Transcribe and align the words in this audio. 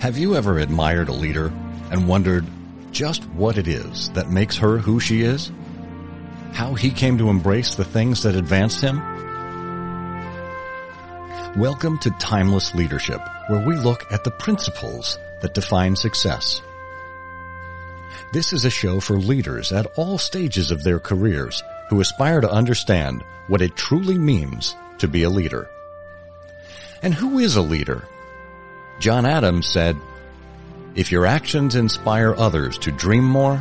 Have 0.00 0.18
you 0.18 0.36
ever 0.36 0.58
admired 0.58 1.08
a 1.08 1.12
leader 1.12 1.52
and 1.90 2.06
wondered 2.06 2.46
just 2.92 3.24
what 3.30 3.58
it 3.58 3.66
is 3.66 4.10
that 4.10 4.30
makes 4.30 4.56
her 4.58 4.78
who 4.78 5.00
she 5.00 5.22
is? 5.22 5.50
How 6.52 6.74
he 6.74 6.90
came 6.90 7.18
to 7.18 7.30
embrace 7.30 7.74
the 7.74 7.84
things 7.84 8.22
that 8.22 8.36
advanced 8.36 8.80
him? 8.80 9.00
Welcome 11.56 11.98
to 11.98 12.10
Timeless 12.12 12.74
Leadership, 12.74 13.20
where 13.48 13.66
we 13.66 13.76
look 13.76 14.10
at 14.12 14.24
the 14.24 14.30
principles 14.30 15.18
that 15.40 15.54
define 15.54 15.96
success. 15.96 16.62
This 18.32 18.52
is 18.52 18.64
a 18.64 18.70
show 18.70 19.00
for 19.00 19.18
leaders 19.18 19.72
at 19.72 19.86
all 19.96 20.16
stages 20.16 20.70
of 20.70 20.84
their 20.84 20.98
careers 20.98 21.62
who 21.90 22.00
aspire 22.00 22.40
to 22.40 22.50
understand 22.50 23.22
what 23.48 23.60
it 23.60 23.76
truly 23.76 24.16
means 24.16 24.76
to 24.98 25.08
be 25.08 25.24
a 25.24 25.30
leader. 25.30 25.68
And 27.02 27.12
who 27.12 27.38
is 27.40 27.56
a 27.56 27.62
leader? 27.62 28.08
John 29.02 29.26
Adams 29.26 29.66
said, 29.66 29.96
if 30.94 31.10
your 31.10 31.26
actions 31.26 31.74
inspire 31.74 32.36
others 32.36 32.78
to 32.78 32.92
dream 32.92 33.24
more, 33.24 33.60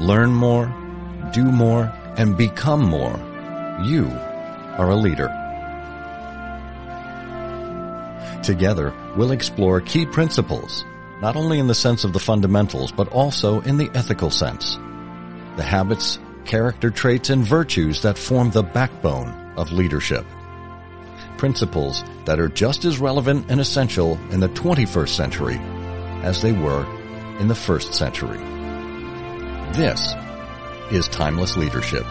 learn 0.00 0.34
more, 0.34 0.66
do 1.32 1.44
more, 1.44 1.84
and 2.16 2.36
become 2.36 2.84
more, 2.84 3.14
you 3.84 4.08
are 4.76 4.90
a 4.90 4.96
leader. 4.96 5.28
Together, 8.42 8.92
we'll 9.16 9.30
explore 9.30 9.80
key 9.80 10.04
principles, 10.04 10.84
not 11.22 11.36
only 11.36 11.60
in 11.60 11.68
the 11.68 11.72
sense 11.72 12.02
of 12.02 12.12
the 12.12 12.18
fundamentals, 12.18 12.90
but 12.90 13.06
also 13.12 13.60
in 13.60 13.76
the 13.76 13.90
ethical 13.94 14.30
sense. 14.30 14.74
The 15.54 15.62
habits, 15.62 16.18
character 16.44 16.90
traits, 16.90 17.30
and 17.30 17.44
virtues 17.44 18.02
that 18.02 18.18
form 18.18 18.50
the 18.50 18.64
backbone 18.64 19.30
of 19.56 19.70
leadership. 19.70 20.26
Principles 21.36 22.02
that 22.24 22.40
are 22.40 22.48
just 22.48 22.84
as 22.86 22.98
relevant 22.98 23.50
and 23.50 23.60
essential 23.60 24.18
in 24.30 24.40
the 24.40 24.48
21st 24.48 25.08
century 25.08 25.58
as 26.22 26.40
they 26.40 26.52
were 26.52 26.86
in 27.38 27.48
the 27.48 27.54
first 27.54 27.92
century. 27.92 28.38
This 29.74 30.14
is 30.90 31.08
Timeless 31.08 31.56
Leadership. 31.56 32.04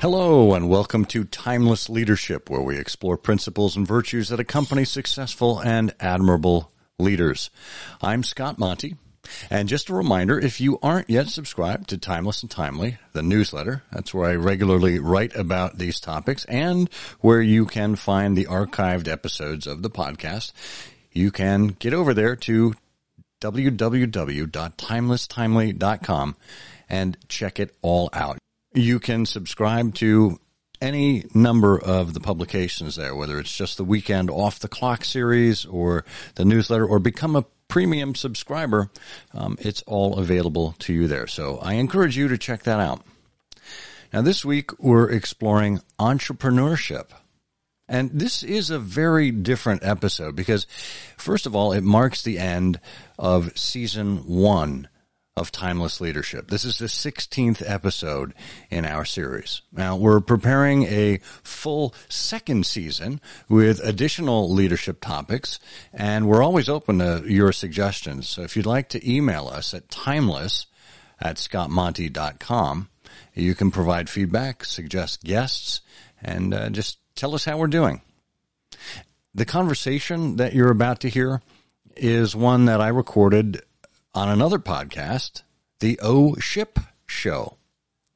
Hello 0.00 0.54
and 0.54 0.68
welcome 0.68 1.04
to 1.06 1.24
Timeless 1.24 1.88
Leadership, 1.88 2.48
where 2.48 2.60
we 2.60 2.78
explore 2.78 3.16
principles 3.16 3.76
and 3.76 3.86
virtues 3.86 4.28
that 4.28 4.38
accompany 4.38 4.84
successful 4.84 5.58
and 5.58 5.92
admirable 5.98 6.72
leaders. 7.00 7.50
I'm 8.00 8.22
Scott 8.22 8.58
Monty. 8.58 8.96
And 9.50 9.68
just 9.68 9.88
a 9.88 9.94
reminder, 9.94 10.38
if 10.38 10.60
you 10.60 10.78
aren't 10.82 11.10
yet 11.10 11.28
subscribed 11.28 11.88
to 11.90 11.98
Timeless 11.98 12.42
and 12.42 12.50
Timely, 12.50 12.98
the 13.12 13.22
newsletter, 13.22 13.82
that's 13.92 14.12
where 14.12 14.30
I 14.30 14.34
regularly 14.34 14.98
write 14.98 15.34
about 15.34 15.78
these 15.78 16.00
topics 16.00 16.44
and 16.46 16.90
where 17.20 17.42
you 17.42 17.66
can 17.66 17.96
find 17.96 18.36
the 18.36 18.46
archived 18.46 19.08
episodes 19.08 19.66
of 19.66 19.82
the 19.82 19.90
podcast, 19.90 20.52
you 21.12 21.30
can 21.30 21.68
get 21.68 21.94
over 21.94 22.14
there 22.14 22.36
to 22.36 22.74
www.timelesstimely.com 23.40 26.36
and 26.88 27.16
check 27.28 27.60
it 27.60 27.74
all 27.82 28.08
out. 28.12 28.38
You 28.72 28.98
can 28.98 29.26
subscribe 29.26 29.94
to 29.96 30.40
any 30.80 31.26
number 31.34 31.78
of 31.78 32.14
the 32.14 32.20
publications 32.20 32.96
there, 32.96 33.14
whether 33.14 33.38
it's 33.38 33.56
just 33.56 33.76
the 33.76 33.84
weekend 33.84 34.30
off 34.30 34.58
the 34.58 34.68
clock 34.68 35.04
series 35.04 35.64
or 35.64 36.04
the 36.34 36.44
newsletter 36.44 36.86
or 36.86 36.98
become 36.98 37.36
a 37.36 37.44
premium 37.68 38.14
subscriber. 38.14 38.90
Um, 39.32 39.56
it's 39.60 39.82
all 39.82 40.18
available 40.18 40.74
to 40.80 40.92
you 40.92 41.08
there. 41.08 41.26
So 41.26 41.58
I 41.58 41.74
encourage 41.74 42.16
you 42.16 42.28
to 42.28 42.38
check 42.38 42.62
that 42.64 42.80
out. 42.80 43.04
Now 44.12 44.22
this 44.22 44.44
week 44.44 44.78
we're 44.78 45.10
exploring 45.10 45.80
entrepreneurship. 45.98 47.10
And 47.88 48.10
this 48.12 48.42
is 48.42 48.70
a 48.70 48.78
very 48.78 49.30
different 49.30 49.84
episode 49.84 50.34
because 50.34 50.66
first 51.18 51.44
of 51.44 51.54
all, 51.54 51.72
it 51.72 51.82
marks 51.82 52.22
the 52.22 52.38
end 52.38 52.80
of 53.18 53.56
season 53.58 54.18
one 54.26 54.88
of 55.36 55.50
Timeless 55.50 56.00
Leadership. 56.00 56.46
This 56.48 56.64
is 56.64 56.78
the 56.78 56.86
16th 56.86 57.60
episode 57.68 58.34
in 58.70 58.84
our 58.84 59.04
series. 59.04 59.62
Now, 59.72 59.96
we're 59.96 60.20
preparing 60.20 60.84
a 60.84 61.18
full 61.42 61.92
second 62.08 62.66
season 62.66 63.20
with 63.48 63.80
additional 63.80 64.48
leadership 64.48 65.00
topics, 65.00 65.58
and 65.92 66.28
we're 66.28 66.42
always 66.42 66.68
open 66.68 67.00
to 67.00 67.24
your 67.26 67.50
suggestions. 67.50 68.28
So 68.28 68.42
if 68.42 68.56
you'd 68.56 68.64
like 68.64 68.88
to 68.90 69.12
email 69.12 69.48
us 69.48 69.74
at 69.74 69.88
timeless 69.90 70.66
at 71.20 71.38
scottmonty.com, 71.38 72.88
you 73.34 73.56
can 73.56 73.72
provide 73.72 74.08
feedback, 74.08 74.64
suggest 74.64 75.24
guests, 75.24 75.80
and 76.22 76.54
uh, 76.54 76.70
just 76.70 76.98
tell 77.16 77.34
us 77.34 77.44
how 77.44 77.58
we're 77.58 77.66
doing. 77.66 78.02
The 79.34 79.44
conversation 79.44 80.36
that 80.36 80.54
you're 80.54 80.70
about 80.70 81.00
to 81.00 81.08
hear 81.08 81.42
is 81.96 82.36
one 82.36 82.66
that 82.66 82.80
I 82.80 82.88
recorded 82.88 83.62
on 84.14 84.28
another 84.28 84.58
podcast, 84.58 85.42
the 85.80 85.98
O 86.02 86.36
Ship 86.36 86.78
Show. 87.06 87.56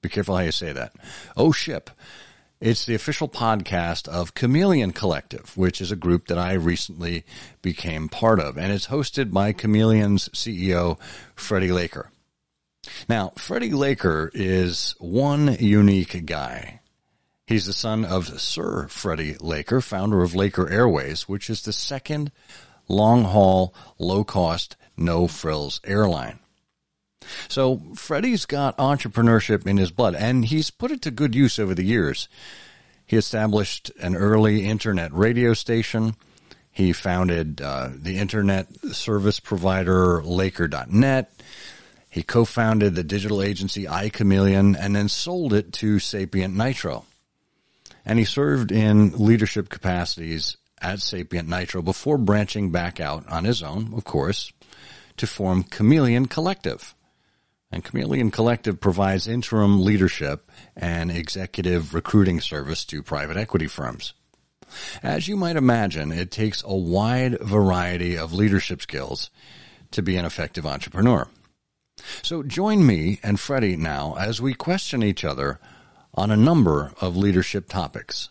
Be 0.00 0.08
careful 0.08 0.36
how 0.36 0.42
you 0.42 0.52
say 0.52 0.72
that. 0.72 0.92
O 1.36 1.52
Ship. 1.52 1.90
It's 2.60 2.84
the 2.84 2.94
official 2.94 3.28
podcast 3.28 4.08
of 4.08 4.34
Chameleon 4.34 4.92
Collective, 4.92 5.56
which 5.56 5.80
is 5.80 5.92
a 5.92 5.96
group 5.96 6.26
that 6.26 6.38
I 6.38 6.54
recently 6.54 7.24
became 7.62 8.08
part 8.08 8.40
of, 8.40 8.56
and 8.58 8.72
it's 8.72 8.88
hosted 8.88 9.32
by 9.32 9.52
Chameleon's 9.52 10.28
CEO, 10.30 10.98
Freddie 11.36 11.70
Laker. 11.70 12.10
Now, 13.08 13.32
Freddie 13.36 13.70
Laker 13.70 14.30
is 14.34 14.96
one 14.98 15.56
unique 15.60 16.26
guy. 16.26 16.80
He's 17.46 17.66
the 17.66 17.72
son 17.72 18.04
of 18.04 18.40
Sir 18.40 18.88
Freddie 18.88 19.36
Laker, 19.40 19.80
founder 19.80 20.22
of 20.22 20.34
Laker 20.34 20.68
Airways, 20.68 21.28
which 21.28 21.48
is 21.48 21.62
the 21.62 21.72
second 21.72 22.32
long 22.88 23.24
haul, 23.24 23.74
low 23.98 24.24
cost 24.24 24.76
no 24.98 25.28
frills 25.28 25.80
airline. 25.84 26.40
So 27.48 27.78
Freddie's 27.94 28.46
got 28.46 28.76
entrepreneurship 28.78 29.66
in 29.66 29.76
his 29.76 29.90
blood, 29.90 30.14
and 30.14 30.44
he's 30.44 30.70
put 30.70 30.90
it 30.90 31.02
to 31.02 31.10
good 31.10 31.34
use 31.34 31.58
over 31.58 31.74
the 31.74 31.84
years. 31.84 32.28
He 33.06 33.16
established 33.16 33.90
an 34.00 34.16
early 34.16 34.66
internet 34.66 35.12
radio 35.12 35.54
station. 35.54 36.16
He 36.70 36.92
founded 36.92 37.60
uh, 37.60 37.90
the 37.94 38.18
internet 38.18 38.68
service 38.92 39.40
provider 39.40 40.22
Laker.net. 40.22 41.32
He 42.10 42.22
co-founded 42.22 42.94
the 42.94 43.04
digital 43.04 43.42
agency 43.42 43.84
iChameleon 43.84 44.76
and 44.78 44.96
then 44.96 45.08
sold 45.08 45.52
it 45.52 45.72
to 45.74 45.98
Sapient 45.98 46.54
Nitro. 46.54 47.04
And 48.04 48.18
he 48.18 48.24
served 48.24 48.72
in 48.72 49.10
leadership 49.10 49.68
capacities 49.68 50.56
at 50.80 51.00
Sapient 51.00 51.48
Nitro 51.48 51.82
before 51.82 52.18
branching 52.18 52.70
back 52.70 53.00
out 53.00 53.28
on 53.28 53.44
his 53.44 53.62
own, 53.62 53.92
of 53.94 54.04
course, 54.04 54.52
to 55.16 55.26
form 55.26 55.62
Chameleon 55.62 56.26
Collective. 56.26 56.94
And 57.70 57.84
Chameleon 57.84 58.30
Collective 58.30 58.80
provides 58.80 59.28
interim 59.28 59.84
leadership 59.84 60.50
and 60.74 61.10
executive 61.10 61.92
recruiting 61.92 62.40
service 62.40 62.84
to 62.86 63.02
private 63.02 63.36
equity 63.36 63.66
firms. 63.66 64.14
As 65.02 65.28
you 65.28 65.36
might 65.36 65.56
imagine, 65.56 66.12
it 66.12 66.30
takes 66.30 66.62
a 66.64 66.74
wide 66.74 67.38
variety 67.40 68.16
of 68.16 68.32
leadership 68.32 68.82
skills 68.82 69.30
to 69.90 70.02
be 70.02 70.16
an 70.16 70.24
effective 70.24 70.66
entrepreneur. 70.66 71.28
So 72.22 72.42
join 72.42 72.86
me 72.86 73.18
and 73.22 73.40
Freddie 73.40 73.76
now 73.76 74.14
as 74.18 74.40
we 74.40 74.54
question 74.54 75.02
each 75.02 75.24
other 75.24 75.58
on 76.14 76.30
a 76.30 76.36
number 76.36 76.92
of 77.00 77.16
leadership 77.16 77.68
topics. 77.68 78.28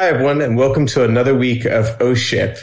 Hi, 0.00 0.08
everyone, 0.08 0.40
and 0.40 0.56
welcome 0.56 0.86
to 0.86 1.04
another 1.04 1.34
week 1.34 1.66
of 1.66 1.84
oh 2.00 2.06
O 2.06 2.14
Ship. 2.14 2.56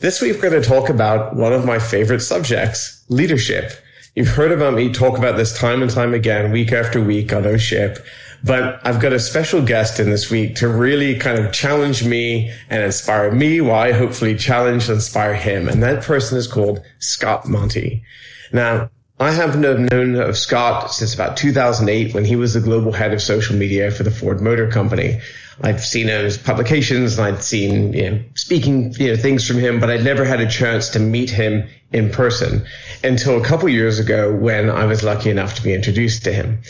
This 0.00 0.20
week, 0.20 0.34
we're 0.34 0.50
going 0.50 0.62
to 0.62 0.68
talk 0.68 0.90
about 0.90 1.34
one 1.34 1.54
of 1.54 1.64
my 1.64 1.78
favorite 1.78 2.20
subjects, 2.20 3.02
leadership. 3.08 3.72
You've 4.14 4.28
heard 4.28 4.52
about 4.52 4.74
me 4.74 4.92
talk 4.92 5.16
about 5.16 5.38
this 5.38 5.58
time 5.58 5.80
and 5.80 5.90
time 5.90 6.12
again, 6.12 6.52
week 6.52 6.70
after 6.70 7.02
week 7.02 7.32
on 7.32 7.46
oh 7.46 7.52
O 7.52 7.56
Ship, 7.56 7.98
but 8.44 8.78
I've 8.86 9.00
got 9.00 9.14
a 9.14 9.18
special 9.18 9.62
guest 9.62 10.00
in 10.00 10.10
this 10.10 10.30
week 10.30 10.54
to 10.56 10.68
really 10.68 11.18
kind 11.18 11.38
of 11.38 11.50
challenge 11.50 12.04
me 12.04 12.52
and 12.68 12.82
inspire 12.82 13.32
me 13.32 13.62
while 13.62 13.80
I 13.80 13.92
hopefully 13.92 14.36
challenge 14.36 14.90
and 14.90 14.96
inspire 14.96 15.32
him. 15.32 15.70
And 15.70 15.82
that 15.82 16.04
person 16.04 16.36
is 16.36 16.46
called 16.46 16.82
Scott 16.98 17.48
Monty. 17.48 18.04
Now, 18.52 18.90
I 19.22 19.30
have 19.30 19.56
known 19.56 20.16
of 20.16 20.36
Scott 20.36 20.92
since 20.92 21.14
about 21.14 21.36
2008 21.36 22.12
when 22.12 22.24
he 22.24 22.34
was 22.34 22.54
the 22.54 22.60
global 22.60 22.90
head 22.90 23.12
of 23.12 23.22
social 23.22 23.54
media 23.54 23.92
for 23.92 24.02
the 24.02 24.10
Ford 24.10 24.40
Motor 24.40 24.68
Company. 24.68 25.20
I've 25.62 25.80
seen 25.84 26.08
his 26.08 26.36
publications 26.36 27.18
and 27.18 27.28
I'd 27.28 27.42
seen, 27.44 27.92
you 27.92 28.10
know, 28.10 28.20
speaking, 28.34 28.92
you 28.94 29.08
know, 29.08 29.16
things 29.16 29.46
from 29.46 29.58
him, 29.58 29.78
but 29.78 29.90
I'd 29.90 30.02
never 30.02 30.24
had 30.24 30.40
a 30.40 30.48
chance 30.48 30.88
to 30.90 30.98
meet 30.98 31.30
him 31.30 31.68
in 31.92 32.10
person 32.10 32.66
until 33.04 33.40
a 33.40 33.44
couple 33.44 33.68
years 33.68 34.00
ago 34.00 34.34
when 34.34 34.68
I 34.68 34.86
was 34.86 35.04
lucky 35.04 35.30
enough 35.30 35.54
to 35.54 35.62
be 35.62 35.72
introduced 35.72 36.24
to 36.24 36.32
him. 36.32 36.60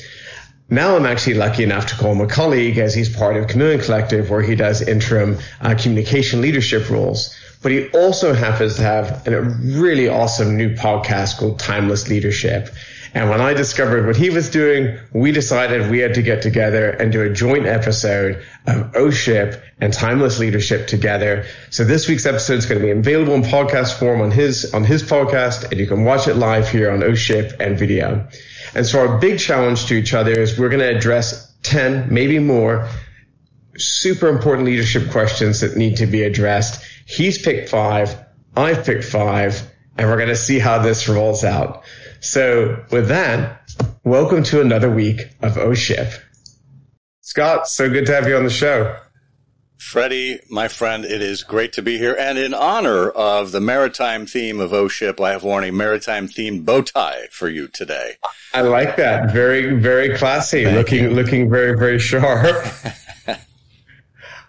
Now 0.68 0.96
I'm 0.96 1.06
actually 1.06 1.34
lucky 1.34 1.62
enough 1.62 1.86
to 1.86 1.96
call 1.96 2.12
him 2.12 2.20
a 2.20 2.26
colleague 2.26 2.76
as 2.76 2.94
he's 2.94 3.08
part 3.08 3.38
of 3.38 3.48
Chameleon 3.48 3.80
Collective 3.80 4.28
where 4.28 4.42
he 4.42 4.56
does 4.56 4.82
interim 4.82 5.38
uh, 5.62 5.74
communication 5.74 6.42
leadership 6.42 6.90
roles. 6.90 7.34
But 7.62 7.72
he 7.72 7.88
also 7.90 8.34
happens 8.34 8.76
to 8.76 8.82
have 8.82 9.26
a 9.26 9.40
really 9.40 10.08
awesome 10.08 10.56
new 10.56 10.74
podcast 10.74 11.38
called 11.38 11.58
Timeless 11.58 12.08
Leadership. 12.08 12.68
And 13.14 13.28
when 13.28 13.40
I 13.42 13.52
discovered 13.52 14.06
what 14.06 14.16
he 14.16 14.30
was 14.30 14.48
doing, 14.48 14.98
we 15.12 15.32
decided 15.32 15.90
we 15.90 15.98
had 15.98 16.14
to 16.14 16.22
get 16.22 16.40
together 16.40 16.90
and 16.90 17.12
do 17.12 17.22
a 17.22 17.30
joint 17.30 17.66
episode 17.66 18.42
of 18.66 18.92
OSHIP 18.92 19.62
and 19.80 19.92
timeless 19.92 20.38
leadership 20.38 20.86
together. 20.86 21.44
So 21.70 21.84
this 21.84 22.08
week's 22.08 22.24
episode 22.24 22.58
is 22.58 22.66
going 22.66 22.80
to 22.80 22.86
be 22.86 22.90
available 22.90 23.34
in 23.34 23.42
podcast 23.42 23.98
form 23.98 24.22
on 24.22 24.30
his, 24.30 24.72
on 24.72 24.84
his 24.84 25.02
podcast 25.02 25.70
and 25.70 25.78
you 25.78 25.86
can 25.86 26.04
watch 26.04 26.26
it 26.26 26.34
live 26.34 26.70
here 26.70 26.90
on 26.90 27.00
OSHIP 27.00 27.60
and 27.60 27.78
video. 27.78 28.26
And 28.74 28.86
so 28.86 29.06
our 29.06 29.18
big 29.18 29.38
challenge 29.38 29.86
to 29.86 29.94
each 29.94 30.14
other 30.14 30.32
is 30.32 30.58
we're 30.58 30.70
going 30.70 30.80
to 30.80 30.96
address 30.96 31.52
10, 31.64 32.12
maybe 32.12 32.38
more 32.38 32.88
super 33.76 34.28
important 34.28 34.66
leadership 34.66 35.10
questions 35.10 35.60
that 35.60 35.76
need 35.76 35.96
to 35.96 36.06
be 36.06 36.22
addressed. 36.22 36.84
He's 37.06 37.40
picked 37.40 37.68
five. 37.68 38.16
I've 38.56 38.84
picked 38.84 39.04
five 39.04 39.70
and 39.96 40.08
we're 40.08 40.16
going 40.16 40.28
to 40.28 40.36
see 40.36 40.58
how 40.58 40.78
this 40.78 41.08
rolls 41.08 41.44
out. 41.44 41.82
So 42.20 42.84
with 42.90 43.08
that, 43.08 43.70
welcome 44.04 44.42
to 44.44 44.60
another 44.60 44.90
week 44.90 45.22
of 45.42 45.58
O 45.58 45.74
Ship. 45.74 46.12
Scott, 47.20 47.68
so 47.68 47.88
good 47.88 48.06
to 48.06 48.14
have 48.14 48.28
you 48.28 48.36
on 48.36 48.44
the 48.44 48.50
show. 48.50 48.96
Freddie, 49.78 50.38
my 50.48 50.68
friend, 50.68 51.04
it 51.04 51.20
is 51.20 51.42
great 51.42 51.72
to 51.74 51.82
be 51.82 51.98
here. 51.98 52.14
And 52.16 52.38
in 52.38 52.54
honor 52.54 53.10
of 53.10 53.50
the 53.50 53.60
maritime 53.60 54.26
theme 54.26 54.60
of 54.60 54.72
O 54.72 54.86
Ship, 54.86 55.20
I 55.20 55.30
have 55.32 55.42
worn 55.42 55.64
a 55.64 55.72
maritime 55.72 56.28
themed 56.28 56.64
bow 56.64 56.82
tie 56.82 57.26
for 57.30 57.48
you 57.48 57.66
today. 57.68 58.12
I 58.54 58.62
like 58.62 58.96
that. 58.96 59.32
Very, 59.32 59.74
very 59.74 60.16
classy. 60.16 60.64
Thank 60.64 60.76
looking, 60.76 61.04
you. 61.04 61.10
looking 61.10 61.50
very, 61.50 61.76
very 61.76 61.98
sharp. 61.98 62.64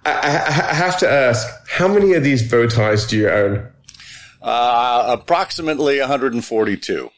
I, 0.05 0.43
I, 0.47 0.73
have 0.73 0.97
to 0.99 1.09
ask, 1.09 1.47
how 1.69 1.87
many 1.87 2.13
of 2.13 2.23
these 2.23 2.49
bow 2.49 2.67
ties 2.67 3.07
do 3.07 3.17
you 3.17 3.29
own? 3.29 3.67
Uh, 4.41 5.15
approximately 5.17 5.99
142. 5.99 7.09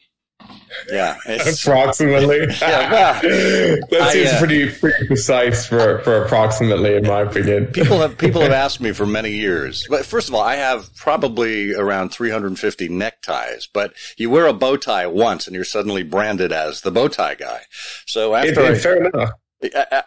Yeah, 0.90 1.16
approximately. 1.26 2.46
yeah, 2.60 2.90
well, 2.90 3.20
that 3.90 4.10
seems 4.12 4.30
uh, 4.30 4.38
pretty 4.38 4.70
pretty 4.70 5.06
precise 5.06 5.66
for 5.66 6.00
for 6.00 6.24
approximately, 6.24 6.94
in 6.94 7.06
my 7.06 7.22
opinion. 7.22 7.66
people 7.72 7.98
have 7.98 8.18
people 8.18 8.42
have 8.42 8.52
asked 8.52 8.80
me 8.80 8.92
for 8.92 9.06
many 9.06 9.32
years. 9.32 9.86
But 9.88 10.04
first 10.04 10.28
of 10.28 10.34
all, 10.34 10.42
I 10.42 10.56
have 10.56 10.94
probably 10.96 11.74
around 11.74 12.10
350 12.10 12.88
neckties. 12.88 13.68
But 13.72 13.94
you 14.16 14.30
wear 14.30 14.46
a 14.46 14.52
bow 14.52 14.76
tie 14.76 15.06
once, 15.06 15.46
and 15.46 15.54
you're 15.54 15.64
suddenly 15.64 16.02
branded 16.02 16.52
as 16.52 16.82
the 16.82 16.90
bow 16.90 17.08
tie 17.08 17.34
guy. 17.34 17.62
So 18.06 18.34
after 18.34 18.60
it, 18.60 18.72
I, 18.72 18.78
fair 18.78 19.06
enough. 19.06 19.30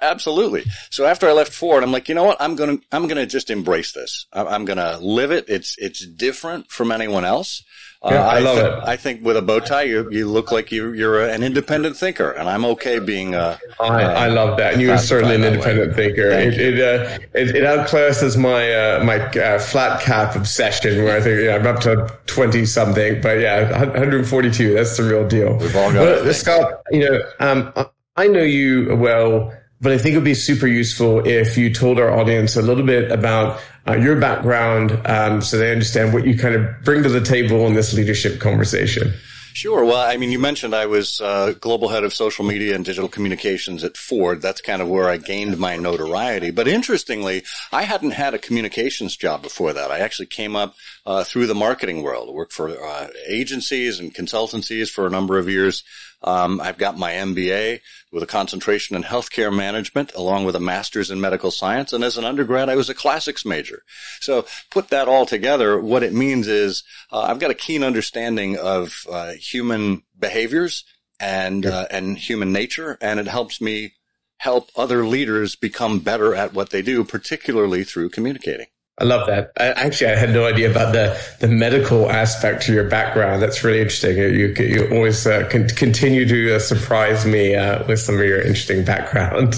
Absolutely. 0.02 0.64
So 0.90 1.06
after 1.06 1.28
I 1.28 1.32
left 1.32 1.52
Ford, 1.54 1.84
I'm 1.84 1.92
like, 1.92 2.08
you 2.08 2.16
know 2.16 2.24
what? 2.24 2.38
I'm 2.40 2.56
gonna, 2.56 2.78
I'm 2.92 3.08
gonna 3.08 3.26
just 3.26 3.50
embrace 3.50 3.92
this. 3.92 4.28
I'm 4.34 4.66
gonna 4.66 5.00
live 5.00 5.32
it. 5.32 5.46
It's, 5.48 5.76
it's 5.78 6.06
different 6.06 6.70
from 6.70 6.92
anyone 6.92 7.26
else. 7.26 7.64
Uh, 8.02 8.12
yeah, 8.14 8.22
uh, 8.22 8.30
I, 8.30 8.36
I, 8.36 8.40
love 8.40 8.56
th- 8.56 8.68
it. 8.68 8.80
I 8.86 8.96
think 8.96 9.26
with 9.26 9.36
a 9.36 9.42
bow 9.42 9.60
tie, 9.60 9.82
you, 9.82 10.08
you 10.10 10.26
look 10.26 10.54
like 10.54 10.72
you, 10.72 10.94
you're 10.94 11.22
an 11.28 11.44
independent 11.44 11.98
thinker, 11.98 12.32
and 12.32 12.48
I'm 12.48 12.64
okay 12.64 13.00
being. 13.00 13.36
Uh, 13.36 13.58
I, 13.78 14.04
uh, 14.04 14.14
I 14.14 14.28
love 14.28 14.56
that, 14.56 14.74
and 14.74 14.82
you're 14.82 14.98
certainly 14.98 15.36
an 15.36 15.44
independent 15.44 15.96
thinker. 15.96 16.30
It 16.30 16.58
it, 16.58 16.80
uh, 16.80 17.20
it, 17.34 17.58
it 17.58 17.64
outclasses 17.66 18.38
my 18.38 18.72
uh, 18.72 19.04
my 19.04 19.20
uh, 19.20 19.60
flat 19.60 20.02
cap 20.02 20.38
obsession, 20.38 21.04
where 21.04 21.18
I 21.18 21.22
think 21.22 21.44
know, 21.44 21.56
I'm 21.58 21.68
up 21.68 21.82
to 21.82 22.18
twenty 22.26 22.66
something, 22.66 23.20
but 23.20 23.42
yeah, 23.42 23.70
142. 23.70 24.76
That's 24.76 24.96
the 24.96 25.04
real 25.04 25.28
deal. 25.28 25.58
We've 25.58 25.76
all 25.76 25.92
got 25.92 26.24
well, 26.24 26.34
Scott. 26.34 26.82
You 26.92 27.10
know, 27.10 27.20
um, 27.42 27.74
I 28.20 28.28
know 28.28 28.42
you 28.42 28.98
well, 28.98 29.54
but 29.80 29.94
I 29.94 29.98
think 29.98 30.12
it 30.12 30.18
would 30.18 30.26
be 30.26 30.34
super 30.34 30.68
useful 30.68 31.26
if 31.26 31.58
you 31.58 31.74
told 31.74 31.98
our 32.02 32.12
audience 32.12 32.58
a 32.58 32.62
little 32.62 32.86
bit 32.86 33.14
about 33.14 33.62
uh, 33.88 33.96
your 33.96 34.20
background 34.20 34.92
um, 35.06 35.42
so 35.42 35.58
they 35.58 35.72
understand 35.72 36.14
what 36.14 36.28
you 36.28 36.38
kind 36.38 36.54
of 36.54 36.84
bring 36.84 37.02
to 37.04 37.08
the 37.08 37.22
table 37.22 37.66
in 37.66 37.76
this 37.76 37.94
leadership 37.94 38.42
conversation. 38.42 39.14
Sure. 39.54 39.86
Well, 39.86 40.06
I 40.06 40.18
mean, 40.18 40.32
you 40.32 40.40
mentioned 40.40 40.76
I 40.76 40.86
was 40.86 41.22
uh, 41.22 41.54
global 41.62 41.88
head 41.88 42.04
of 42.04 42.14
social 42.14 42.44
media 42.44 42.76
and 42.76 42.84
digital 42.84 43.10
communications 43.10 43.86
at 43.86 43.96
Ford. 43.96 44.42
That's 44.42 44.60
kind 44.60 44.82
of 44.82 44.90
where 44.90 45.10
I 45.10 45.16
gained 45.16 45.58
my 45.58 45.78
notoriety. 45.78 46.52
But 46.52 46.68
interestingly, 46.68 47.44
I 47.72 47.84
hadn't 47.84 48.12
had 48.12 48.34
a 48.34 48.38
communications 48.38 49.16
job 49.16 49.42
before 49.42 49.72
that. 49.74 49.92
I 49.92 50.00
actually 50.00 50.28
came 50.28 50.58
up 50.58 50.76
uh, 51.06 51.24
through 51.24 51.48
the 51.48 51.56
marketing 51.56 52.04
world. 52.04 52.28
I 52.30 52.34
worked 52.34 52.54
for 52.54 52.70
uh, 52.70 53.08
agencies 53.28 54.00
and 54.00 54.14
consultancies 54.14 54.90
for 54.90 55.08
a 55.08 55.10
number 55.10 55.38
of 55.38 55.50
years. 55.50 55.84
Um, 56.22 56.60
I've 56.60 56.78
got 56.78 56.98
my 56.98 57.14
MBA 57.14 57.80
with 58.12 58.24
a 58.24 58.28
concentration 58.28 58.96
in 58.96 59.04
healthcare 59.04 59.56
management 59.56 60.14
along 60.16 60.46
with 60.46 60.56
a 60.56 60.60
master's 60.60 61.12
in 61.12 61.22
medical 61.22 61.52
science. 61.52 61.94
And 61.94 62.04
as 62.04 62.18
an 62.18 62.26
undergrad, 62.26 62.70
I 62.70 62.76
was 62.76 62.90
a 62.90 62.94
classics 62.94 63.46
major. 63.46 63.84
So 64.20 64.46
put 64.70 64.90
that 64.90 65.08
all 65.08 65.26
together. 65.26 65.80
What 65.80 66.04
it 66.04 66.14
means 66.14 66.48
is 66.48 66.84
uh, 67.12 67.22
I've 67.22 67.40
got 67.40 67.52
a 67.52 67.56
keen 67.56 67.84
understanding 67.84 68.58
of 68.58 69.06
uh, 69.10 69.34
human 69.34 70.04
behaviors 70.18 70.84
and, 71.20 71.66
uh, 71.66 71.88
and 71.90 72.18
human 72.18 72.52
nature. 72.52 72.98
And 73.02 73.20
it 73.20 73.28
helps 73.28 73.62
me 73.62 73.94
help 74.38 74.70
other 74.76 75.06
leaders 75.06 75.56
become 75.56 76.00
better 76.00 76.34
at 76.34 76.54
what 76.54 76.70
they 76.70 76.82
do, 76.82 77.04
particularly 77.04 77.84
through 77.84 78.10
communicating. 78.10 78.68
I 79.00 79.06
love 79.06 79.28
that. 79.28 79.54
I, 79.58 79.68
actually, 79.68 80.12
I 80.12 80.16
had 80.18 80.32
no 80.32 80.46
idea 80.46 80.70
about 80.70 80.92
the, 80.92 81.20
the 81.40 81.48
medical 81.48 82.12
aspect 82.12 82.64
to 82.64 82.74
your 82.74 82.84
background. 82.90 83.42
That's 83.42 83.64
really 83.64 83.80
interesting. 83.80 84.18
You, 84.18 84.54
you 84.58 84.90
always 84.92 85.26
uh, 85.26 85.48
con- 85.50 85.70
continue 85.70 86.28
to 86.28 86.56
uh, 86.56 86.60
surprise 86.60 87.26
me 87.26 87.56
uh, 87.56 87.86
with 87.88 88.00
some 88.00 88.16
of 88.16 88.26
your 88.26 88.42
interesting 88.42 88.84
background. 88.84 89.56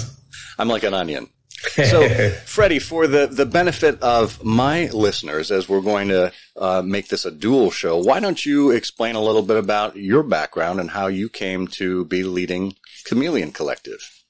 I'm 0.58 0.68
like 0.68 0.84
an 0.84 0.94
onion. 0.94 1.28
So, 1.84 2.08
Freddie, 2.44 2.80
for 2.80 3.06
the, 3.06 3.28
the 3.28 3.46
benefit 3.46 4.02
of 4.02 4.42
my 4.42 4.86
listeners, 4.86 5.52
as 5.52 5.68
we're 5.68 5.80
going 5.80 6.08
to 6.08 6.32
uh, 6.56 6.82
make 6.84 7.06
this 7.06 7.24
a 7.24 7.30
dual 7.30 7.70
show, 7.70 7.98
why 7.98 8.18
don't 8.18 8.44
you 8.44 8.72
explain 8.72 9.14
a 9.14 9.20
little 9.20 9.42
bit 9.42 9.56
about 9.56 9.96
your 9.96 10.24
background 10.24 10.80
and 10.80 10.90
how 10.90 11.06
you 11.06 11.28
came 11.28 11.68
to 11.68 12.04
be 12.06 12.24
leading 12.24 12.74
Chameleon 13.04 13.52
Collective? 13.52 14.21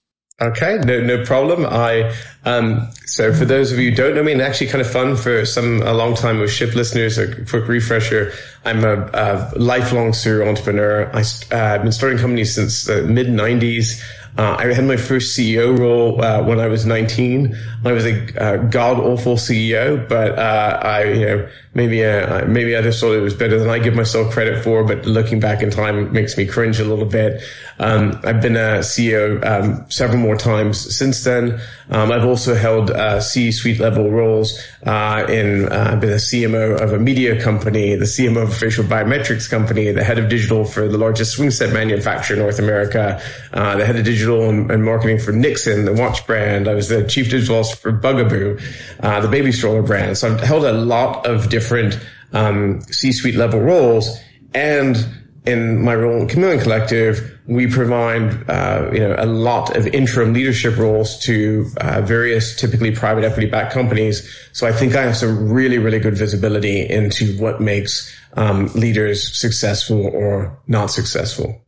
Okay, 0.43 0.79
no, 0.85 1.01
no 1.01 1.25
problem. 1.25 1.65
I, 1.65 2.13
um, 2.45 2.91
so 3.07 3.33
for 3.33 3.45
those 3.45 3.71
of 3.71 3.79
you 3.79 3.91
who 3.91 3.97
don't 3.97 4.17
know 4.17 4.25
me, 4.25 4.33
and 4.33 4.43
actually 4.43 4.67
kind 4.67 4.81
of 4.81 4.91
fun 4.91 5.15
for 5.15 5.47
some, 5.47 5.83
a 5.83 5.93
long 5.93 6.17
time 6.17 6.41
with 6.41 6.51
ship 6.51 6.75
listeners, 6.75 7.17
a 7.17 7.45
quick 7.45 7.69
refresher. 7.69 8.33
I'm 8.65 8.83
a, 8.85 9.09
a 9.15 9.53
lifelong 9.57 10.13
serial 10.13 10.49
entrepreneur. 10.49 11.09
I, 11.15 11.19
have 11.19 11.53
uh, 11.53 11.83
been 11.85 11.93
starting 11.93 12.19
companies 12.19 12.57
since 12.57 12.85
the 12.85 13.03
mid 13.03 13.31
nineties. 13.31 14.03
Uh, 14.37 14.57
I 14.59 14.73
had 14.73 14.85
my 14.85 14.97
first 14.97 15.39
CEO 15.39 15.79
role 15.79 16.21
uh, 16.25 16.43
when 16.43 16.59
I 16.59 16.67
was 16.67 16.87
19. 16.87 17.57
I 17.85 17.93
was 17.93 18.07
a 18.07 18.43
uh, 18.43 18.57
god 18.69 18.99
awful 18.99 19.37
CEO, 19.37 20.09
but 20.09 20.39
uh, 20.39 20.81
I, 20.83 21.05
you 21.05 21.27
know, 21.27 21.49
maybe 21.75 22.05
uh, 22.05 22.47
maybe 22.47 22.77
I 22.77 22.83
just 22.83 23.01
thought 23.01 23.13
it 23.13 23.21
was 23.21 23.35
better 23.35 23.59
than 23.59 23.69
I 23.69 23.79
give 23.79 23.95
myself 23.95 24.33
credit 24.33 24.65
for. 24.65 24.85
But 24.85 25.05
looking 25.07 25.41
back 25.41 25.63
in 25.63 25.71
time, 25.71 26.13
makes 26.13 26.37
me 26.37 26.47
cringe 26.47 26.81
a 26.81 26.85
little 26.85 27.05
bit. 27.05 27.43
Um, 27.79 28.19
I've 28.25 28.41
been 28.41 28.57
a 28.57 28.81
CEO 28.81 29.45
um, 29.45 29.91
several 29.91 30.19
more 30.19 30.37
times 30.37 30.97
since 30.97 31.25
then. 31.25 31.61
Um, 31.91 32.11
I've 32.11 32.25
also 32.25 32.55
held 32.55 32.91
uh, 32.91 33.21
C-suite 33.21 33.81
level 33.81 34.11
roles 34.11 34.59
in. 34.83 35.69
I've 35.69 36.01
been 36.01 36.13
a 36.13 36.23
CMO 36.23 36.81
of 36.81 36.93
a 36.93 36.99
media 36.99 37.41
company, 37.43 37.97
the 37.97 38.07
CMO 38.07 38.45
of 38.45 38.51
a 38.51 38.55
facial 38.55 38.85
biometrics 38.85 39.51
company, 39.51 39.91
the 39.91 40.05
head 40.05 40.19
of 40.19 40.29
digital 40.29 40.65
for 40.65 40.89
the 40.89 40.97
largest 40.97 41.33
swing 41.33 41.51
set 41.51 41.73
manufacturer 41.73 42.37
in 42.37 42.43
North 42.43 42.59
America, 42.59 43.21
the 43.53 43.85
head 43.85 43.97
of 43.97 44.05
digital 44.05 44.23
digital 44.23 44.49
and, 44.49 44.71
and, 44.71 44.85
marketing 44.85 45.19
for 45.19 45.33
Nixon, 45.33 45.85
the 45.85 45.93
watch 45.93 46.27
brand. 46.27 46.69
I 46.69 46.75
was 46.75 46.89
the 46.89 47.07
chief 47.07 47.31
digital 47.31 47.57
officer 47.57 47.77
for 47.77 47.93
Bugaboo, 47.93 48.59
uh, 49.01 49.21
the 49.21 49.29
baby 49.29 49.53
stroller 49.53 49.83
brand. 49.83 50.19
So 50.19 50.33
I've 50.33 50.41
held 50.41 50.65
a 50.65 50.73
lot 50.73 51.27
of 51.27 51.49
different 51.49 51.62
um, 52.33 52.81
C-suite 52.83 53.35
level 53.35 53.61
roles. 53.61 54.19
And 54.55 54.97
in 55.45 55.83
my 55.83 55.95
role 55.95 56.21
in 56.23 56.29
Chameleon 56.29 56.61
Collective, 56.61 57.41
we 57.47 57.67
provide 57.67 58.49
uh, 58.49 58.91
you 58.93 59.01
know 59.01 59.17
a 59.19 59.27
lot 59.27 59.77
of 59.77 59.87
interim 59.89 60.33
leadership 60.33 60.77
roles 60.77 61.19
to 61.21 61.67
uh, 61.81 62.01
various 62.03 62.57
typically 62.57 62.93
private 62.93 63.25
equity 63.25 63.49
backed 63.49 63.73
companies. 63.73 64.29
So 64.53 64.67
I 64.67 64.73
think 64.73 64.95
I 64.95 65.03
have 65.03 65.17
some 65.17 65.51
really 65.51 65.79
really 65.79 65.99
good 65.99 66.17
visibility 66.17 66.89
into 66.89 67.37
what 67.39 67.61
makes 67.61 68.15
um, 68.35 68.67
leaders 68.75 69.37
successful 69.37 70.07
or 70.07 70.57
not 70.69 70.91
successful. 70.91 71.62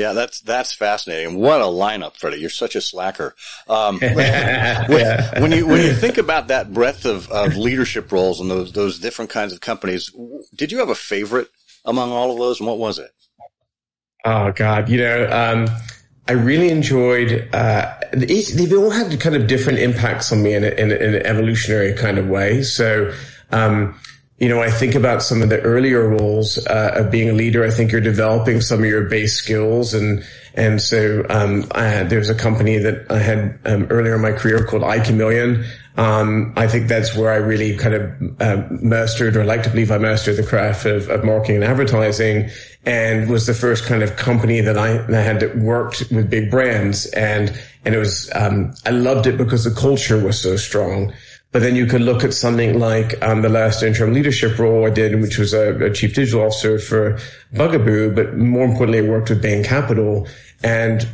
Yeah, 0.00 0.14
that's 0.14 0.40
that's 0.40 0.72
fascinating. 0.72 1.36
What 1.36 1.60
a 1.60 1.64
lineup, 1.64 2.16
Freddie! 2.16 2.38
You're 2.38 2.48
such 2.48 2.74
a 2.74 2.80
slacker. 2.80 3.34
Um, 3.68 3.98
when, 4.00 5.42
when, 5.42 5.52
you 5.52 5.66
when 5.66 5.82
you 5.82 5.92
think 5.92 6.16
about 6.16 6.48
that 6.48 6.72
breadth 6.72 7.04
of, 7.04 7.30
of 7.30 7.54
leadership 7.58 8.10
roles 8.10 8.40
and 8.40 8.50
those 8.50 8.72
those 8.72 8.98
different 8.98 9.30
kinds 9.30 9.52
of 9.52 9.60
companies, 9.60 10.10
did 10.54 10.72
you 10.72 10.78
have 10.78 10.88
a 10.88 10.94
favorite 10.94 11.50
among 11.84 12.12
all 12.12 12.32
of 12.32 12.38
those, 12.38 12.60
and 12.60 12.66
what 12.66 12.78
was 12.78 12.98
it? 12.98 13.10
Oh 14.24 14.52
God, 14.52 14.88
you 14.88 14.96
know, 14.96 15.28
um, 15.30 15.66
I 16.26 16.32
really 16.32 16.70
enjoyed. 16.70 17.50
Uh, 17.52 17.94
they've 18.14 18.72
all 18.72 18.88
had 18.88 19.20
kind 19.20 19.36
of 19.36 19.46
different 19.48 19.80
impacts 19.80 20.32
on 20.32 20.42
me 20.42 20.54
in, 20.54 20.64
in, 20.64 20.90
in 20.92 21.14
an 21.14 21.26
evolutionary 21.26 21.92
kind 21.92 22.16
of 22.16 22.26
way. 22.26 22.62
So. 22.62 23.12
Um, 23.52 23.98
you 24.40 24.48
know, 24.48 24.62
I 24.62 24.70
think 24.70 24.94
about 24.94 25.22
some 25.22 25.42
of 25.42 25.50
the 25.50 25.60
earlier 25.60 26.08
roles 26.08 26.66
uh, 26.66 26.92
of 26.94 27.10
being 27.10 27.28
a 27.28 27.34
leader. 27.34 27.62
I 27.62 27.70
think 27.70 27.92
you're 27.92 28.00
developing 28.00 28.62
some 28.62 28.80
of 28.80 28.86
your 28.86 29.04
base 29.04 29.34
skills, 29.34 29.92
and 29.92 30.24
and 30.54 30.80
so 30.80 31.26
um, 31.28 31.66
I, 31.72 32.04
there's 32.04 32.30
a 32.30 32.34
company 32.34 32.78
that 32.78 33.04
I 33.10 33.18
had 33.18 33.58
um, 33.66 33.86
earlier 33.90 34.14
in 34.14 34.22
my 34.22 34.32
career 34.32 34.64
called 34.64 34.82
iChameleon. 34.82 35.66
Um, 35.98 36.54
I 36.56 36.66
think 36.68 36.88
that's 36.88 37.14
where 37.14 37.30
I 37.30 37.36
really 37.36 37.76
kind 37.76 37.94
of 37.94 38.40
uh, 38.40 38.66
mastered, 38.70 39.36
or 39.36 39.44
like 39.44 39.62
to 39.64 39.70
believe 39.70 39.90
I 39.90 39.98
mastered 39.98 40.38
the 40.38 40.42
craft 40.42 40.86
of, 40.86 41.10
of 41.10 41.22
marketing 41.22 41.56
and 41.56 41.64
advertising, 41.64 42.48
and 42.86 43.28
was 43.28 43.46
the 43.46 43.52
first 43.52 43.84
kind 43.84 44.02
of 44.02 44.16
company 44.16 44.62
that 44.62 44.78
I, 44.78 44.96
that 45.08 45.42
had 45.42 45.62
worked 45.62 46.10
with 46.10 46.30
big 46.30 46.50
brands, 46.50 47.04
and 47.08 47.52
and 47.84 47.94
it 47.94 47.98
was 47.98 48.30
um, 48.34 48.72
I 48.86 48.90
loved 48.90 49.26
it 49.26 49.36
because 49.36 49.64
the 49.64 49.78
culture 49.78 50.18
was 50.18 50.40
so 50.40 50.56
strong. 50.56 51.12
But 51.52 51.62
then 51.62 51.74
you 51.74 51.86
could 51.86 52.02
look 52.02 52.22
at 52.22 52.32
something 52.32 52.78
like 52.78 53.20
um, 53.22 53.42
the 53.42 53.48
last 53.48 53.82
interim 53.82 54.12
leadership 54.12 54.56
role 54.58 54.86
I 54.86 54.90
did, 54.90 55.20
which 55.20 55.36
was 55.36 55.52
a, 55.52 55.74
a, 55.84 55.92
chief 55.92 56.14
digital 56.14 56.42
officer 56.42 56.78
for 56.78 57.18
Bugaboo, 57.52 58.14
but 58.14 58.36
more 58.36 58.64
importantly, 58.64 59.04
I 59.04 59.10
worked 59.10 59.30
with 59.30 59.42
Bain 59.42 59.64
Capital. 59.64 60.28
And 60.62 61.08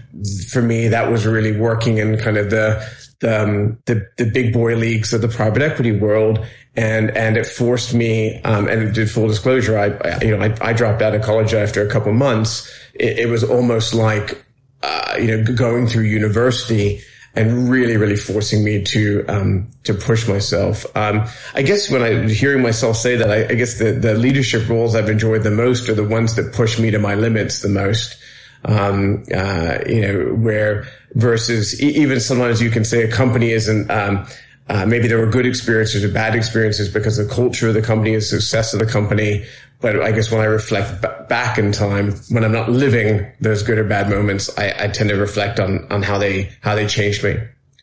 for 0.50 0.60
me, 0.60 0.88
that 0.88 1.10
was 1.10 1.24
really 1.24 1.58
working 1.58 1.96
in 1.98 2.18
kind 2.18 2.36
of 2.36 2.50
the, 2.50 2.86
the, 3.20 3.42
um, 3.44 3.78
the, 3.86 4.06
the, 4.18 4.26
big 4.26 4.52
boy 4.52 4.76
leagues 4.76 5.14
of 5.14 5.22
the 5.22 5.28
private 5.28 5.62
equity 5.62 5.92
world. 5.92 6.44
And, 6.74 7.16
and 7.16 7.38
it 7.38 7.46
forced 7.46 7.94
me, 7.94 8.42
um, 8.42 8.68
and 8.68 8.82
it 8.82 8.92
did 8.92 9.10
full 9.10 9.28
disclosure. 9.28 9.78
I, 9.78 9.86
I 10.06 10.22
you 10.22 10.36
know, 10.36 10.44
I, 10.44 10.54
I, 10.60 10.72
dropped 10.74 11.00
out 11.00 11.14
of 11.14 11.22
college 11.22 11.54
after 11.54 11.86
a 11.86 11.90
couple 11.90 12.12
months. 12.12 12.70
It, 12.92 13.20
it 13.20 13.28
was 13.30 13.42
almost 13.42 13.94
like, 13.94 14.44
uh, 14.82 15.16
you 15.18 15.28
know, 15.28 15.54
going 15.54 15.86
through 15.86 16.02
university 16.02 17.00
and 17.36 17.68
really, 17.68 17.96
really 17.98 18.16
forcing 18.16 18.64
me 18.64 18.82
to 18.82 19.24
um, 19.28 19.68
to 19.84 19.94
push 19.94 20.26
myself. 20.26 20.86
Um, 20.96 21.26
I 21.54 21.62
guess 21.62 21.90
when 21.90 22.02
I 22.02 22.28
hearing 22.28 22.62
myself 22.62 22.96
say 22.96 23.16
that, 23.16 23.30
I, 23.30 23.52
I, 23.52 23.54
guess 23.54 23.78
the 23.78 23.92
the 23.92 24.14
leadership 24.14 24.68
roles 24.68 24.96
I've 24.96 25.10
enjoyed 25.10 25.42
the 25.42 25.50
most 25.50 25.88
are 25.88 25.94
the 25.94 26.04
ones 26.04 26.34
that 26.36 26.54
push 26.54 26.78
me 26.78 26.90
to 26.90 26.98
my 26.98 27.14
limits 27.14 27.60
the 27.60 27.68
most. 27.68 28.16
Um, 28.64 29.24
uh, 29.32 29.78
you 29.86 30.00
know, 30.00 30.34
where 30.34 30.88
versus 31.14 31.80
e- 31.80 32.02
even 32.02 32.18
sometimes 32.20 32.60
you 32.60 32.70
can 32.70 32.84
say 32.84 33.02
a 33.02 33.10
company 33.10 33.50
isn't. 33.50 33.90
Um, 33.90 34.26
uh, 34.68 34.84
maybe 34.84 35.06
there 35.06 35.18
were 35.18 35.30
good 35.30 35.46
experiences 35.46 36.02
or 36.02 36.08
bad 36.08 36.34
experiences 36.34 36.88
because 36.88 37.16
the 37.16 37.32
culture 37.32 37.68
of 37.68 37.74
the 37.74 37.82
company 37.82 38.14
is 38.14 38.28
success 38.28 38.74
of 38.74 38.80
the 38.80 38.86
company 38.86 39.44
but 39.80 40.00
I 40.00 40.12
guess 40.12 40.30
when 40.30 40.40
I 40.40 40.44
reflect 40.44 41.02
b- 41.02 41.08
back 41.28 41.58
in 41.58 41.72
time, 41.72 42.12
when 42.30 42.44
I'm 42.44 42.52
not 42.52 42.70
living 42.70 43.30
those 43.40 43.62
good 43.62 43.78
or 43.78 43.84
bad 43.84 44.08
moments, 44.08 44.56
I, 44.58 44.74
I, 44.84 44.88
tend 44.88 45.10
to 45.10 45.16
reflect 45.16 45.60
on, 45.60 45.86
on 45.90 46.02
how 46.02 46.18
they, 46.18 46.50
how 46.62 46.74
they 46.74 46.86
changed 46.86 47.22
me. 47.22 47.36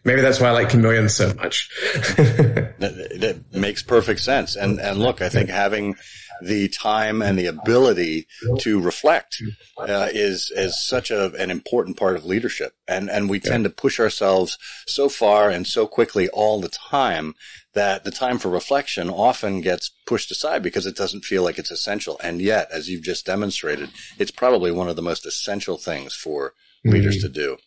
Maybe 0.05 0.21
that's 0.21 0.39
why 0.39 0.49
I 0.49 0.51
like 0.51 0.69
Chameleon 0.69 1.07
so 1.07 1.33
much. 1.35 1.69
that, 2.17 2.75
that, 2.79 3.41
makes 3.53 3.81
perfect 3.83 4.19
sense. 4.19 4.55
And, 4.55 4.79
and 4.79 4.99
look, 4.99 5.21
I 5.21 5.29
think 5.29 5.49
having 5.49 5.95
the 6.43 6.67
time 6.69 7.21
and 7.21 7.37
the 7.37 7.45
ability 7.45 8.27
to 8.59 8.79
reflect 8.79 9.41
uh, 9.77 10.09
is 10.11 10.51
is 10.55 10.85
such 10.85 11.11
a, 11.11 11.33
an 11.35 11.51
important 11.51 11.97
part 11.97 12.15
of 12.15 12.25
leadership. 12.25 12.73
And 12.87 13.09
and 13.09 13.29
we 13.29 13.39
tend 13.39 13.63
to 13.63 13.69
push 13.69 13.99
ourselves 13.99 14.57
so 14.87 15.09
far 15.09 15.49
and 15.49 15.65
so 15.65 15.87
quickly 15.87 16.29
all 16.29 16.59
the 16.59 16.69
time 16.69 17.35
that 17.73 18.03
the 18.03 18.11
time 18.11 18.37
for 18.37 18.49
reflection 18.49 19.09
often 19.09 19.61
gets 19.61 19.91
pushed 20.05 20.31
aside 20.31 20.61
because 20.61 20.85
it 20.85 20.95
doesn't 20.95 21.25
feel 21.25 21.43
like 21.43 21.57
it's 21.57 21.71
essential. 21.71 22.19
And 22.23 22.41
yet, 22.41 22.67
as 22.71 22.89
you've 22.89 23.03
just 23.03 23.25
demonstrated, 23.25 23.89
it's 24.19 24.31
probably 24.31 24.71
one 24.71 24.89
of 24.89 24.95
the 24.95 25.01
most 25.01 25.25
essential 25.25 25.77
things 25.77 26.13
for 26.13 26.53
leaders 26.83 27.17
mm-hmm. 27.17 27.33
to 27.33 27.33
do 27.33 27.57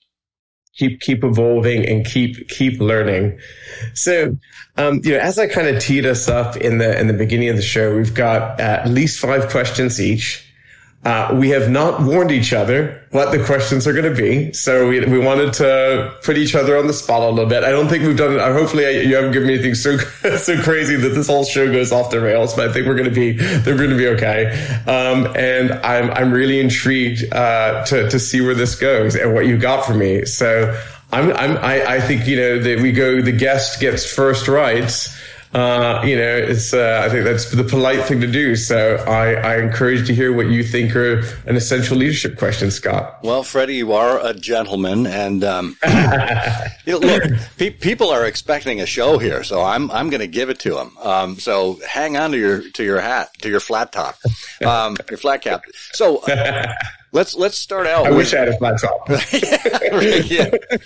keep 0.76 1.00
keep 1.00 1.24
evolving 1.24 1.86
and 1.86 2.04
keep 2.06 2.48
keep 2.48 2.80
learning. 2.80 3.38
So, 3.94 4.36
um, 4.76 5.00
you 5.04 5.12
know, 5.12 5.18
as 5.18 5.38
I 5.38 5.46
kind 5.46 5.68
of 5.68 5.82
teed 5.82 6.06
us 6.06 6.28
up 6.28 6.56
in 6.56 6.78
the 6.78 6.98
in 6.98 7.06
the 7.06 7.14
beginning 7.14 7.48
of 7.48 7.56
the 7.56 7.62
show, 7.62 7.96
we've 7.96 8.14
got 8.14 8.60
at 8.60 8.88
least 8.88 9.18
five 9.18 9.48
questions 9.50 10.00
each. 10.00 10.45
Uh, 11.04 11.36
we 11.38 11.50
have 11.50 11.70
not 11.70 12.02
warned 12.02 12.32
each 12.32 12.52
other 12.52 13.00
what 13.10 13.30
the 13.30 13.42
questions 13.44 13.86
are 13.86 13.92
going 13.92 14.12
to 14.12 14.14
be. 14.14 14.52
So 14.52 14.88
we, 14.88 15.04
we 15.04 15.18
wanted 15.18 15.52
to 15.54 16.12
put 16.24 16.36
each 16.36 16.56
other 16.56 16.76
on 16.76 16.88
the 16.88 16.92
spot 16.92 17.22
a 17.22 17.30
little 17.30 17.48
bit. 17.48 17.62
I 17.62 17.70
don't 17.70 17.86
think 17.86 18.04
we've 18.04 18.16
done 18.16 18.32
it. 18.32 18.40
Uh, 18.40 18.52
hopefully 18.52 19.06
you 19.06 19.14
haven't 19.14 19.30
given 19.30 19.46
me 19.46 19.54
anything 19.54 19.76
so, 19.76 19.96
so 20.36 20.60
crazy 20.62 20.96
that 20.96 21.10
this 21.10 21.28
whole 21.28 21.44
show 21.44 21.70
goes 21.70 21.92
off 21.92 22.10
the 22.10 22.20
rails, 22.20 22.54
but 22.54 22.68
I 22.68 22.72
think 22.72 22.86
we're 22.86 22.96
going 22.96 23.08
to 23.08 23.14
be, 23.14 23.32
they're 23.32 23.76
going 23.76 23.90
to 23.90 23.96
be 23.96 24.08
okay. 24.08 24.50
Um, 24.88 25.32
and 25.36 25.72
I'm, 25.72 26.10
I'm 26.10 26.32
really 26.32 26.58
intrigued, 26.58 27.32
uh, 27.32 27.84
to, 27.86 28.10
to 28.10 28.18
see 28.18 28.40
where 28.40 28.54
this 28.54 28.74
goes 28.74 29.14
and 29.14 29.32
what 29.32 29.46
you 29.46 29.58
got 29.58 29.86
for 29.86 29.94
me. 29.94 30.24
So 30.24 30.76
I'm, 31.12 31.30
I'm, 31.32 31.56
I, 31.58 31.84
I 31.86 32.00
think, 32.00 32.26
you 32.26 32.36
know, 32.36 32.58
that 32.58 32.80
we 32.80 32.90
go, 32.90 33.22
the 33.22 33.32
guest 33.32 33.80
gets 33.80 34.12
first 34.12 34.48
rights. 34.48 35.16
Uh, 35.56 36.02
you 36.04 36.14
know, 36.16 36.36
it's, 36.36 36.74
uh, 36.74 37.00
I 37.02 37.08
think 37.08 37.24
that's 37.24 37.50
the 37.50 37.64
polite 37.64 38.04
thing 38.04 38.20
to 38.20 38.26
do. 38.26 38.54
So 38.56 38.96
I, 39.08 39.32
I 39.36 39.56
encourage 39.56 40.06
to 40.06 40.14
hear 40.14 40.36
what 40.36 40.48
you 40.48 40.62
think 40.62 40.94
are 40.94 41.20
an 41.46 41.56
essential 41.56 41.96
leadership 41.96 42.36
question, 42.36 42.70
Scott. 42.70 43.20
Well, 43.22 43.42
Freddie, 43.42 43.76
you 43.76 43.94
are 43.94 44.20
a 44.22 44.34
gentleman 44.34 45.06
and, 45.06 45.42
um, 45.42 45.78
you 46.84 46.92
know, 46.92 46.98
look, 46.98 47.22
pe- 47.56 47.70
people 47.70 48.10
are 48.10 48.26
expecting 48.26 48.82
a 48.82 48.86
show 48.86 49.16
here, 49.16 49.42
so 49.42 49.62
I'm, 49.62 49.90
I'm 49.92 50.10
going 50.10 50.20
to 50.20 50.26
give 50.26 50.50
it 50.50 50.58
to 50.60 50.74
them. 50.74 50.94
Um, 50.98 51.38
so 51.38 51.80
hang 51.88 52.18
on 52.18 52.32
to 52.32 52.38
your, 52.38 52.68
to 52.72 52.84
your 52.84 53.00
hat, 53.00 53.30
to 53.40 53.48
your 53.48 53.60
flat 53.60 53.92
top, 53.92 54.16
um, 54.62 54.98
your 55.08 55.16
flat 55.16 55.40
cap. 55.40 55.62
So, 55.92 56.18
uh, 56.18 56.74
let's, 57.12 57.34
let's 57.34 57.56
start 57.56 57.86
out. 57.86 58.04
I 58.04 58.10
with, 58.10 58.18
wish 58.18 58.34
I 58.34 58.40
had 58.40 58.48
a 58.48 58.58
flat 58.58 58.78
top. 58.78 59.08
yeah, 59.32 60.50
yeah. 60.50 60.76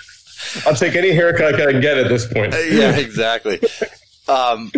I'll 0.65 0.77
take 0.77 0.95
any 0.95 1.11
haircut 1.11 1.61
I 1.61 1.73
can 1.73 1.81
get 1.81 1.99
at 1.99 2.09
this 2.09 2.33
point. 2.33 2.55
yeah, 2.55 2.97
exactly. 2.97 3.61
Um, 4.31 4.73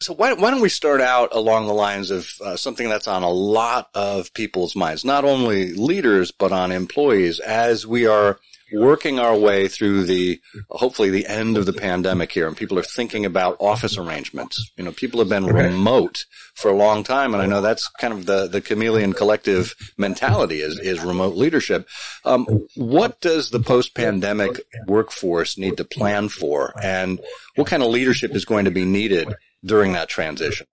so 0.00 0.14
why, 0.14 0.32
why, 0.32 0.50
don't 0.50 0.60
we 0.60 0.68
start 0.68 1.00
out 1.00 1.34
along 1.34 1.66
the 1.66 1.74
lines 1.74 2.10
of 2.10 2.28
uh, 2.42 2.56
something 2.56 2.88
that's 2.88 3.08
on 3.08 3.22
a 3.22 3.30
lot 3.30 3.88
of 3.94 4.32
people's 4.34 4.74
minds, 4.74 5.04
not 5.04 5.24
only 5.24 5.74
leaders, 5.74 6.30
but 6.30 6.52
on 6.52 6.72
employees 6.72 7.38
as 7.40 7.86
we 7.86 8.06
are 8.06 8.38
working 8.74 9.18
our 9.18 9.36
way 9.36 9.68
through 9.68 10.04
the, 10.04 10.40
hopefully 10.70 11.10
the 11.10 11.26
end 11.26 11.56
of 11.56 11.66
the 11.66 11.72
pandemic 11.72 12.32
here 12.32 12.46
and 12.46 12.56
people 12.56 12.78
are 12.78 12.82
thinking 12.82 13.24
about 13.24 13.56
office 13.60 13.96
arrangements. 13.98 14.72
You 14.76 14.84
know, 14.84 14.92
people 14.92 15.20
have 15.20 15.28
been 15.28 15.46
remote 15.46 16.24
for 16.54 16.70
a 16.70 16.76
long 16.76 17.04
time. 17.04 17.34
And 17.34 17.42
I 17.42 17.46
know 17.46 17.60
that's 17.60 17.88
kind 17.88 18.12
of 18.12 18.26
the, 18.26 18.46
the 18.46 18.60
chameleon 18.60 19.12
collective 19.12 19.74
mentality 19.96 20.60
is, 20.60 20.78
is 20.78 21.02
remote 21.02 21.36
leadership. 21.36 21.88
Um, 22.24 22.66
what 22.76 23.20
does 23.20 23.50
the 23.50 23.60
post 23.60 23.94
pandemic 23.94 24.60
workforce 24.86 25.58
need 25.58 25.76
to 25.76 25.84
plan 25.84 26.28
for? 26.28 26.72
And 26.82 27.20
what 27.56 27.66
kind 27.66 27.82
of 27.82 27.90
leadership 27.90 28.34
is 28.34 28.44
going 28.44 28.64
to 28.64 28.70
be 28.70 28.84
needed 28.84 29.34
during 29.64 29.92
that 29.92 30.08
transition? 30.08 30.66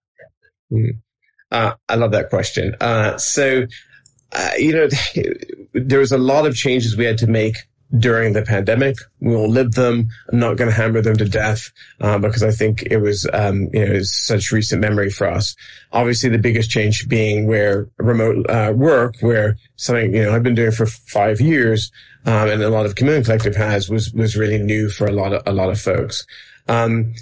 Mm-hmm. 0.71 0.97
Uh, 1.51 1.73
I 1.89 1.95
love 1.95 2.11
that 2.11 2.29
question. 2.29 2.75
Uh, 2.79 3.17
so, 3.17 3.65
uh, 4.31 4.49
you 4.57 4.73
know, 4.73 4.87
there 5.73 5.99
was 5.99 6.11
a 6.11 6.17
lot 6.17 6.45
of 6.45 6.55
changes 6.55 6.95
we 6.95 7.05
had 7.05 7.17
to 7.19 7.27
make 7.27 7.55
during 7.97 8.33
the 8.33 8.41
pandemic. 8.41 8.97
We 9.19 9.35
will 9.35 9.49
live 9.49 9.73
them. 9.73 10.09
I'm 10.31 10.39
not 10.39 10.57
going 10.57 10.69
to 10.69 10.75
hammer 10.75 11.01
them 11.01 11.17
to 11.17 11.27
death 11.27 11.71
uh, 11.99 12.17
because 12.17 12.43
I 12.43 12.51
think 12.51 12.83
it 12.83 12.97
was, 12.97 13.27
um, 13.33 13.69
you 13.73 13.85
know, 13.85 14.01
such 14.03 14.51
recent 14.51 14.81
memory 14.81 15.09
for 15.09 15.27
us. 15.27 15.55
Obviously, 15.91 16.29
the 16.29 16.37
biggest 16.37 16.69
change 16.69 17.07
being 17.07 17.47
where 17.47 17.89
remote 17.97 18.49
uh, 18.49 18.73
work, 18.75 19.15
where 19.19 19.57
something 19.75 20.13
you 20.13 20.23
know 20.23 20.33
I've 20.33 20.43
been 20.43 20.55
doing 20.55 20.71
for 20.71 20.85
five 20.85 21.41
years, 21.41 21.91
um, 22.25 22.49
and 22.49 22.63
a 22.63 22.69
lot 22.69 22.85
of 22.85 22.95
Chameleon 22.95 23.23
Collective 23.23 23.55
has 23.55 23.89
was 23.89 24.13
was 24.13 24.37
really 24.37 24.57
new 24.57 24.89
for 24.89 25.07
a 25.07 25.11
lot 25.11 25.33
of 25.33 25.43
a 25.45 25.51
lot 25.51 25.69
of 25.69 25.79
folks. 25.79 26.25
Um, 26.67 27.13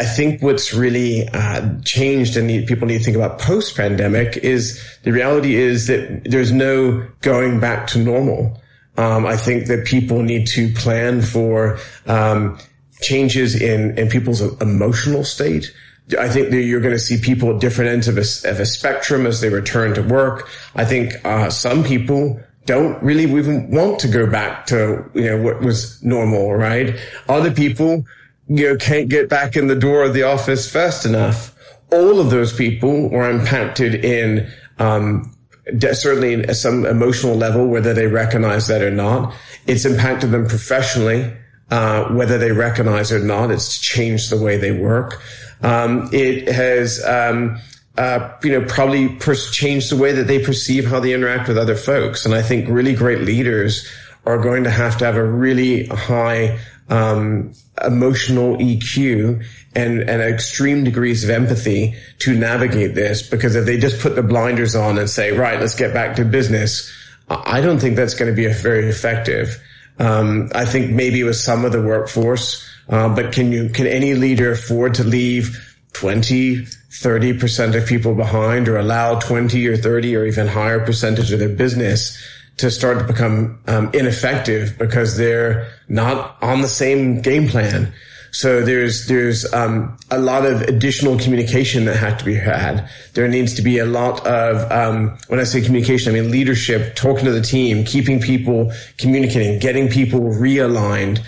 I 0.00 0.04
think 0.04 0.42
what's 0.42 0.72
really 0.72 1.28
uh, 1.28 1.78
changed 1.84 2.38
and 2.38 2.46
need, 2.46 2.66
people 2.66 2.88
need 2.88 2.98
to 2.98 3.04
think 3.04 3.18
about 3.18 3.38
post 3.38 3.76
pandemic 3.76 4.38
is 4.38 4.82
the 5.02 5.12
reality 5.12 5.56
is 5.56 5.88
that 5.88 6.22
there's 6.24 6.52
no 6.52 7.06
going 7.20 7.60
back 7.60 7.86
to 7.88 7.98
normal. 7.98 8.59
Um, 8.96 9.26
I 9.26 9.36
think 9.36 9.66
that 9.66 9.86
people 9.86 10.22
need 10.22 10.46
to 10.48 10.72
plan 10.74 11.22
for 11.22 11.78
um, 12.06 12.58
changes 13.00 13.60
in 13.60 13.98
in 13.98 14.08
people's 14.08 14.40
emotional 14.60 15.24
state. 15.24 15.72
I 16.18 16.28
think 16.28 16.50
that 16.50 16.62
you're 16.62 16.80
going 16.80 16.94
to 16.94 16.98
see 16.98 17.20
people 17.20 17.54
at 17.54 17.60
different 17.60 17.90
ends 17.90 18.08
of 18.08 18.16
a, 18.16 18.50
of 18.50 18.58
a 18.58 18.66
spectrum 18.66 19.26
as 19.26 19.40
they 19.40 19.48
return 19.48 19.94
to 19.94 20.02
work. 20.02 20.48
I 20.74 20.84
think 20.84 21.14
uh, 21.24 21.50
some 21.50 21.84
people 21.84 22.40
don't 22.66 23.02
really 23.02 23.24
even 23.24 23.70
want 23.70 24.00
to 24.00 24.08
go 24.08 24.28
back 24.28 24.66
to 24.66 25.08
you 25.14 25.24
know 25.24 25.42
what 25.42 25.60
was 25.60 26.02
normal, 26.02 26.54
right? 26.54 26.96
Other 27.28 27.50
people 27.52 28.04
you 28.48 28.68
know 28.68 28.76
can't 28.76 29.08
get 29.08 29.28
back 29.28 29.56
in 29.56 29.68
the 29.68 29.76
door 29.76 30.02
of 30.02 30.14
the 30.14 30.24
office 30.24 30.70
fast 30.70 31.06
enough. 31.06 31.54
All 31.92 32.20
of 32.20 32.30
those 32.30 32.52
people 32.52 33.08
were 33.08 33.28
impacted 33.28 34.04
in 34.04 34.50
um, 34.78 35.34
certainly 35.78 36.34
at 36.44 36.56
some 36.56 36.86
emotional 36.86 37.34
level, 37.36 37.66
whether 37.66 37.94
they 37.94 38.06
recognize 38.06 38.66
that 38.68 38.82
or 38.82 38.90
not. 38.90 39.34
It's 39.66 39.84
impacted 39.84 40.30
them 40.30 40.46
professionally, 40.46 41.32
uh, 41.70 42.04
whether 42.12 42.38
they 42.38 42.52
recognize 42.52 43.12
it 43.12 43.22
or 43.22 43.24
not. 43.24 43.50
It's 43.50 43.78
changed 43.78 44.30
the 44.30 44.40
way 44.40 44.56
they 44.56 44.72
work. 44.72 45.22
Um, 45.62 46.08
it 46.12 46.48
has, 46.48 47.04
um, 47.04 47.60
uh, 47.98 48.30
you 48.42 48.58
know, 48.58 48.66
probably 48.66 49.08
per- 49.16 49.34
changed 49.34 49.90
the 49.90 49.96
way 49.96 50.12
that 50.12 50.26
they 50.26 50.42
perceive 50.42 50.86
how 50.86 51.00
they 51.00 51.12
interact 51.12 51.48
with 51.48 51.58
other 51.58 51.76
folks. 51.76 52.24
And 52.24 52.34
I 52.34 52.42
think 52.42 52.68
really 52.68 52.94
great 52.94 53.20
leaders 53.20 53.86
are 54.26 54.38
going 54.38 54.64
to 54.64 54.70
have 54.70 54.96
to 54.98 55.04
have 55.04 55.16
a 55.16 55.24
really 55.24 55.86
high 55.86 56.58
um, 56.88 57.52
emotional 57.84 58.56
EQ 58.56 59.44
and, 59.74 60.00
and 60.00 60.22
extreme 60.22 60.84
degrees 60.84 61.24
of 61.24 61.30
empathy 61.30 61.94
to 62.20 62.34
navigate 62.34 62.94
this. 62.94 63.22
Because 63.22 63.56
if 63.56 63.66
they 63.66 63.78
just 63.78 64.00
put 64.00 64.16
the 64.16 64.22
blinders 64.22 64.74
on 64.74 64.98
and 64.98 65.08
say, 65.08 65.32
right, 65.32 65.60
let's 65.60 65.74
get 65.74 65.94
back 65.94 66.16
to 66.16 66.24
business, 66.24 66.92
I 67.28 67.60
don't 67.60 67.78
think 67.78 67.96
that's 67.96 68.14
going 68.14 68.30
to 68.30 68.36
be 68.36 68.52
very 68.52 68.88
effective. 68.88 69.62
Um, 69.98 70.50
I 70.54 70.64
think 70.64 70.90
maybe 70.90 71.22
with 71.22 71.36
some 71.36 71.64
of 71.64 71.72
the 71.72 71.82
workforce, 71.82 72.66
uh, 72.88 73.14
but 73.14 73.32
can 73.32 73.52
you, 73.52 73.68
can 73.68 73.86
any 73.86 74.14
leader 74.14 74.52
afford 74.52 74.94
to 74.94 75.04
leave 75.04 75.76
20, 75.92 76.62
30% 76.62 77.76
of 77.76 77.86
people 77.86 78.14
behind 78.14 78.68
or 78.68 78.76
allow 78.76 79.18
20 79.18 79.66
or 79.68 79.76
30 79.76 80.16
or 80.16 80.24
even 80.26 80.46
higher 80.46 80.84
percentage 80.84 81.32
of 81.32 81.38
their 81.38 81.48
business 81.48 82.18
to 82.60 82.70
start 82.70 82.98
to 82.98 83.04
become 83.04 83.58
um, 83.66 83.90
ineffective 83.92 84.76
because 84.78 85.16
they're 85.16 85.68
not 85.88 86.36
on 86.42 86.60
the 86.60 86.68
same 86.68 87.20
game 87.20 87.48
plan. 87.48 87.92
So 88.32 88.62
there's 88.62 89.06
there's 89.08 89.50
um, 89.52 89.96
a 90.10 90.18
lot 90.18 90.46
of 90.46 90.62
additional 90.62 91.18
communication 91.18 91.84
that 91.86 91.96
has 91.96 92.18
to 92.20 92.24
be 92.24 92.36
had. 92.36 92.88
There 93.14 93.26
needs 93.26 93.54
to 93.54 93.62
be 93.62 93.78
a 93.78 93.84
lot 93.84 94.24
of 94.24 94.70
um, 94.70 95.18
when 95.28 95.40
I 95.40 95.44
say 95.44 95.60
communication, 95.60 96.14
I 96.14 96.20
mean 96.20 96.30
leadership, 96.30 96.94
talking 96.94 97.24
to 97.24 97.32
the 97.32 97.40
team, 97.40 97.84
keeping 97.84 98.20
people 98.20 98.72
communicating, 98.98 99.58
getting 99.58 99.88
people 99.88 100.20
realigned, 100.20 101.20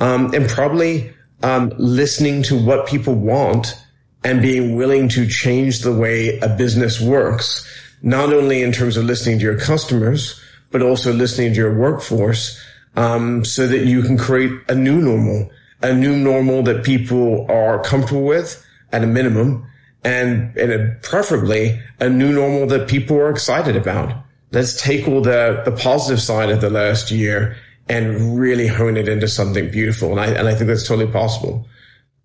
um, 0.00 0.34
and 0.34 0.48
probably 0.48 1.14
um, 1.42 1.72
listening 1.78 2.42
to 2.44 2.62
what 2.62 2.86
people 2.86 3.14
want 3.14 3.74
and 4.22 4.42
being 4.42 4.76
willing 4.76 5.08
to 5.08 5.26
change 5.26 5.80
the 5.80 5.92
way 5.92 6.38
a 6.40 6.48
business 6.48 7.00
works, 7.00 7.66
not 8.02 8.34
only 8.34 8.60
in 8.60 8.70
terms 8.70 8.98
of 8.98 9.04
listening 9.04 9.38
to 9.38 9.44
your 9.44 9.58
customers, 9.58 10.38
but 10.70 10.82
also 10.82 11.12
listening 11.12 11.52
to 11.52 11.56
your 11.56 11.76
workforce, 11.76 12.60
um, 12.96 13.44
so 13.44 13.66
that 13.66 13.86
you 13.86 14.02
can 14.02 14.16
create 14.16 14.52
a 14.68 14.74
new 14.74 15.00
normal, 15.00 15.50
a 15.82 15.92
new 15.92 16.16
normal 16.16 16.62
that 16.62 16.84
people 16.84 17.46
are 17.50 17.82
comfortable 17.82 18.24
with 18.24 18.64
at 18.92 19.02
a 19.02 19.06
minimum, 19.06 19.66
and, 20.04 20.56
and 20.56 20.72
a, 20.72 20.96
preferably 21.02 21.80
a 22.00 22.08
new 22.08 22.32
normal 22.32 22.66
that 22.66 22.88
people 22.88 23.16
are 23.16 23.30
excited 23.30 23.76
about. 23.76 24.14
Let's 24.52 24.80
take 24.80 25.06
all 25.06 25.20
the, 25.20 25.62
the 25.64 25.72
positive 25.72 26.20
side 26.20 26.50
of 26.50 26.60
the 26.60 26.70
last 26.70 27.10
year 27.10 27.56
and 27.88 28.38
really 28.38 28.66
hone 28.66 28.96
it 28.96 29.08
into 29.08 29.28
something 29.28 29.70
beautiful. 29.70 30.10
And 30.10 30.20
I, 30.20 30.26
and 30.26 30.48
I 30.48 30.54
think 30.54 30.68
that's 30.68 30.86
totally 30.86 31.10
possible. 31.10 31.66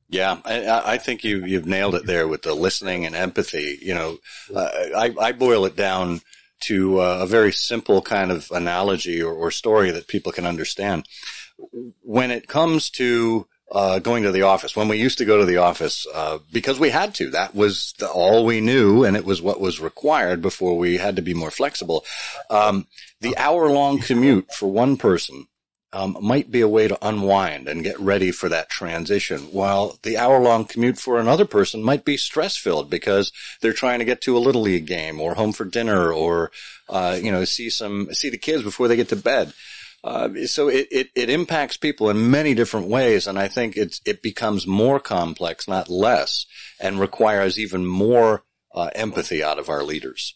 Yeah, 0.10 0.38
I, 0.46 0.94
I, 0.94 0.98
think 1.00 1.24
you 1.24 1.44
you've 1.46 1.66
nailed 1.66 1.96
it 1.96 2.06
there 2.06 2.28
with 2.28 2.44
the 2.44 2.54
listening 2.54 3.06
and 3.06 3.16
empathy. 3.16 3.80
You 3.82 3.96
know, 3.96 4.18
uh, 4.56 4.70
I, 4.96 5.14
I 5.20 5.32
boil 5.32 5.66
it 5.66 5.76
down 5.76 6.22
to 6.68 7.00
uh, 7.00 7.20
a 7.22 7.28
very 7.28 7.52
simple 7.52 8.02
kind 8.02 8.32
of 8.32 8.52
analogy 8.52 9.22
or, 9.22 9.34
or, 9.34 9.52
story 9.52 9.92
that 9.92 10.08
people 10.08 10.32
can 10.32 10.46
understand. 10.46 11.08
When 12.02 12.32
it 12.32 12.48
comes 12.48 12.90
to 12.92 13.48
uh, 13.72 14.00
going 14.00 14.24
to 14.24 14.32
the 14.32 14.44
office, 14.44 14.76
when 14.76 14.88
we 14.88 14.98
used 14.98 15.18
to 15.18 15.26
go 15.26 15.38
to 15.38 15.46
the 15.46 15.58
office 15.58 16.06
uh, 16.14 16.40
because 16.52 16.80
we 16.80 16.90
had 16.90 17.16
to, 17.16 17.30
that 17.32 17.56
was 17.56 17.94
the, 18.00 18.08
all 18.08 18.46
we 18.46 18.62
knew, 18.62 19.04
and 19.04 19.16
it 19.16 19.26
was 19.26 19.42
what 19.42 19.60
was 19.60 19.80
required 19.80 20.42
before 20.42 20.78
we 20.78 20.98
had 20.98 21.16
to 21.16 21.22
be 21.22 21.34
more 21.34 21.52
flexible. 21.52 22.06
Um, 22.50 22.88
the 23.22 23.38
hour 23.38 23.70
long 23.70 24.00
commute 24.00 24.52
for 24.52 24.72
one 24.72 24.98
person 24.98 25.48
um, 25.94 26.18
might 26.22 26.52
be 26.52 26.62
a 26.62 26.68
way 26.68 26.88
to 26.88 27.08
unwind 27.08 27.68
and 27.68 27.84
get 27.84 28.00
ready 28.00 28.32
for 28.32 28.50
that 28.50 28.70
transition. 28.70 29.40
While 29.52 29.98
the 30.04 30.18
hour 30.18 30.40
long 30.40 30.66
commute 30.66 30.98
for 30.98 31.20
another 31.20 31.46
person 31.46 31.82
might 31.82 32.04
be 32.04 32.18
stress 32.18 32.58
filled 32.58 32.90
because 32.90 33.32
they're 33.62 33.74
trying 33.74 34.00
to 34.00 34.06
get 34.06 34.22
to 34.22 34.38
a 34.38 34.40
little 34.40 34.62
league 34.62 34.88
game 34.88 35.22
or 35.22 35.36
home 35.36 35.54
for 35.54 35.64
dinner 35.64 36.12
or, 36.12 36.52
uh, 36.90 37.18
you 37.22 37.32
know, 37.32 37.46
see 37.46 37.70
some, 37.70 38.14
see 38.14 38.30
the 38.30 38.38
kids 38.38 38.64
before 38.64 38.88
they 38.88 38.98
get 38.98 39.10
to 39.10 39.16
bed. 39.16 39.54
Uh, 40.04 40.46
so 40.46 40.68
it, 40.68 40.88
it, 40.92 41.10
it 41.16 41.30
impacts 41.30 41.78
people 41.78 42.10
in 42.10 42.30
many 42.30 42.54
different 42.54 42.88
ways. 42.88 43.26
And 43.26 43.40
I 43.40 43.48
think 43.48 43.76
it's, 43.76 44.02
it 44.06 44.22
becomes 44.22 44.68
more 44.68 45.00
complex, 45.00 45.68
not 45.68 45.90
less, 45.90 46.46
and 46.80 47.00
requires 47.00 47.58
even 47.58 47.86
more 47.86 48.44
uh, 48.74 48.90
empathy 48.94 49.44
out 49.44 49.58
of 49.58 49.70
our 49.70 49.82
leaders. 49.82 50.36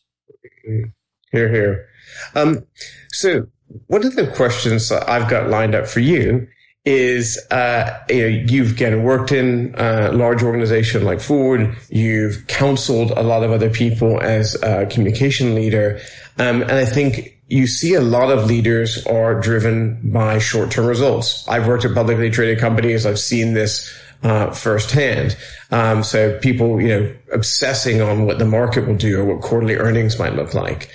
Here, 1.32 1.50
here. 1.50 1.86
Um, 2.34 2.66
so 3.12 3.48
one 3.88 4.06
of 4.06 4.16
the 4.16 4.28
questions 4.28 4.92
I've 4.92 5.30
got 5.30 5.50
lined 5.50 5.76
up 5.76 5.88
for 5.88 6.00
you 6.00 6.48
is 6.86 7.38
uh, 7.52 8.00
you 8.10 8.22
know, 8.22 8.28
you've 8.28 8.72
again 8.72 9.04
worked 9.04 9.32
in 9.32 9.76
a 9.78 10.12
large 10.12 10.42
organization 10.44 11.04
like 11.04 11.22
Ford. 11.22 11.76
You've 11.90 12.48
counseled 12.48 13.12
a 13.12 13.22
lot 13.22 13.44
of 13.44 13.52
other 13.52 13.70
people 13.70 14.20
as 14.22 14.56
a 14.64 14.86
communication 14.88 15.56
leader, 15.56 16.00
um, 16.38 16.62
and 16.62 16.72
I 16.72 16.86
think 16.86 17.38
you 17.48 17.68
see 17.68 17.96
a 17.96 18.02
lot 18.02 18.32
of 18.32 18.46
leaders 18.46 19.06
are 19.08 19.40
driven 19.40 20.00
by 20.12 20.38
short-term 20.38 20.86
results. 20.86 21.48
I've 21.48 21.68
worked 21.68 21.84
at 21.84 21.96
publicly 21.96 22.30
traded 22.30 22.60
companies. 22.60 23.06
I've 23.06 23.20
seen 23.20 23.54
this 23.56 23.92
uh, 24.22 24.52
firsthand. 24.52 25.36
Um, 25.72 26.04
so 26.04 26.38
people, 26.40 26.80
you 26.80 26.88
know, 26.88 27.16
obsessing 27.34 28.02
on 28.02 28.26
what 28.26 28.38
the 28.38 28.46
market 28.46 28.88
will 28.88 28.96
do 28.96 29.20
or 29.20 29.26
what 29.26 29.42
quarterly 29.42 29.76
earnings 29.76 30.20
might 30.20 30.36
look 30.36 30.54
like. 30.54 30.90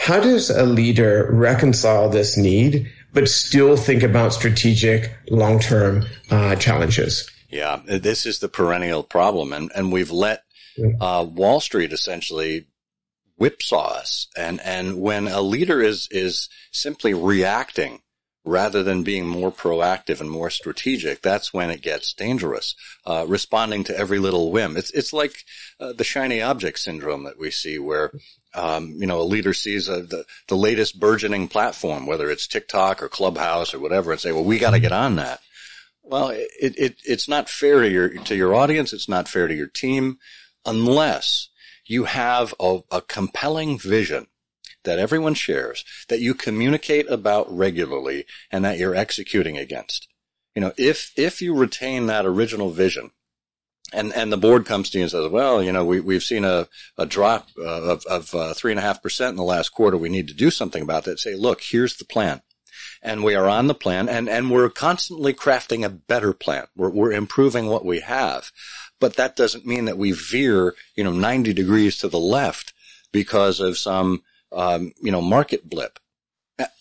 How 0.00 0.18
does 0.18 0.48
a 0.48 0.64
leader 0.64 1.28
reconcile 1.30 2.08
this 2.08 2.36
need, 2.36 2.90
but 3.12 3.28
still 3.28 3.76
think 3.76 4.02
about 4.02 4.32
strategic 4.32 5.12
long-term 5.30 6.06
uh, 6.30 6.56
challenges? 6.56 7.30
Yeah, 7.50 7.80
this 7.84 8.24
is 8.24 8.38
the 8.38 8.48
perennial 8.48 9.02
problem, 9.02 9.52
and 9.52 9.70
and 9.74 9.92
we've 9.92 10.10
let 10.10 10.44
uh, 11.00 11.26
Wall 11.28 11.60
Street 11.60 11.92
essentially 11.92 12.66
whipsaw 13.36 13.98
us. 13.98 14.28
And 14.36 14.60
and 14.62 15.00
when 15.00 15.28
a 15.28 15.42
leader 15.42 15.82
is 15.82 16.08
is 16.10 16.48
simply 16.72 17.12
reacting 17.12 18.00
rather 18.44 18.82
than 18.82 19.02
being 19.02 19.26
more 19.26 19.52
proactive 19.52 20.20
and 20.20 20.30
more 20.30 20.48
strategic, 20.48 21.20
that's 21.20 21.52
when 21.52 21.70
it 21.70 21.82
gets 21.82 22.14
dangerous. 22.14 22.74
Uh, 23.04 23.26
responding 23.28 23.84
to 23.84 23.96
every 23.96 24.18
little 24.18 24.50
whim. 24.50 24.76
It's, 24.76 24.90
it's 24.92 25.12
like 25.12 25.44
uh, 25.78 25.92
the 25.92 26.04
shiny 26.04 26.40
object 26.40 26.78
syndrome 26.78 27.24
that 27.24 27.38
we 27.38 27.50
see 27.50 27.78
where, 27.78 28.10
um, 28.54 28.94
you 28.98 29.06
know, 29.06 29.20
a 29.20 29.22
leader 29.22 29.54
sees 29.54 29.88
a, 29.88 30.02
the, 30.02 30.24
the 30.48 30.56
latest 30.56 30.98
burgeoning 30.98 31.48
platform, 31.48 32.06
whether 32.06 32.30
it's 32.30 32.46
TikTok 32.46 33.02
or 33.02 33.08
Clubhouse 33.08 33.74
or 33.74 33.78
whatever, 33.78 34.12
and 34.12 34.20
say, 34.20 34.32
well, 34.32 34.44
we 34.44 34.58
got 34.58 34.70
to 34.70 34.80
get 34.80 34.92
on 34.92 35.16
that. 35.16 35.40
Well, 36.02 36.30
it, 36.30 36.48
it, 36.58 36.96
it's 37.04 37.28
not 37.28 37.48
fair 37.48 37.82
to 37.82 37.88
your, 37.88 38.08
to 38.08 38.34
your 38.34 38.54
audience. 38.54 38.92
It's 38.92 39.08
not 39.08 39.28
fair 39.28 39.46
to 39.46 39.54
your 39.54 39.68
team 39.68 40.18
unless 40.66 41.48
you 41.86 42.04
have 42.04 42.54
a, 42.58 42.80
a 42.90 43.00
compelling 43.00 43.78
vision 43.78 44.26
that 44.84 44.98
everyone 44.98 45.34
shares, 45.34 45.84
that 46.08 46.20
you 46.20 46.34
communicate 46.34 47.08
about 47.10 47.54
regularly 47.54 48.24
and 48.50 48.64
that 48.64 48.78
you're 48.78 48.94
executing 48.94 49.56
against. 49.58 50.08
You 50.54 50.62
know, 50.62 50.72
if, 50.76 51.12
if 51.16 51.40
you 51.40 51.54
retain 51.54 52.06
that 52.06 52.26
original 52.26 52.70
vision 52.70 53.10
and, 53.92 54.12
and 54.14 54.32
the 54.32 54.36
board 54.36 54.66
comes 54.66 54.90
to 54.90 54.98
you 54.98 55.04
and 55.04 55.10
says, 55.10 55.30
well, 55.30 55.62
you 55.62 55.72
know, 55.72 55.84
we, 55.84 56.00
we've 56.00 56.22
seen 56.22 56.44
a, 56.44 56.68
a 56.96 57.06
drop 57.06 57.48
uh, 57.58 57.82
of, 57.82 58.04
of 58.06 58.34
uh, 58.34 58.54
three 58.54 58.72
and 58.72 58.78
a 58.78 58.82
half 58.82 59.02
percent 59.02 59.30
in 59.30 59.36
the 59.36 59.42
last 59.42 59.70
quarter. 59.70 59.96
We 59.96 60.08
need 60.08 60.28
to 60.28 60.34
do 60.34 60.50
something 60.50 60.82
about 60.82 61.04
that. 61.04 61.18
Say, 61.18 61.34
look, 61.34 61.60
here's 61.62 61.96
the 61.96 62.04
plan. 62.04 62.42
And 63.02 63.24
we 63.24 63.34
are 63.34 63.48
on 63.48 63.66
the 63.66 63.74
plan 63.74 64.08
and, 64.08 64.28
and 64.28 64.50
we're 64.50 64.68
constantly 64.68 65.32
crafting 65.32 65.84
a 65.84 65.88
better 65.88 66.34
plan. 66.34 66.66
We're, 66.76 66.90
we're 66.90 67.12
improving 67.12 67.66
what 67.66 67.84
we 67.84 68.00
have. 68.00 68.52
But 69.00 69.16
that 69.16 69.36
doesn't 69.36 69.66
mean 69.66 69.86
that 69.86 69.96
we 69.96 70.12
veer, 70.12 70.74
you 70.94 71.04
know, 71.04 71.12
90 71.12 71.54
degrees 71.54 71.96
to 71.98 72.08
the 72.08 72.18
left 72.18 72.74
because 73.10 73.58
of 73.58 73.78
some 73.78 74.22
um, 74.52 74.92
you 75.00 75.12
know, 75.12 75.22
market 75.22 75.68
blip. 75.68 75.98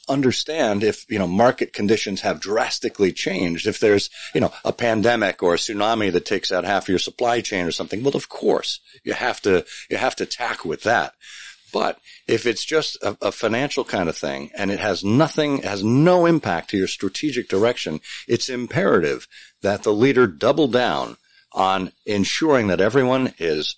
Understand 0.07 0.83
if, 0.83 1.05
you 1.09 1.19
know, 1.19 1.27
market 1.27 1.71
conditions 1.71 2.21
have 2.21 2.39
drastically 2.39 3.13
changed. 3.13 3.67
If 3.67 3.79
there's, 3.79 4.09
you 4.33 4.41
know, 4.41 4.51
a 4.65 4.73
pandemic 4.73 5.43
or 5.43 5.53
a 5.53 5.57
tsunami 5.57 6.11
that 6.11 6.25
takes 6.25 6.51
out 6.51 6.65
half 6.65 6.83
of 6.83 6.89
your 6.89 6.99
supply 6.99 7.41
chain 7.41 7.65
or 7.65 7.71
something, 7.71 8.03
well, 8.03 8.15
of 8.15 8.27
course 8.27 8.79
you 9.03 9.13
have 9.13 9.39
to, 9.41 9.65
you 9.89 9.97
have 9.97 10.15
to 10.15 10.25
tack 10.25 10.65
with 10.65 10.83
that. 10.83 11.13
But 11.71 11.99
if 12.27 12.45
it's 12.45 12.65
just 12.65 12.97
a, 13.03 13.15
a, 13.21 13.31
financial 13.31 13.83
kind 13.83 14.09
of 14.09 14.17
thing 14.17 14.49
and 14.57 14.71
it 14.71 14.79
has 14.79 15.03
nothing, 15.03 15.61
has 15.61 15.83
no 15.83 16.25
impact 16.25 16.71
to 16.71 16.77
your 16.77 16.87
strategic 16.87 17.47
direction, 17.47 18.01
it's 18.27 18.49
imperative 18.49 19.27
that 19.61 19.83
the 19.83 19.93
leader 19.93 20.25
double 20.25 20.67
down 20.67 21.17
on 21.53 21.91
ensuring 22.05 22.67
that 22.67 22.81
everyone 22.81 23.33
is 23.37 23.75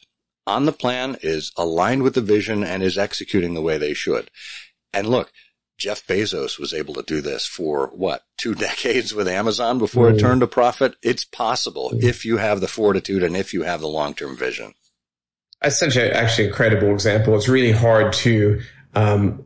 on 0.48 0.66
the 0.66 0.72
plan, 0.72 1.18
is 1.22 1.52
aligned 1.58 2.04
with 2.04 2.16
the 2.16 2.22
vision, 2.22 2.64
and 2.64 2.82
is 2.82 2.98
executing 2.98 3.54
the 3.54 3.62
way 3.62 3.78
they 3.78 3.94
should. 3.94 4.30
And 4.94 5.08
look, 5.08 5.32
Jeff 5.82 6.06
Bezos 6.08 6.60
was 6.60 6.74
able 6.74 6.94
to 6.94 7.04
do 7.04 7.22
this 7.22 7.46
for 7.46 7.88
what, 7.88 8.24
two 8.38 8.56
decades 8.68 9.14
with 9.14 9.28
Amazon 9.28 9.78
before 9.78 10.10
mm. 10.10 10.16
it 10.16 10.20
turned 10.20 10.44
a 10.44 10.48
profit? 10.48 10.96
It's 11.02 11.26
possible 11.26 11.92
mm. 11.94 12.04
if 12.04 12.26
you 12.26 12.38
have 12.38 12.62
the 12.62 12.68
fortitude 12.68 13.24
and 13.24 13.36
if 13.36 13.54
you 13.54 13.64
have 13.64 13.82
the 13.82 13.88
long 13.88 14.14
term 14.14 14.38
vision. 14.38 14.74
That's 15.62 15.78
such 15.78 15.96
an 15.96 16.12
actually 16.12 16.48
incredible 16.48 16.92
example. 16.92 17.36
It's 17.36 17.48
really 17.48 17.72
hard 17.72 18.14
to 18.14 18.62
um, 18.96 19.46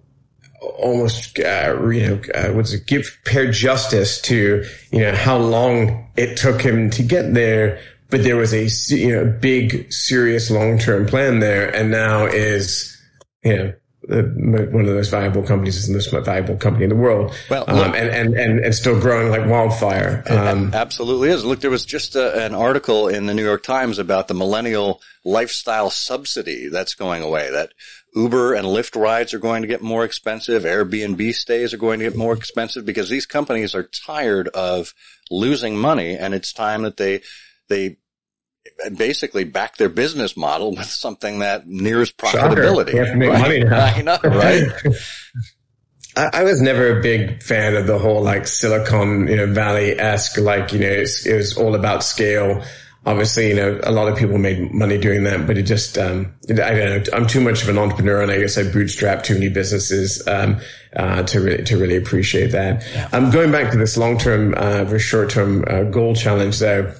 almost 0.61 1.37
uh, 1.39 1.77
you 1.89 2.07
know 2.07 2.21
uh, 2.33 2.53
was 2.53 2.73
it 2.73 2.87
give 2.87 3.19
pair 3.25 3.51
justice 3.51 4.21
to 4.21 4.65
you 4.91 4.99
know 4.99 5.13
how 5.13 5.37
long 5.37 6.09
it 6.15 6.37
took 6.37 6.61
him 6.61 6.89
to 6.91 7.03
get 7.03 7.33
there 7.33 7.79
but 8.09 8.23
there 8.23 8.37
was 8.37 8.53
a 8.53 8.95
you 8.95 9.11
know 9.11 9.25
big 9.25 9.91
serious 9.91 10.51
long 10.51 10.77
term 10.77 11.05
plan 11.05 11.39
there, 11.39 11.73
and 11.73 11.91
now 11.91 12.25
is 12.25 12.97
you 13.43 13.55
know 13.55 13.73
one 14.07 14.81
of 14.81 14.87
the 14.87 14.93
most 14.93 15.09
valuable 15.09 15.43
companies 15.43 15.77
is 15.77 15.87
the 15.87 15.93
most 15.93 16.11
valuable 16.25 16.55
company 16.57 16.83
in 16.83 16.89
the 16.89 16.95
world. 16.95 17.33
Well, 17.49 17.65
um, 17.67 17.93
and, 17.93 18.09
and, 18.09 18.35
and, 18.35 18.59
and 18.59 18.75
still 18.75 18.99
growing 18.99 19.29
like 19.29 19.49
wildfire. 19.49 20.23
Um, 20.29 20.73
absolutely 20.73 21.29
is. 21.29 21.43
Look, 21.43 21.61
there 21.61 21.71
was 21.71 21.85
just 21.85 22.15
a, 22.15 22.45
an 22.45 22.53
article 22.53 23.07
in 23.07 23.25
the 23.25 23.33
New 23.33 23.43
York 23.43 23.63
Times 23.63 23.99
about 23.99 24.27
the 24.27 24.33
millennial 24.33 25.01
lifestyle 25.23 25.89
subsidy 25.89 26.69
that's 26.69 26.93
going 26.93 27.23
away. 27.23 27.49
That 27.51 27.73
Uber 28.13 28.53
and 28.53 28.67
Lyft 28.67 28.99
rides 28.99 29.33
are 29.33 29.39
going 29.39 29.61
to 29.61 29.67
get 29.67 29.81
more 29.81 30.05
expensive. 30.05 30.63
Airbnb 30.63 31.33
stays 31.33 31.73
are 31.73 31.77
going 31.77 31.99
to 31.99 32.05
get 32.05 32.15
more 32.15 32.33
expensive 32.33 32.85
because 32.85 33.09
these 33.09 33.25
companies 33.25 33.73
are 33.75 33.89
tired 34.05 34.47
of 34.49 34.93
losing 35.31 35.77
money 35.77 36.15
and 36.15 36.33
it's 36.33 36.53
time 36.53 36.83
that 36.83 36.97
they, 36.97 37.21
they 37.67 37.97
basically 38.95 39.43
back 39.43 39.77
their 39.77 39.89
business 39.89 40.35
model 40.35 40.75
with 40.75 40.85
something 40.85 41.39
that 41.39 41.67
nears 41.67 42.11
profitability. 42.11 42.93
You 42.93 42.99
have 42.99 43.09
to 43.09 43.15
make 43.15 43.29
right? 43.29 43.41
money 43.41 43.63
now. 43.63 43.85
I 43.95 44.01
know, 44.01 44.19
right? 44.23 44.67
I, 46.17 46.43
was 46.43 46.61
never 46.61 46.97
a 46.97 47.01
big 47.01 47.43
fan 47.43 47.75
of 47.75 47.87
the 47.87 47.99
whole 47.99 48.21
like 48.21 48.47
Silicon 48.47 49.27
you 49.27 49.35
know, 49.35 49.47
Valley 49.47 49.99
esque, 49.99 50.37
like, 50.37 50.71
you 50.71 50.79
know, 50.79 50.87
it 50.87 51.35
was 51.35 51.57
all 51.57 51.75
about 51.75 52.05
scale. 52.05 52.63
Obviously, 53.05 53.49
you 53.49 53.55
know, 53.55 53.79
a 53.83 53.91
lot 53.91 54.07
of 54.07 54.17
people 54.17 54.37
made 54.37 54.73
money 54.73 54.97
doing 54.97 55.25
that, 55.25 55.45
but 55.45 55.57
it 55.57 55.63
just, 55.63 55.97
um, 55.97 56.33
I 56.49 56.53
don't 56.53 57.07
know, 57.07 57.17
I'm 57.17 57.27
too 57.27 57.41
much 57.41 57.63
of 57.63 57.69
an 57.69 57.77
entrepreneur 57.77 58.21
and 58.21 58.31
I 58.31 58.39
guess 58.39 58.57
I 58.57 58.63
bootstrap 58.63 59.23
too 59.23 59.33
many 59.33 59.49
businesses, 59.49 60.25
um, 60.25 60.61
uh, 60.95 61.23
to 61.23 61.41
really, 61.41 61.63
to 61.65 61.77
really 61.77 61.97
appreciate 61.97 62.51
that. 62.53 62.83
I'm 63.13 63.25
um, 63.25 63.31
going 63.31 63.51
back 63.51 63.71
to 63.73 63.77
this 63.77 63.97
long 63.97 64.17
term, 64.17 64.55
uh, 64.55 64.85
or 64.89 64.97
short 64.99 65.29
term, 65.29 65.65
uh, 65.67 65.83
goal 65.83 66.15
challenge 66.15 66.59
though 66.59 66.95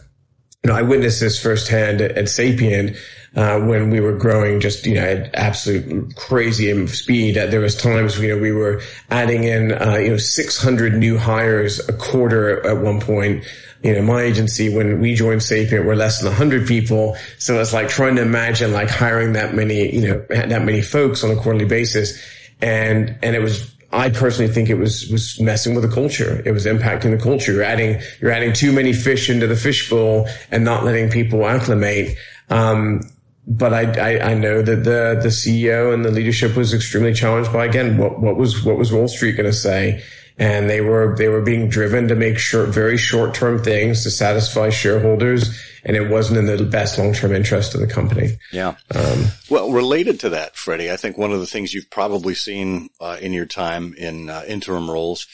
you 0.65 0.71
know, 0.71 0.77
I 0.79 0.81
witnessed 0.81 1.19
this 1.19 1.39
firsthand 1.39 2.01
at, 2.01 2.27
Sapient, 2.27 2.97
uh, 3.35 3.59
when 3.59 3.91
we 3.91 3.99
were 3.99 4.17
growing 4.17 4.59
just, 4.59 4.83
you 4.87 4.95
know, 4.95 5.03
at 5.03 5.35
absolute 5.35 6.15
crazy 6.15 6.87
speed. 6.87 7.37
Uh, 7.37 7.45
there 7.45 7.59
was 7.59 7.75
times, 7.75 8.17
you 8.17 8.29
know, 8.29 8.41
we 8.41 8.51
were 8.51 8.81
adding 9.11 9.43
in, 9.43 9.73
uh, 9.73 9.97
you 9.97 10.09
know, 10.09 10.17
600 10.17 10.95
new 10.95 11.19
hires 11.19 11.87
a 11.87 11.93
quarter 11.93 12.65
at 12.65 12.77
one 12.81 12.99
point. 12.99 13.45
You 13.83 13.93
know, 13.93 14.01
my 14.01 14.23
agency, 14.23 14.75
when 14.75 14.99
we 14.99 15.13
joined 15.13 15.43
Sapient, 15.43 15.85
we're 15.85 15.93
less 15.93 16.17
than 16.17 16.29
100 16.29 16.67
people. 16.67 17.15
So 17.37 17.61
it's 17.61 17.71
like 17.71 17.87
trying 17.87 18.15
to 18.15 18.23
imagine 18.23 18.73
like 18.73 18.89
hiring 18.89 19.33
that 19.33 19.53
many, 19.53 19.93
you 19.93 20.07
know, 20.07 20.25
that 20.29 20.63
many 20.63 20.81
folks 20.81 21.23
on 21.23 21.29
a 21.29 21.35
quarterly 21.35 21.65
basis. 21.65 22.19
And, 22.59 23.19
and 23.21 23.35
it 23.35 23.43
was 23.43 23.74
I 23.95 24.09
personally 24.09 24.51
think 24.51 24.69
it 24.69 24.75
was 24.75 25.09
was 25.09 25.39
messing 25.39 25.73
with 25.73 25.83
the 25.83 25.93
culture. 25.93 26.41
It 26.45 26.51
was 26.51 26.65
impacting 26.65 27.17
the 27.17 27.21
culture. 27.21 27.53
You're 27.53 27.63
adding 27.63 28.01
you're 28.19 28.31
adding 28.31 28.53
too 28.53 28.71
many 28.71 28.93
fish 28.93 29.29
into 29.29 29.47
the 29.47 29.55
fishbowl 29.55 30.27
and 30.51 30.63
not 30.65 30.83
letting 30.83 31.09
people 31.09 31.45
acclimate. 31.45 32.17
Um, 32.49 33.01
but 33.47 33.73
I, 33.73 34.17
I, 34.17 34.31
I 34.31 34.33
know 34.33 34.61
that 34.61 34.83
the 34.83 35.19
the 35.21 35.29
CEO 35.29 35.93
and 35.93 36.03
the 36.03 36.11
leadership 36.11 36.55
was 36.55 36.73
extremely 36.73 37.13
challenged 37.13 37.53
by 37.53 37.65
again 37.65 37.97
what 37.97 38.19
what 38.19 38.35
was 38.35 38.63
what 38.63 38.77
was 38.77 38.91
Wall 38.91 39.07
Street 39.07 39.33
going 39.33 39.45
to 39.45 39.53
say, 39.53 40.03
and 40.37 40.69
they 40.69 40.81
were 40.81 41.15
they 41.15 41.29
were 41.29 41.41
being 41.41 41.69
driven 41.69 42.07
to 42.07 42.15
make 42.15 42.37
short 42.37 42.69
very 42.69 42.97
short 42.97 43.33
term 43.33 43.63
things 43.63 44.03
to 44.03 44.11
satisfy 44.11 44.69
shareholders 44.69 45.57
and 45.85 45.95
it 45.95 46.09
wasn't 46.09 46.39
in 46.39 46.45
the 46.47 46.63
best 46.63 46.97
long 46.97 47.13
term 47.13 47.33
interest 47.33 47.75
of 47.75 47.79
the 47.79 47.87
company. 47.87 48.37
Yeah. 48.51 48.75
Um, 48.93 49.25
well, 49.49 49.71
related 49.71 50.19
to 50.21 50.29
that, 50.29 50.55
Freddie, 50.55 50.91
I 50.91 50.97
think 50.97 51.17
one 51.17 51.31
of 51.31 51.39
the 51.39 51.45
things 51.45 51.73
you've 51.73 51.91
probably 51.91 52.33
seen 52.33 52.89
uh, 52.99 53.17
in 53.21 53.33
your 53.33 53.45
time 53.45 53.93
in 53.97 54.29
uh, 54.29 54.43
interim 54.47 54.89
roles 54.89 55.27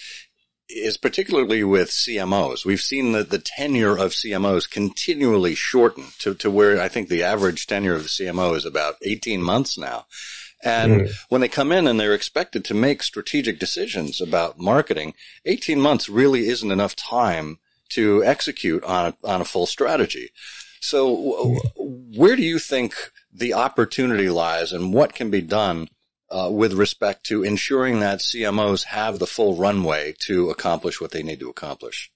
is 0.69 0.97
particularly 0.97 1.63
with 1.63 1.89
CMOs. 1.89 2.65
We've 2.65 2.81
seen 2.81 3.13
that 3.13 3.29
the 3.29 3.39
tenure 3.39 3.97
of 3.97 4.11
CMOs 4.11 4.69
continually 4.69 5.55
shorten 5.55 6.07
to, 6.19 6.33
to 6.35 6.51
where 6.51 6.81
I 6.81 6.87
think 6.87 7.09
the 7.09 7.23
average 7.23 7.67
tenure 7.67 7.95
of 7.95 8.03
the 8.03 8.09
CMO 8.09 8.55
is 8.55 8.65
about 8.65 8.95
18 9.01 9.41
months 9.41 9.77
now. 9.77 10.05
And 10.63 11.01
mm. 11.01 11.13
when 11.29 11.41
they 11.41 11.49
come 11.49 11.71
in 11.71 11.87
and 11.87 11.99
they're 11.99 12.13
expected 12.13 12.63
to 12.65 12.73
make 12.73 13.03
strategic 13.03 13.59
decisions 13.59 14.21
about 14.21 14.59
marketing, 14.59 15.13
18 15.45 15.79
months 15.79 16.07
really 16.07 16.47
isn't 16.47 16.71
enough 16.71 16.95
time 16.95 17.57
to 17.91 18.23
execute 18.23 18.83
on 18.83 19.07
a, 19.07 19.27
on 19.27 19.41
a 19.41 19.45
full 19.45 19.65
strategy. 19.65 20.29
So 20.81 21.59
where 21.77 22.35
do 22.35 22.41
you 22.41 22.57
think 22.57 22.93
the 23.31 23.53
opportunity 23.53 24.29
lies 24.29 24.73
and 24.73 24.93
what 24.93 25.13
can 25.13 25.29
be 25.29 25.41
done 25.41 25.87
uh, 26.29 26.49
with 26.51 26.73
respect 26.73 27.25
to 27.25 27.43
ensuring 27.43 27.99
that 27.99 28.19
CMOs 28.19 28.85
have 28.85 29.19
the 29.19 29.27
full 29.27 29.55
runway 29.55 30.15
to 30.21 30.49
accomplish 30.49 30.99
what 30.99 31.11
they 31.11 31.23
need 31.23 31.39
to 31.39 31.49
accomplish? 31.49 32.11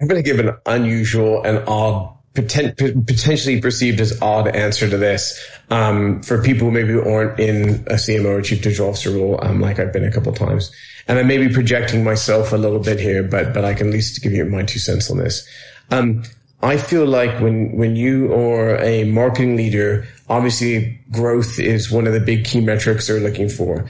I'm 0.00 0.08
going 0.08 0.22
to 0.22 0.28
give 0.28 0.44
an 0.44 0.56
unusual 0.66 1.42
and 1.42 1.58
odd 1.68 2.16
potentially 2.34 3.60
perceived 3.60 4.00
as 4.00 4.20
odd 4.22 4.48
answer 4.48 4.88
to 4.88 4.96
this 4.96 5.38
um, 5.70 6.22
for 6.22 6.42
people 6.42 6.68
who 6.68 6.72
maybe 6.72 6.94
aren't 6.94 7.38
in 7.38 7.84
a 7.88 7.94
CMO 7.94 8.38
or 8.38 8.42
chief 8.42 8.62
digital 8.62 8.88
officer 8.88 9.10
role, 9.10 9.38
um, 9.42 9.60
like 9.60 9.78
I've 9.78 9.92
been 9.92 10.04
a 10.04 10.10
couple 10.10 10.32
times. 10.32 10.72
And 11.08 11.18
I 11.18 11.22
may 11.22 11.38
be 11.38 11.52
projecting 11.52 12.04
myself 12.04 12.52
a 12.52 12.56
little 12.56 12.78
bit 12.78 13.00
here, 13.00 13.22
but 13.22 13.52
but 13.52 13.64
I 13.64 13.74
can 13.74 13.88
at 13.88 13.92
least 13.92 14.22
give 14.22 14.32
you 14.32 14.44
my 14.44 14.62
two 14.62 14.78
cents 14.78 15.10
on 15.10 15.18
this. 15.18 15.46
Um, 15.90 16.22
I 16.62 16.76
feel 16.76 17.06
like 17.06 17.40
when 17.40 17.76
when 17.76 17.96
you 17.96 18.32
are 18.32 18.76
a 18.76 19.04
marketing 19.04 19.56
leader, 19.56 20.06
obviously 20.28 21.00
growth 21.10 21.58
is 21.58 21.90
one 21.90 22.06
of 22.06 22.12
the 22.12 22.20
big 22.20 22.44
key 22.44 22.60
metrics 22.60 23.08
they're 23.08 23.20
looking 23.20 23.48
for. 23.48 23.88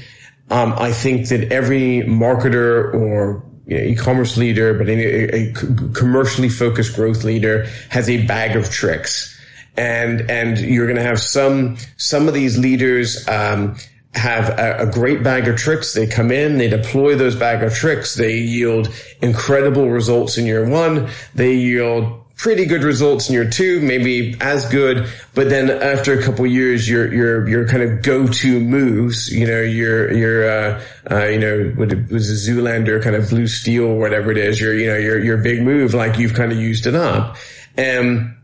Um, 0.51 0.75
I 0.77 0.93
think 0.93 1.29
that 1.29 1.53
every 1.53 2.03
marketer 2.03 2.93
or 2.95 3.43
you 3.67 3.79
know, 3.79 3.85
e-commerce 3.85 4.37
leader, 4.37 4.75
but 4.75 4.89
any, 4.89 5.05
a, 5.05 5.51
a 5.51 5.53
commercially 5.95 6.49
focused 6.49 6.95
growth 6.95 7.25
leader 7.25 7.67
has 7.91 8.09
a 8.11 8.27
bag 8.27 8.57
of 8.57 8.71
tricks. 8.71 9.29
And, 9.77 10.31
and 10.31 10.59
you're 10.59 10.87
going 10.87 10.99
to 10.99 11.03
have 11.03 11.21
some, 11.21 11.79
some 11.97 12.29
of 12.29 12.35
these 12.35 12.59
leaders, 12.59 13.27
um, 13.29 13.77
have 14.15 14.51
a, 14.59 14.87
a, 14.87 14.87
great 14.87 15.23
bag 15.23 15.49
of 15.49 15.57
tricks. 15.57 15.95
They 15.95 16.07
come 16.07 16.31
in, 16.31 16.59
they 16.59 16.69
deploy 16.69 17.15
those 17.15 17.35
bag 17.35 17.63
of 17.63 17.75
tricks. 17.75 18.15
They 18.15 18.37
yield 18.37 18.93
incredible 19.23 19.89
results 19.89 20.37
in 20.37 20.45
year 20.45 20.69
one. 20.69 21.09
They 21.35 21.55
yield 21.55 22.23
pretty 22.37 22.67
good 22.67 22.83
results 22.83 23.29
in 23.29 23.35
year 23.35 23.49
two, 23.49 23.81
maybe 23.81 24.37
as 24.41 24.69
good, 24.69 25.09
but 25.33 25.49
then 25.49 25.71
after 25.71 26.19
a 26.19 26.23
couple 26.23 26.45
years, 26.45 26.89
your 26.89 27.13
your 27.13 27.49
your 27.49 27.69
kind 27.69 27.85
of 27.85 28.03
go-to 28.03 28.59
moves, 28.59 29.33
you 29.33 29.47
know, 29.47 29.61
your 29.61 30.13
your 30.13 30.51
uh, 30.51 30.83
uh, 31.11 31.27
you 31.27 31.39
know, 31.39 31.73
what 31.77 31.93
it 31.93 32.11
was 32.11 32.29
a 32.31 32.51
Zoolander 32.51 33.03
kind 33.03 33.15
of 33.15 33.31
blue 33.31 33.47
steel, 33.47 33.97
whatever 33.97 34.33
it 34.33 34.39
is, 34.39 34.61
your 34.61 34.75
you 34.75 34.89
know 34.89 34.97
your 34.97 35.23
your 35.23 35.39
big 35.39 35.63
move, 35.63 35.95
like 35.95 36.19
you've 36.19 36.35
kind 36.35 36.53
of 36.53 36.59
used 36.59 36.87
it 36.87 36.95
up, 36.95 37.37
and. 37.77 38.37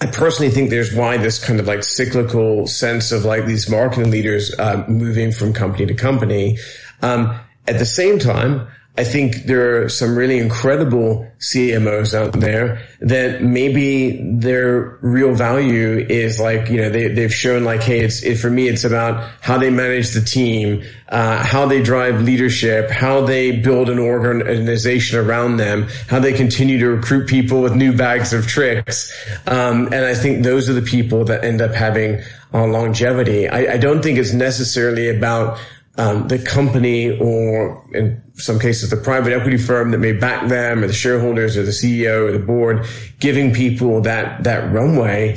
I 0.00 0.06
personally 0.06 0.50
think 0.50 0.70
there's 0.70 0.94
why 0.94 1.18
this 1.18 1.44
kind 1.44 1.60
of 1.60 1.66
like 1.66 1.84
cyclical 1.84 2.66
sense 2.66 3.12
of 3.12 3.24
like 3.24 3.44
these 3.44 3.68
marketing 3.68 4.10
leaders 4.10 4.54
uh, 4.58 4.84
moving 4.88 5.30
from 5.30 5.52
company 5.52 5.84
to 5.86 5.94
company. 5.94 6.58
Um, 7.02 7.38
at 7.68 7.78
the 7.78 7.84
same 7.84 8.18
time, 8.18 8.66
I 8.98 9.04
think 9.04 9.44
there 9.44 9.84
are 9.84 9.88
some 9.88 10.16
really 10.16 10.38
incredible 10.38 11.26
CMOs 11.38 12.12
out 12.12 12.32
there 12.32 12.82
that 13.00 13.40
maybe 13.40 14.20
their 14.20 14.98
real 15.00 15.32
value 15.32 16.04
is 16.08 16.40
like, 16.40 16.68
you 16.68 16.82
know, 16.82 16.90
they, 16.90 17.08
they've 17.08 17.32
shown 17.32 17.64
like, 17.64 17.82
hey, 17.82 18.00
it's, 18.00 18.22
it, 18.22 18.36
for 18.36 18.50
me, 18.50 18.68
it's 18.68 18.84
about 18.84 19.30
how 19.40 19.56
they 19.56 19.70
manage 19.70 20.10
the 20.10 20.20
team, 20.20 20.82
uh, 21.08 21.42
how 21.42 21.66
they 21.66 21.82
drive 21.82 22.22
leadership, 22.22 22.90
how 22.90 23.22
they 23.22 23.52
build 23.52 23.88
an 23.88 24.00
organization 24.00 25.20
around 25.20 25.56
them, 25.56 25.86
how 26.08 26.18
they 26.18 26.32
continue 26.32 26.78
to 26.80 26.90
recruit 26.90 27.28
people 27.28 27.62
with 27.62 27.74
new 27.74 27.96
bags 27.96 28.32
of 28.32 28.46
tricks. 28.46 29.10
Um, 29.46 29.86
and 29.86 30.04
I 30.04 30.14
think 30.14 30.42
those 30.42 30.68
are 30.68 30.74
the 30.74 30.82
people 30.82 31.24
that 31.26 31.44
end 31.44 31.62
up 31.62 31.72
having 31.72 32.22
uh, 32.52 32.66
longevity. 32.66 33.48
I, 33.48 33.74
I 33.74 33.76
don't 33.78 34.02
think 34.02 34.18
it's 34.18 34.34
necessarily 34.34 35.08
about 35.08 35.58
um, 36.00 36.28
the 36.28 36.38
company 36.38 37.18
or 37.18 37.84
in 37.92 38.22
some 38.34 38.58
cases 38.58 38.88
the 38.88 38.96
private 38.96 39.34
equity 39.34 39.58
firm 39.58 39.90
that 39.90 39.98
may 39.98 40.12
back 40.12 40.48
them 40.48 40.82
or 40.82 40.86
the 40.86 40.94
shareholders 40.94 41.58
or 41.58 41.62
the 41.62 41.72
CEO 41.72 42.26
or 42.26 42.32
the 42.32 42.38
board 42.38 42.86
giving 43.18 43.52
people 43.52 44.00
that, 44.00 44.42
that 44.44 44.72
runway. 44.72 45.36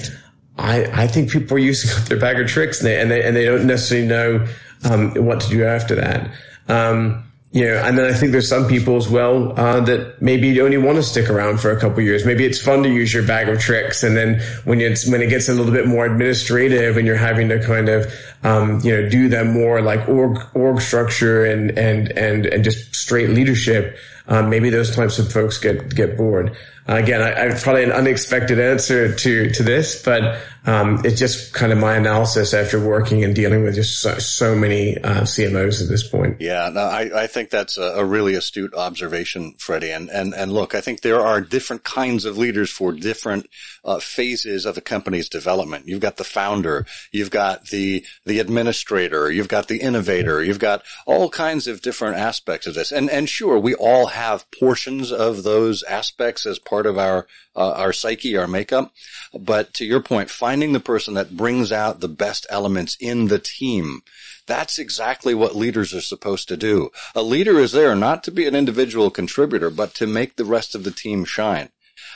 I, 0.57 0.85
I 1.03 1.07
think 1.07 1.31
people 1.31 1.57
are 1.57 1.59
using 1.59 1.91
up 1.99 2.07
their 2.07 2.17
bag 2.17 2.39
of 2.39 2.47
tricks 2.47 2.79
and 2.79 2.87
they, 2.87 3.01
and 3.01 3.11
they, 3.11 3.23
and 3.23 3.35
they 3.35 3.43
don't 3.43 3.67
necessarily 3.67 4.07
know, 4.07 4.47
um, 4.89 5.13
what 5.15 5.41
to 5.41 5.49
do 5.49 5.65
after 5.65 5.95
that. 5.95 6.31
Um, 6.69 7.22
you 7.53 7.65
know, 7.65 7.75
and 7.75 7.95
then 7.95 8.05
I 8.05 8.13
think 8.13 8.31
there's 8.31 8.49
some 8.49 8.67
people 8.67 8.97
as 8.97 9.07
well 9.07 9.53
uh, 9.59 9.79
that 9.81 10.19
maybe 10.19 10.49
you 10.49 10.65
only 10.65 10.79
want 10.79 10.95
to 10.95 11.03
stick 11.03 11.29
around 11.29 11.59
for 11.59 11.69
a 11.69 11.79
couple 11.79 12.01
years. 12.01 12.25
Maybe 12.25 12.45
it's 12.45 12.59
fun 12.59 12.81
to 12.81 12.89
use 12.89 13.13
your 13.13 13.21
bag 13.21 13.47
of 13.47 13.59
tricks, 13.59 14.01
and 14.01 14.17
then 14.17 14.41
when 14.63 14.81
it's 14.81 15.07
when 15.07 15.21
it 15.21 15.29
gets 15.29 15.49
a 15.49 15.53
little 15.53 15.71
bit 15.71 15.87
more 15.87 16.07
administrative, 16.07 16.97
and 16.97 17.05
you're 17.05 17.15
having 17.15 17.49
to 17.49 17.63
kind 17.63 17.89
of 17.89 18.11
um, 18.43 18.79
you 18.83 18.91
know 18.91 19.07
do 19.07 19.29
them 19.29 19.53
more 19.53 19.83
like 19.83 20.09
org 20.09 20.39
org 20.55 20.81
structure 20.81 21.45
and 21.45 21.77
and 21.77 22.11
and 22.17 22.47
and 22.47 22.63
just 22.63 22.95
straight 22.95 23.29
leadership, 23.29 23.97
um, 24.27 24.49
maybe 24.49 24.71
those 24.71 24.95
types 24.95 25.19
of 25.19 25.31
folks 25.31 25.59
get 25.59 25.93
get 25.93 26.17
bored. 26.17 26.57
Again, 26.85 27.21
I, 27.21 27.47
I, 27.47 27.59
probably 27.61 27.85
an 27.85 27.91
unexpected 27.91 28.59
answer 28.59 29.15
to 29.15 29.49
to 29.51 29.63
this, 29.63 30.03
but 30.03 30.41
um, 30.65 31.01
it's 31.03 31.19
just 31.19 31.53
kind 31.53 31.73
of 31.73 31.77
my 31.77 31.95
analysis 31.95 32.53
after 32.53 32.79
working 32.79 33.23
and 33.23 33.35
dealing 33.35 33.63
with 33.63 33.75
just 33.75 33.99
so, 33.99 34.17
so 34.17 34.55
many 34.55 34.97
uh, 34.97 35.21
CMOs 35.21 35.81
at 35.81 35.89
this 35.89 36.07
point. 36.07 36.39
Yeah, 36.39 36.69
no, 36.73 36.81
I, 36.81 37.23
I 37.23 37.27
think 37.27 37.49
that's 37.49 37.77
a, 37.77 37.95
a, 37.97 38.05
really 38.05 38.35
astute 38.35 38.73
observation, 38.73 39.55
Freddie. 39.57 39.91
And, 39.91 40.09
and 40.09 40.33
and 40.33 40.53
look, 40.53 40.73
I 40.73 40.79
think 40.81 41.01
there 41.01 41.19
are 41.19 41.41
different 41.41 41.83
kinds 41.83 42.23
of 42.23 42.37
leaders 42.37 42.69
for 42.69 42.93
different 42.93 43.47
uh, 43.83 43.99
phases 43.99 44.65
of 44.65 44.77
a 44.77 44.81
company's 44.81 45.27
development. 45.27 45.87
You've 45.87 45.99
got 45.99 46.15
the 46.15 46.23
founder, 46.23 46.85
you've 47.11 47.31
got 47.31 47.67
the 47.67 48.05
the 48.25 48.39
administrator, 48.39 49.29
you've 49.31 49.49
got 49.49 49.67
the 49.67 49.81
innovator, 49.81 50.41
you've 50.41 50.59
got 50.59 50.83
all 51.05 51.29
kinds 51.29 51.67
of 51.67 51.81
different 51.81 52.17
aspects 52.17 52.67
of 52.67 52.73
this. 52.73 52.91
And 52.91 53.09
and 53.09 53.27
sure, 53.27 53.59
we 53.59 53.75
all 53.75 54.07
have 54.07 54.49
portions 54.51 55.11
of 55.11 55.43
those 55.43 55.83
aspects 55.83 56.45
as 56.45 56.57
part 56.57 56.72
of 56.81 56.97
our 56.97 57.27
uh, 57.55 57.71
our 57.71 57.93
psyche, 57.93 58.35
our 58.35 58.47
makeup. 58.47 58.91
But 59.37 59.73
to 59.75 59.85
your 59.85 60.01
point, 60.01 60.29
finding 60.29 60.73
the 60.73 60.79
person 60.79 61.13
that 61.13 61.37
brings 61.37 61.71
out 61.71 61.99
the 61.99 62.09
best 62.09 62.45
elements 62.49 62.97
in 62.99 63.27
the 63.27 63.39
team. 63.39 64.01
That's 64.45 64.77
exactly 64.77 65.33
what 65.33 65.55
leaders 65.55 65.93
are 65.93 66.01
supposed 66.01 66.49
to 66.49 66.57
do. 66.57 66.91
A 67.15 67.21
leader 67.21 67.59
is 67.59 67.71
there 67.71 67.95
not 67.95 68.23
to 68.25 68.31
be 68.31 68.45
an 68.45 68.55
individual 68.55 69.09
contributor, 69.09 69.69
but 69.69 69.93
to 69.95 70.07
make 70.07 70.35
the 70.35 70.45
rest 70.45 70.75
of 70.75 70.83
the 70.83 70.91
team 70.91 71.23
shine. 71.23 71.69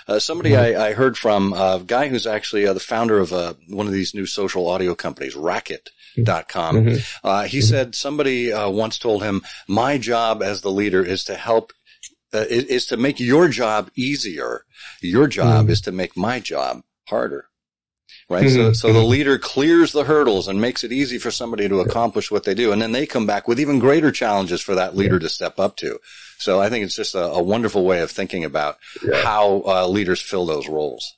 Uh, 0.08 0.20
somebody 0.20 0.52
mm-hmm. 0.52 0.80
I, 0.80 0.88
I, 0.88 0.94
heard 0.94 1.18
from, 1.18 1.54
a 1.54 1.82
guy 1.86 2.08
who's 2.08 2.26
actually 2.26 2.66
uh, 2.66 2.74
the 2.74 2.80
founder 2.80 3.20
of 3.20 3.34
uh, 3.34 3.54
one 3.68 3.88
of 3.88 3.94
these 3.94 4.14
new 4.14 4.26
social 4.26 4.68
audio 4.68 4.96
companies, 4.96 5.36
Racket.com. 5.36 6.76
Mm-hmm. 6.76 7.28
Uh, 7.28 7.44
he 7.44 7.60
mm-hmm. 7.60 7.66
said 7.66 7.96
somebody 7.96 8.54
uh, 8.54 8.70
once 8.70 8.98
told 8.98 9.24
him, 9.24 9.42
my 9.68 9.98
job 9.98 10.42
as 10.42 10.62
the 10.62 10.72
leader 10.72 11.04
is 11.04 11.26
to 11.26 11.36
help 11.36 11.74
uh, 12.34 12.46
is, 12.50 12.66
is, 12.66 12.86
to 12.88 12.98
make 12.98 13.20
your 13.20 13.48
job 13.48 13.90
easier. 13.96 14.66
Your 15.02 15.28
job 15.28 15.68
mm. 15.68 15.70
is 15.70 15.82
to 15.82 15.92
make 15.92 16.18
my 16.18 16.40
job 16.40 16.82
harder. 17.08 17.46
Right. 18.30 18.46
Mm-hmm. 18.46 18.56
So, 18.56 18.74
so 18.74 18.88
the 18.94 19.00
mm-hmm. 19.00 19.10
leader 19.10 19.40
clears 19.40 19.94
the 19.94 20.04
hurdles 20.04 20.50
and 20.50 20.60
makes 20.60 20.84
it 20.84 20.92
easy 20.92 21.18
for 21.18 21.32
somebody 21.32 21.70
to 21.70 21.80
accomplish 21.80 22.30
what 22.30 22.44
they 22.44 22.54
do. 22.54 22.74
And 22.74 22.82
then 22.82 22.92
they 22.92 23.06
come 23.06 23.26
back 23.26 23.48
with 23.48 23.60
even 23.60 23.80
greater 23.80 24.12
challenges 24.12 24.62
for 24.62 24.76
that 24.76 24.98
leader 24.98 25.16
yeah. 25.16 25.20
to 25.22 25.30
step 25.30 25.60
up 25.60 25.78
to. 25.78 25.98
So 26.38 26.60
I 26.60 26.70
think 26.70 26.84
it's 26.84 26.96
just 26.96 27.16
a, 27.16 27.24
a 27.24 27.42
wonderful 27.42 27.86
way 27.86 28.02
of 28.02 28.12
thinking 28.12 28.44
about 28.44 28.78
yeah. 29.02 29.22
how 29.24 29.64
uh, 29.66 29.88
leaders 29.88 30.22
fill 30.22 30.46
those 30.46 30.68
roles. 30.68 31.18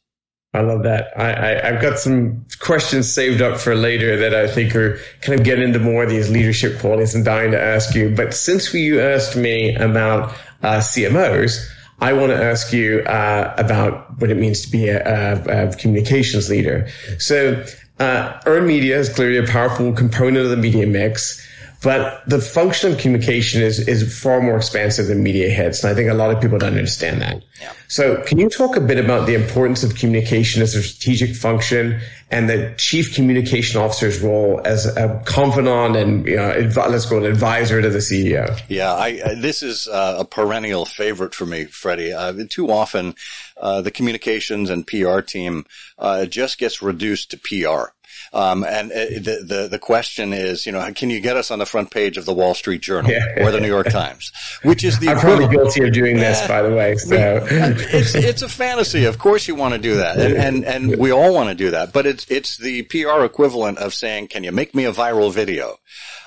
I 0.53 0.61
love 0.61 0.83
that. 0.83 1.11
I, 1.15 1.67
I, 1.67 1.71
have 1.73 1.81
got 1.81 1.99
some 1.99 2.45
questions 2.59 3.11
saved 3.11 3.39
up 3.39 3.59
for 3.59 3.75
later 3.75 4.17
that 4.17 4.33
I 4.33 4.47
think 4.47 4.75
are 4.75 4.99
kind 5.21 5.39
of 5.39 5.45
get 5.45 5.59
into 5.59 5.77
more 5.77 6.03
of 6.03 6.09
these 6.09 6.31
leadership 6.31 6.79
qualities 6.79 7.13
and 7.13 7.23
dying 7.23 7.51
to 7.51 7.61
ask 7.61 7.93
you. 7.93 8.15
But 8.15 8.33
since 8.33 8.73
you 8.73 8.99
asked 8.99 9.35
me 9.35 9.75
about 9.75 10.33
CMOs, 10.67 11.67
I 12.01 12.13
want 12.13 12.31
to 12.31 12.41
ask 12.41 12.71
you 12.71 13.01
uh, 13.01 13.53
about 13.57 14.19
what 14.19 14.29
it 14.29 14.37
means 14.37 14.61
to 14.61 14.71
be 14.71 14.87
a, 14.87 15.03
a, 15.03 15.69
a 15.69 15.75
communications 15.75 16.49
leader. 16.49 16.87
So, 17.17 17.63
uh, 17.99 18.39
earned 18.45 18.67
media 18.67 18.97
is 18.97 19.09
clearly 19.09 19.37
a 19.37 19.45
powerful 19.45 19.91
component 19.91 20.45
of 20.45 20.49
the 20.49 20.57
media 20.57 20.87
mix. 20.87 21.45
But 21.81 22.23
the 22.27 22.41
function 22.41 22.91
of 22.91 22.97
communication 22.97 23.61
is, 23.61 23.79
is 23.87 24.21
far 24.21 24.41
more 24.41 24.57
expansive 24.57 25.07
than 25.07 25.23
media 25.23 25.49
hits. 25.49 25.81
And 25.81 25.91
I 25.91 25.95
think 25.95 26.09
a 26.09 26.13
lot 26.13 26.29
of 26.29 26.41
people 26.41 26.57
don't 26.57 26.73
understand 26.73 27.21
that. 27.21 27.41
Yeah. 27.61 27.71
So 27.87 28.21
can 28.23 28.37
you 28.37 28.49
talk 28.49 28.75
a 28.75 28.81
bit 28.81 28.97
about 29.03 29.27
the 29.27 29.35
importance 29.35 29.81
of 29.83 29.95
communication 29.95 30.61
as 30.61 30.75
a 30.75 30.83
strategic 30.83 31.35
function 31.35 32.01
and 32.31 32.49
the 32.49 32.73
chief 32.77 33.15
communication 33.15 33.79
officer's 33.79 34.19
role 34.19 34.61
as 34.65 34.85
a 34.85 35.21
confidant 35.25 35.95
and, 35.95 36.25
you 36.25 36.35
know, 36.35 36.51
adv- 36.51 36.91
let's 36.91 37.05
call 37.05 37.23
it 37.23 37.29
advisor 37.29 37.81
to 37.81 37.89
the 37.89 37.99
CEO? 37.99 38.59
Yeah. 38.67 38.93
I, 38.93 39.35
this 39.35 39.63
is 39.63 39.87
uh, 39.87 40.17
a 40.19 40.25
perennial 40.25 40.85
favorite 40.85 41.33
for 41.33 41.45
me, 41.45 41.63
Freddie. 41.63 42.11
Uh, 42.11 42.33
too 42.49 42.69
often, 42.69 43.15
uh, 43.55 43.81
the 43.81 43.91
communications 43.91 44.69
and 44.69 44.85
PR 44.85 45.21
team, 45.21 45.65
uh, 45.97 46.25
just 46.25 46.57
gets 46.57 46.81
reduced 46.81 47.31
to 47.31 47.37
PR. 47.37 47.93
Um, 48.33 48.63
and 48.63 48.91
uh, 48.91 48.95
the, 48.95 49.45
the, 49.45 49.67
the 49.71 49.79
question 49.79 50.33
is, 50.33 50.65
you 50.65 50.71
know, 50.71 50.91
can 50.93 51.09
you 51.09 51.19
get 51.19 51.35
us 51.35 51.51
on 51.51 51.59
the 51.59 51.65
front 51.65 51.91
page 51.91 52.17
of 52.17 52.25
the 52.25 52.33
Wall 52.33 52.53
Street 52.53 52.81
Journal 52.81 53.11
yeah. 53.11 53.45
or 53.45 53.51
the 53.51 53.59
New 53.59 53.67
York 53.67 53.89
Times? 53.89 54.31
Which 54.63 54.83
is 54.83 54.99
the 54.99 55.09
I'm 55.09 55.19
probably 55.19 55.47
guilty 55.47 55.83
of 55.83 55.93
doing 55.93 56.17
this, 56.17 56.47
by 56.47 56.61
the 56.61 56.73
way. 56.73 56.95
So 56.95 57.47
it's 57.49 58.15
it's 58.15 58.41
a 58.41 58.49
fantasy. 58.49 59.05
Of 59.05 59.17
course, 59.17 59.47
you 59.47 59.55
want 59.55 59.73
to 59.73 59.79
do 59.79 59.95
that, 59.97 60.19
and 60.19 60.35
and, 60.35 60.65
and 60.65 60.99
we 60.99 61.11
all 61.11 61.33
want 61.33 61.49
to 61.49 61.55
do 61.55 61.71
that. 61.71 61.93
But 61.93 62.05
it's 62.05 62.29
it's 62.29 62.57
the 62.57 62.83
PR 62.83 63.23
equivalent 63.23 63.77
of 63.79 63.93
saying, 63.93 64.27
"Can 64.27 64.43
you 64.43 64.51
make 64.51 64.75
me 64.75 64.85
a 64.85 64.91
viral 64.91 65.31
video?" 65.31 65.79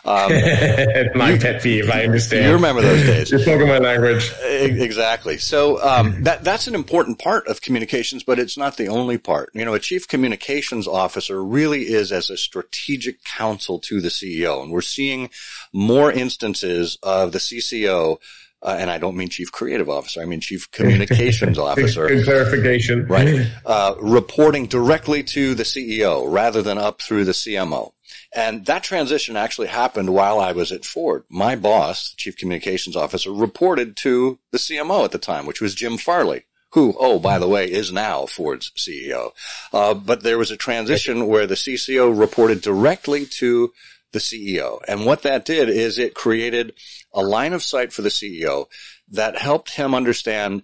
Um, 0.05 0.33
my 1.15 1.33
you, 1.33 1.38
pet 1.38 1.62
peeve. 1.62 1.88
I 1.88 2.05
understand. 2.05 2.45
You 2.45 2.55
remember 2.55 2.83
those 2.83 3.03
days. 3.03 3.31
You're 3.31 3.45
talking 3.45 3.69
my 3.69 3.79
language. 3.79 4.33
Exactly. 4.43 5.38
So 5.38 5.81
um, 5.83 6.25
that 6.25 6.43
that's 6.43 6.67
an 6.67 6.75
important 6.75 7.21
part 7.21 7.47
of 7.47 7.61
communications, 7.61 8.25
but 8.25 8.38
it's 8.38 8.59
not 8.59 8.77
the 8.77 8.88
only 8.88 9.19
part. 9.19 9.51
You 9.55 9.65
know, 9.65 9.75
a 9.75 9.79
chief 9.79 10.09
communications 10.09 10.88
officer 10.88 11.43
really 11.43 11.83
is 11.92 12.12
as 12.12 12.31
a 12.31 12.37
strategic 12.37 13.24
counsel 13.24 13.78
to 13.81 14.00
the 14.00 14.09
CEO, 14.09 14.62
and 14.62 14.72
we're 14.72 14.81
seeing 14.81 15.31
more 15.72 16.11
instances 16.11 16.98
of 17.02 17.33
the 17.33 17.38
CCO. 17.38 18.18
Uh, 18.64 18.76
and 18.78 18.90
I 18.90 18.98
don't 18.98 19.16
mean 19.16 19.28
chief 19.28 19.50
creative 19.50 19.90
officer. 19.90 20.22
I 20.22 20.24
mean 20.24 20.40
chief 20.40 20.70
communications 20.70 21.59
officer. 21.70 22.07
Good 22.07 22.24
clarification. 22.24 23.07
Right. 23.07 23.50
Uh, 23.66 23.96
reporting 24.00 24.66
directly 24.66 25.24
to 25.24 25.57
the 25.57 25.64
CEO 25.64 26.33
rather 26.33 26.62
than 26.62 26.78
up 26.78 27.02
through 27.02 27.24
the 27.24 27.33
CMO. 27.33 27.90
And 28.33 28.64
that 28.66 28.85
transition 28.85 29.37
actually 29.37 29.66
happened 29.66 30.14
while 30.14 30.38
I 30.38 30.52
was 30.52 30.70
at 30.70 30.85
Ford. 30.85 31.24
My 31.28 31.57
boss, 31.57 32.14
chief 32.14 32.37
communications 32.37 32.94
officer, 32.94 33.33
reported 33.33 33.96
to 33.98 34.38
the 34.52 34.59
CMO 34.59 35.05
at 35.05 35.11
the 35.11 35.18
time, 35.18 35.44
which 35.44 35.61
was 35.61 35.74
Jim 35.74 35.98
Farley 35.98 36.44
who, 36.73 36.95
oh, 36.99 37.19
by 37.19 37.39
the 37.39 37.49
way, 37.49 37.71
is 37.71 37.93
now 37.93 38.27
Ford's 38.27 38.71
CEO. 38.77 39.33
Uh, 39.73 39.95
but 39.95 40.23
there 40.23 40.39
was 40.39 40.51
a 40.51 40.57
transition 40.57 41.27
where 41.27 41.47
the 41.47 41.55
CCO 41.55 42.19
reported 42.19 42.63
directly 42.63 43.27
to 43.27 43.73
the 44.13 44.19
CEO. 44.19 44.81
And 44.89 45.05
what 45.05 45.23
that 45.23 45.45
did 45.45 45.69
is 45.69 45.99
it 45.99 46.15
created 46.15 46.75
a 47.13 47.23
line 47.23 47.53
of 47.53 47.63
sight 47.63 47.93
for 47.93 48.03
the 48.03 48.09
CEO 48.09 48.67
that 49.11 49.37
helped 49.37 49.75
him 49.75 49.95
understand 49.95 50.63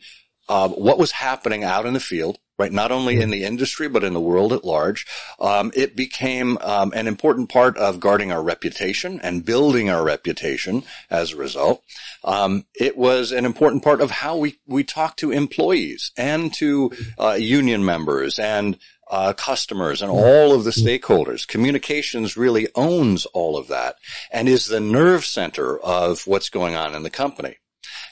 uh, 0.48 0.68
what 0.68 0.98
was 0.98 1.12
happening 1.12 1.64
out 1.64 1.84
in 1.84 1.92
the 1.92 2.00
field, 2.00 2.38
right? 2.58 2.72
Not 2.72 2.90
only 2.90 3.20
in 3.20 3.30
the 3.30 3.44
industry, 3.44 3.88
but 3.88 4.04
in 4.04 4.14
the 4.14 4.20
world 4.20 4.52
at 4.52 4.64
large. 4.64 5.06
Um, 5.38 5.70
it 5.74 5.94
became 5.94 6.58
um, 6.60 6.92
an 6.94 7.06
important 7.06 7.48
part 7.48 7.76
of 7.76 8.00
guarding 8.00 8.32
our 8.32 8.42
reputation 8.42 9.20
and 9.22 9.44
building 9.44 9.88
our 9.88 10.02
reputation 10.02 10.82
as 11.10 11.32
a 11.32 11.36
result. 11.36 11.82
Um, 12.24 12.66
it 12.74 12.96
was 12.96 13.32
an 13.32 13.44
important 13.44 13.84
part 13.84 14.00
of 14.00 14.10
how 14.10 14.36
we, 14.36 14.58
we 14.66 14.82
talk 14.84 15.16
to 15.16 15.30
employees 15.30 16.10
and 16.16 16.52
to 16.54 16.90
uh, 17.18 17.32
union 17.32 17.84
members 17.84 18.38
and 18.38 18.78
uh, 19.10 19.32
customers 19.32 20.02
and 20.02 20.10
all 20.10 20.52
of 20.52 20.64
the 20.64 20.70
stakeholders. 20.70 21.46
Communications 21.46 22.36
really 22.36 22.68
owns 22.74 23.24
all 23.26 23.56
of 23.56 23.68
that 23.68 23.96
and 24.30 24.48
is 24.48 24.66
the 24.66 24.80
nerve 24.80 25.24
center 25.24 25.78
of 25.78 26.26
what's 26.26 26.50
going 26.50 26.74
on 26.74 26.94
in 26.94 27.04
the 27.04 27.10
company. 27.10 27.56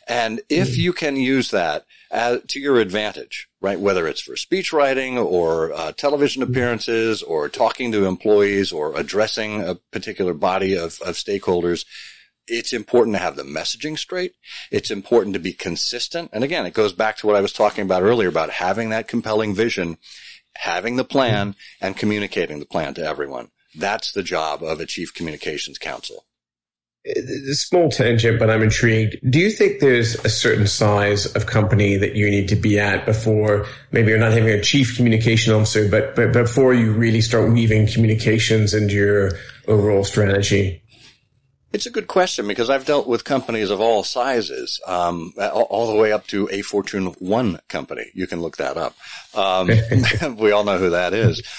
And 0.09 0.41
if 0.49 0.79
you 0.79 0.93
can 0.93 1.17
use 1.17 1.51
that 1.51 1.85
as, 2.11 2.41
to 2.49 2.61
your 2.61 2.79
advantage, 2.79 3.49
right? 3.67 3.81
Whether 3.81 4.07
it's 4.07 4.21
for 4.21 4.37
speech 4.37 4.73
writing 4.73 5.19
or 5.19 5.73
uh, 5.73 5.91
television 5.91 6.41
appearances 6.41 7.21
or 7.21 7.49
talking 7.49 7.91
to 7.91 8.05
employees 8.05 8.71
or 8.71 8.97
addressing 8.97 9.61
a 9.61 9.75
particular 9.91 10.35
body 10.35 10.75
of, 10.75 11.01
of 11.01 11.17
stakeholders, 11.17 11.85
it's 12.47 12.73
important 12.73 13.17
to 13.17 13.23
have 13.23 13.35
the 13.35 13.43
messaging 13.43 13.99
straight. 13.99 14.35
It's 14.71 14.93
important 14.93 15.35
to 15.35 15.41
be 15.41 15.53
consistent. 15.53 16.31
And 16.33 16.45
again, 16.45 16.65
it 16.65 16.75
goes 16.75 16.93
back 16.93 17.17
to 17.17 17.27
what 17.27 17.35
I 17.35 17.41
was 17.41 17.53
talking 17.53 17.83
about 17.83 18.05
earlier 18.05 18.29
about 18.29 18.51
having 18.51 18.91
that 18.91 19.09
compelling 19.09 19.53
vision, 19.53 19.99
having 20.55 20.95
the 20.95 21.03
plan 21.03 21.57
and 21.81 21.97
communicating 21.97 22.61
the 22.61 22.67
plan 22.67 22.95
to 22.95 23.05
everyone. 23.05 23.51
That's 23.75 24.13
the 24.13 24.23
job 24.23 24.63
of 24.63 24.79
a 24.79 24.87
chief 24.87 25.13
communications 25.13 25.77
counsel 25.77 26.19
a 26.19 26.26
small 27.53 27.89
tangent, 27.89 28.39
but 28.39 28.51
I'm 28.51 28.63
intrigued. 28.63 29.17
Do 29.31 29.39
you 29.39 29.51
think 29.51 29.81
there's 29.81 30.15
a 30.25 30.29
certain 30.29 30.67
size 30.67 31.27
of 31.27 31.47
company 31.47 31.97
that 31.97 32.17
you 32.17 32.31
need 32.31 32.49
to 32.49 32.57
be 32.57 32.79
at 32.79 33.07
before 33.07 33.67
maybe 33.93 34.11
you're 34.11 34.19
not 34.19 34.33
having 34.33 34.49
a 34.51 34.61
chief 34.61 34.97
communication 34.97 35.53
officer, 35.53 35.89
but, 35.89 36.17
but 36.17 36.33
before 36.33 36.75
you 36.75 36.93
really 36.93 37.21
start 37.21 37.53
weaving 37.53 37.87
communications 37.89 38.75
into 38.75 38.95
your 38.95 39.33
overall 39.69 40.05
strategy? 40.05 40.83
It's 41.73 41.87
a 41.87 41.91
good 41.91 42.07
question 42.07 42.49
because 42.49 42.71
I've 42.71 42.87
dealt 42.87 43.07
with 43.07 43.25
companies 43.25 43.71
of 43.71 43.81
all 43.81 44.03
sizes, 44.03 44.81
um, 44.87 45.35
all, 45.39 45.93
the 45.93 46.01
way 46.01 46.11
up 46.11 46.27
to 46.29 46.49
a 46.51 46.63
Fortune 46.63 47.07
1 47.19 47.59
company. 47.69 48.07
You 48.15 48.27
can 48.27 48.41
look 48.41 48.57
that 48.57 48.77
up. 48.77 48.95
Um, 49.35 49.69
we 50.39 50.53
all 50.53 50.65
know 50.65 50.79
who 50.79 50.91
that 50.91 51.13
is. 51.13 51.43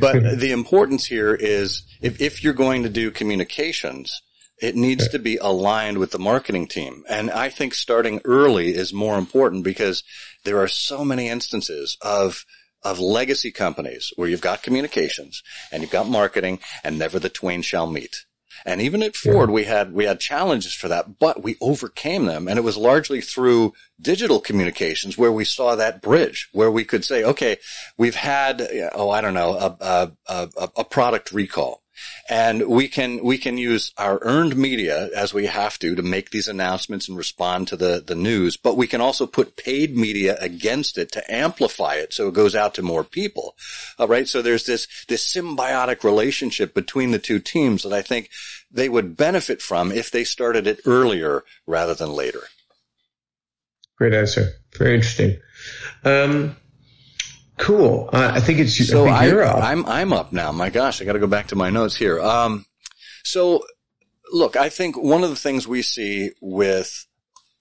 But 0.00 0.40
the 0.40 0.50
importance 0.50 1.06
here 1.06 1.32
is 1.32 1.84
if, 2.00 2.20
if 2.20 2.42
you're 2.42 2.52
going 2.52 2.82
to 2.82 2.88
do 2.88 3.12
communications, 3.12 4.20
it 4.62 4.76
needs 4.76 5.08
to 5.08 5.18
be 5.18 5.36
aligned 5.38 5.98
with 5.98 6.12
the 6.12 6.18
marketing 6.18 6.68
team. 6.68 7.02
And 7.08 7.30
I 7.32 7.48
think 7.48 7.74
starting 7.74 8.20
early 8.24 8.76
is 8.76 8.92
more 8.92 9.18
important 9.18 9.64
because 9.64 10.04
there 10.44 10.60
are 10.60 10.68
so 10.68 11.04
many 11.04 11.28
instances 11.28 11.98
of 12.00 12.46
of 12.84 12.98
legacy 12.98 13.52
companies 13.52 14.12
where 14.16 14.28
you've 14.28 14.40
got 14.40 14.62
communications 14.62 15.42
and 15.70 15.82
you've 15.82 15.92
got 15.92 16.08
marketing 16.08 16.58
and 16.82 16.98
never 16.98 17.20
the 17.20 17.28
twain 17.28 17.62
shall 17.62 17.86
meet. 17.86 18.24
And 18.66 18.80
even 18.80 19.04
at 19.04 19.14
Ford, 19.14 19.48
yeah. 19.48 19.54
we 19.54 19.64
had, 19.64 19.92
we 19.92 20.04
had 20.04 20.18
challenges 20.18 20.74
for 20.74 20.88
that, 20.88 21.18
but 21.20 21.44
we 21.44 21.56
overcame 21.60 22.26
them. 22.26 22.48
And 22.48 22.58
it 22.58 22.62
was 22.62 22.76
largely 22.76 23.20
through 23.20 23.72
digital 24.00 24.40
communications 24.40 25.16
where 25.16 25.30
we 25.30 25.44
saw 25.44 25.76
that 25.76 26.02
bridge 26.02 26.48
where 26.52 26.72
we 26.72 26.84
could 26.84 27.04
say, 27.04 27.22
okay, 27.22 27.56
we've 27.96 28.16
had, 28.16 28.60
oh, 28.94 29.10
I 29.10 29.20
don't 29.20 29.34
know, 29.34 29.54
a, 29.54 29.76
a, 29.80 30.12
a, 30.56 30.70
a 30.78 30.84
product 30.84 31.30
recall 31.30 31.81
and 32.28 32.68
we 32.68 32.88
can, 32.88 33.22
we 33.22 33.38
can 33.38 33.58
use 33.58 33.92
our 33.98 34.18
earned 34.22 34.56
media 34.56 35.10
as 35.14 35.34
we 35.34 35.46
have 35.46 35.78
to 35.80 35.94
to 35.94 36.02
make 36.02 36.30
these 36.30 36.48
announcements 36.48 37.08
and 37.08 37.16
respond 37.16 37.68
to 37.68 37.76
the, 37.76 38.02
the 38.04 38.14
news, 38.14 38.56
but 38.56 38.76
we 38.76 38.86
can 38.86 39.00
also 39.00 39.26
put 39.26 39.56
paid 39.56 39.96
media 39.96 40.36
against 40.40 40.98
it 40.98 41.12
to 41.12 41.34
amplify 41.34 41.94
it 41.94 42.12
so 42.12 42.28
it 42.28 42.34
goes 42.34 42.54
out 42.54 42.74
to 42.74 42.82
more 42.82 43.04
people. 43.04 43.54
All 43.98 44.08
right. 44.08 44.28
So 44.28 44.42
there's 44.42 44.66
this, 44.66 44.86
this 45.08 45.26
symbiotic 45.26 46.04
relationship 46.04 46.74
between 46.74 47.10
the 47.10 47.18
two 47.18 47.38
teams 47.38 47.82
that 47.82 47.92
I 47.92 48.02
think 48.02 48.30
they 48.70 48.88
would 48.88 49.16
benefit 49.16 49.60
from 49.62 49.92
if 49.92 50.10
they 50.10 50.24
started 50.24 50.66
it 50.66 50.80
earlier 50.86 51.44
rather 51.66 51.94
than 51.94 52.12
later. 52.12 52.42
Great 53.96 54.14
answer. 54.14 54.48
Very 54.76 54.94
interesting. 54.94 55.38
Um, 56.04 56.56
Cool. 57.58 58.10
Uh, 58.12 58.32
I 58.34 58.40
think 58.40 58.58
it's 58.58 58.88
so 58.88 59.06
I 59.06 59.26
you're 59.26 59.42
up. 59.42 59.62
I'm 59.62 59.84
I'm 59.86 60.12
up 60.12 60.32
now. 60.32 60.52
My 60.52 60.70
gosh, 60.70 61.00
I 61.00 61.04
got 61.04 61.12
to 61.12 61.18
go 61.18 61.26
back 61.26 61.48
to 61.48 61.56
my 61.56 61.70
notes 61.70 61.96
here. 61.96 62.20
Um, 62.20 62.64
so 63.24 63.64
look, 64.32 64.56
I 64.56 64.68
think 64.68 64.96
one 64.96 65.22
of 65.22 65.30
the 65.30 65.36
things 65.36 65.68
we 65.68 65.82
see 65.82 66.32
with 66.40 67.06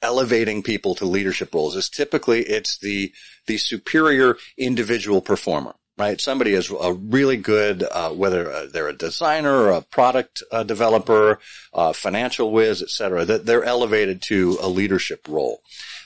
elevating 0.01 0.63
people 0.63 0.95
to 0.95 1.05
leadership 1.05 1.53
roles 1.53 1.75
is 1.75 1.89
typically 1.89 2.41
it's 2.41 2.79
the 2.79 3.13
the 3.47 3.57
superior 3.57 4.37
individual 4.57 5.21
performer 5.21 5.75
right? 6.01 6.19
Somebody 6.19 6.53
is 6.53 6.71
a 6.71 6.93
really 6.93 7.37
good, 7.37 7.83
uh, 7.83 8.09
whether 8.09 8.51
uh, 8.51 8.65
they're 8.73 8.87
a 8.87 8.93
designer 8.93 9.53
or 9.53 9.71
a 9.71 9.81
product 9.81 10.41
uh, 10.51 10.63
developer, 10.63 11.37
uh, 11.75 11.93
financial 11.93 12.51
whiz, 12.51 12.81
et 12.81 12.89
cetera, 12.89 13.23
that 13.25 13.45
they're 13.45 13.63
elevated 13.63 14.19
to 14.23 14.57
a 14.61 14.67
leadership 14.67 15.27
role. 15.29 15.61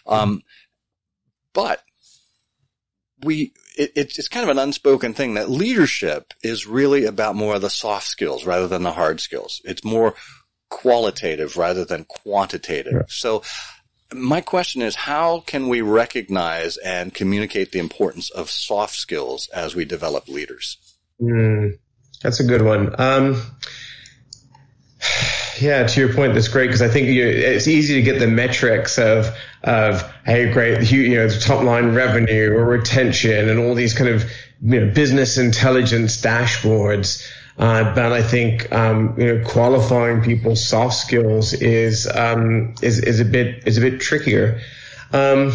Um, 0.06 0.42
but 1.54 1.82
we 3.26 3.54
it, 3.78 3.92
it's 3.96 4.28
kind 4.28 4.44
of 4.44 4.50
an 4.50 4.62
unspoken 4.62 5.14
thing 5.14 5.34
that 5.34 5.50
leadership 5.50 6.34
is 6.44 6.66
really 6.66 7.06
about 7.06 7.36
more 7.36 7.56
of 7.56 7.62
the 7.62 7.70
soft 7.70 8.08
skills 8.08 8.46
rather 8.46 8.68
than 8.68 8.84
the 8.84 8.94
hard 8.94 9.20
skills. 9.20 9.62
It's 9.66 9.84
more 9.84 10.16
qualitative 10.70 11.58
rather 11.58 11.84
than 11.84 12.06
quantitative. 12.06 13.06
So 13.10 13.44
my 14.14 14.42
question 14.42 14.82
is 14.82 14.96
how 14.96 15.42
can 15.42 15.68
we 15.68 15.82
recognize 15.82 16.78
and 16.78 17.14
communicate 17.14 17.72
the 17.72 17.80
importance 17.80 18.30
of 18.30 18.50
soft 18.50 18.96
skills 18.96 19.50
as 19.50 19.76
we 19.76 19.86
develop 19.86 20.28
leaders? 20.28 20.78
Mm, 21.22 21.78
that's 22.22 22.40
a 22.40 22.44
good 22.44 22.62
one. 22.62 22.96
Um, 23.00 23.42
yeah, 25.60 25.86
to 25.88 26.00
your 26.00 26.14
point, 26.14 26.34
that's 26.34 26.48
great 26.48 26.68
because 26.68 26.82
I 26.82 26.88
think 26.88 27.08
you, 27.08 27.26
it's 27.26 27.68
easy 27.68 27.96
to 27.96 28.02
get 28.02 28.20
the 28.20 28.28
metrics 28.28 28.98
of 28.98 29.36
of 29.66 30.10
hey, 30.26 30.52
great, 30.52 30.90
you 30.92 31.16
know, 31.16 31.28
top 31.28 31.64
line 31.64 31.94
revenue 31.94 32.54
or 32.54 32.64
retention 32.66 33.50
and 33.50 33.60
all 33.60 33.74
these 33.74 33.94
kind 33.94 34.10
of 34.10 34.24
you 34.62 34.80
know 34.80 34.94
business 34.94 35.38
intelligence 35.38 36.22
dashboards. 36.22 37.28
Uh, 37.58 37.96
but 37.96 38.12
I 38.12 38.22
think 38.22 38.72
um, 38.72 39.16
you 39.18 39.26
know 39.26 39.46
qualifying 39.46 40.22
people's 40.22 40.66
soft 40.66 40.96
skills 40.96 41.54
is 41.54 42.08
um, 42.08 42.76
is 42.82 43.00
is 43.00 43.20
a 43.20 43.26
bit 43.26 43.68
is 43.68 43.78
a 43.78 43.82
bit 43.82 44.00
trickier. 44.00 44.62
Um, 45.12 45.54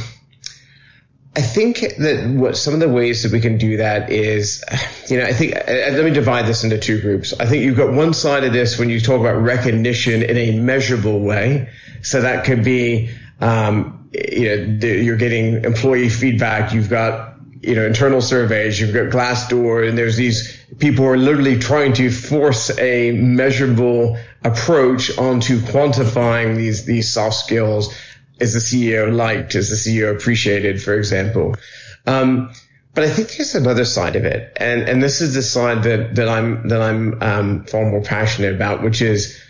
I 1.37 1.43
think 1.43 1.81
that 1.99 2.29
what 2.35 2.57
some 2.57 2.75
of 2.75 2.81
the 2.81 2.89
ways 2.89 3.23
that 3.23 3.31
we 3.31 3.41
can 3.41 3.57
do 3.57 3.77
that 3.77 4.11
is, 4.11 4.65
you 5.09 5.19
know, 5.19 5.25
I 5.25 5.33
think, 5.33 5.55
uh, 5.55 5.63
let 5.67 6.05
me 6.05 6.11
divide 6.11 6.47
this 6.47 6.65
into 6.65 6.77
two 6.77 7.01
groups. 7.01 7.33
I 7.39 7.47
think 7.47 7.63
you've 7.63 7.77
got 7.77 7.93
one 7.93 8.15
side 8.15 8.43
of 8.43 8.53
this 8.53 8.79
when 8.79 8.89
you 8.89 9.01
talk 9.01 9.21
about 9.21 9.41
recognition 9.41 10.23
in 10.23 10.37
a 10.37 10.59
measurable 10.59 11.21
way. 11.21 11.69
So 12.03 12.23
that 12.23 12.45
could 12.45 12.65
be, 12.65 13.11
um, 13.41 14.00
you 14.13 14.57
know, 14.57 14.87
you're 14.87 15.17
getting 15.17 15.65
employee 15.65 16.09
feedback. 16.09 16.73
You've 16.73 16.91
got, 16.91 17.35
you 17.61 17.75
know, 17.75 17.87
internal 17.87 18.21
surveys. 18.21 18.81
You've 18.81 18.95
got 18.95 19.11
Glassdoor 19.11 19.89
and 19.89 19.97
there's 19.97 20.17
these 20.17 20.59
people 20.79 21.05
who 21.05 21.11
are 21.11 21.19
literally 21.19 21.59
trying 21.59 21.93
to 21.95 22.11
force 22.11 22.77
a 22.79 23.13
measurable 23.13 24.19
approach 24.45 25.17
onto 25.19 25.59
quantifying 25.59 26.57
these, 26.57 26.85
these 26.87 27.13
soft 27.13 27.37
skills 27.37 27.95
is 28.41 28.55
the 28.55 28.59
CEO 28.59 29.15
liked? 29.15 29.55
Is 29.55 29.69
the 29.69 29.77
CEO 29.77 30.17
appreciated, 30.17 30.83
for 30.83 30.95
example? 30.95 31.57
Um, 32.07 32.51
but 32.95 33.05
I 33.05 33.11
think 33.11 33.37
there's 33.37 33.55
another 33.55 33.85
side 33.85 34.17
of 34.17 34.25
it, 34.25 34.53
and 34.57 34.89
and 34.89 35.03
this 35.03 35.21
is 35.21 35.35
the 35.35 35.43
side 35.43 35.85
that 35.85 36.17
that 36.17 36.29
I'm 36.29 36.69
that 36.69 36.83
I'm 36.83 37.23
um, 37.23 37.65
far 37.67 37.89
more 37.89 38.03
passionate 38.03 38.55
about, 38.55 38.83
which 38.83 39.01
is 39.01 39.41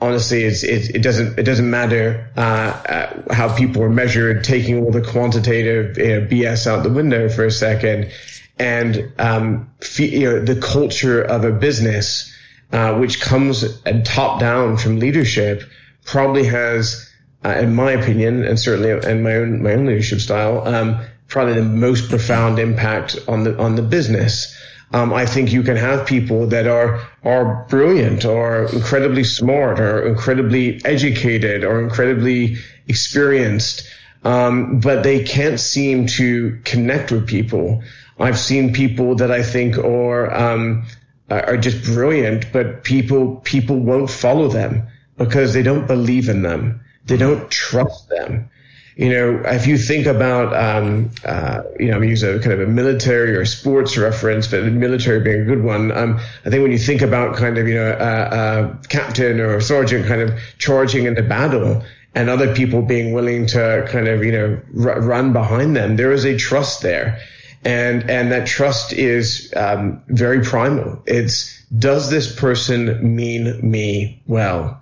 honestly, 0.00 0.44
it's, 0.44 0.62
it, 0.62 0.96
it 0.96 1.02
doesn't 1.02 1.38
it 1.38 1.44
doesn't 1.44 1.68
matter 1.68 2.30
uh, 2.36 2.40
uh, 2.40 3.34
how 3.34 3.54
people 3.56 3.82
are 3.82 3.90
measured. 3.90 4.44
Taking 4.44 4.82
all 4.82 4.90
the 4.90 5.02
quantitative 5.02 5.98
you 5.98 6.20
know, 6.20 6.26
BS 6.26 6.66
out 6.66 6.82
the 6.82 6.90
window 6.90 7.28
for 7.28 7.44
a 7.44 7.50
second, 7.50 8.10
and 8.58 9.12
um, 9.18 9.70
you 9.96 10.24
know 10.24 10.40
the 10.40 10.60
culture 10.60 11.22
of 11.22 11.44
a 11.44 11.52
business, 11.52 12.32
uh, 12.72 12.94
which 12.98 13.20
comes 13.20 13.64
top 14.04 14.40
down 14.40 14.76
from 14.76 14.98
leadership, 14.98 15.62
probably 16.04 16.44
has 16.44 17.10
uh, 17.44 17.50
in 17.50 17.74
my 17.74 17.92
opinion, 17.92 18.44
and 18.44 18.58
certainly 18.58 18.90
in 19.10 19.22
my 19.22 19.34
own 19.34 19.62
my 19.62 19.72
own 19.72 19.86
leadership 19.86 20.20
style, 20.20 20.66
um, 20.66 21.00
probably 21.28 21.54
the 21.54 21.62
most 21.62 22.08
profound 22.08 22.58
impact 22.58 23.18
on 23.28 23.44
the 23.44 23.56
on 23.58 23.76
the 23.76 23.82
business. 23.82 24.56
Um, 24.92 25.12
I 25.12 25.26
think 25.26 25.52
you 25.52 25.62
can 25.62 25.76
have 25.76 26.06
people 26.06 26.46
that 26.48 26.66
are 26.66 27.00
are 27.24 27.64
brilliant, 27.68 28.24
or 28.24 28.66
incredibly 28.72 29.24
smart, 29.24 29.80
or 29.80 30.06
incredibly 30.06 30.84
educated, 30.84 31.64
or 31.64 31.80
incredibly 31.80 32.56
experienced, 32.86 33.88
um, 34.24 34.80
but 34.80 35.02
they 35.02 35.24
can't 35.24 35.58
seem 35.58 36.06
to 36.06 36.58
connect 36.64 37.10
with 37.10 37.26
people. 37.26 37.82
I've 38.18 38.38
seen 38.38 38.72
people 38.72 39.16
that 39.16 39.30
I 39.30 39.42
think 39.42 39.78
are 39.78 40.32
um, 40.32 40.84
are 41.30 41.56
just 41.56 41.84
brilliant, 41.84 42.52
but 42.52 42.84
people 42.84 43.36
people 43.36 43.76
won't 43.76 44.10
follow 44.10 44.48
them 44.48 44.86
because 45.16 45.54
they 45.54 45.62
don't 45.62 45.86
believe 45.86 46.28
in 46.28 46.42
them. 46.42 46.80
They 47.06 47.16
don't 47.16 47.50
trust 47.50 48.08
them. 48.08 48.50
You 48.96 49.10
know, 49.10 49.42
if 49.46 49.66
you 49.66 49.76
think 49.76 50.06
about, 50.06 50.54
um, 50.54 51.10
uh, 51.24 51.62
you 51.80 51.88
know, 51.88 51.96
I'm 51.96 52.04
use 52.04 52.22
a 52.22 52.38
kind 52.38 52.52
of 52.52 52.60
a 52.60 52.70
military 52.70 53.34
or 53.34 53.44
sports 53.44 53.96
reference, 53.96 54.46
but 54.46 54.62
military 54.64 55.18
being 55.20 55.40
a 55.40 55.44
good 55.44 55.64
one. 55.64 55.90
Um, 55.90 56.20
I 56.44 56.50
think 56.50 56.62
when 56.62 56.70
you 56.70 56.78
think 56.78 57.02
about 57.02 57.34
kind 57.34 57.58
of, 57.58 57.66
you 57.66 57.74
know, 57.74 57.90
a, 57.90 58.70
a 58.70 58.78
captain 58.88 59.40
or 59.40 59.56
a 59.56 59.62
sergeant 59.62 60.06
kind 60.06 60.20
of 60.20 60.38
charging 60.58 61.06
into 61.06 61.22
battle 61.24 61.82
and 62.14 62.30
other 62.30 62.54
people 62.54 62.82
being 62.82 63.12
willing 63.12 63.46
to 63.46 63.84
kind 63.90 64.06
of, 64.06 64.22
you 64.24 64.30
know, 64.30 64.60
r- 64.80 65.00
run 65.00 65.32
behind 65.32 65.74
them, 65.74 65.96
there 65.96 66.12
is 66.12 66.24
a 66.24 66.36
trust 66.36 66.82
there. 66.82 67.18
And, 67.64 68.08
and 68.08 68.30
that 68.30 68.46
trust 68.46 68.92
is, 68.92 69.52
um, 69.56 70.02
very 70.06 70.40
primal. 70.40 71.02
It's, 71.06 71.64
does 71.76 72.10
this 72.10 72.32
person 72.38 73.16
mean 73.16 73.58
me 73.68 74.22
well? 74.28 74.80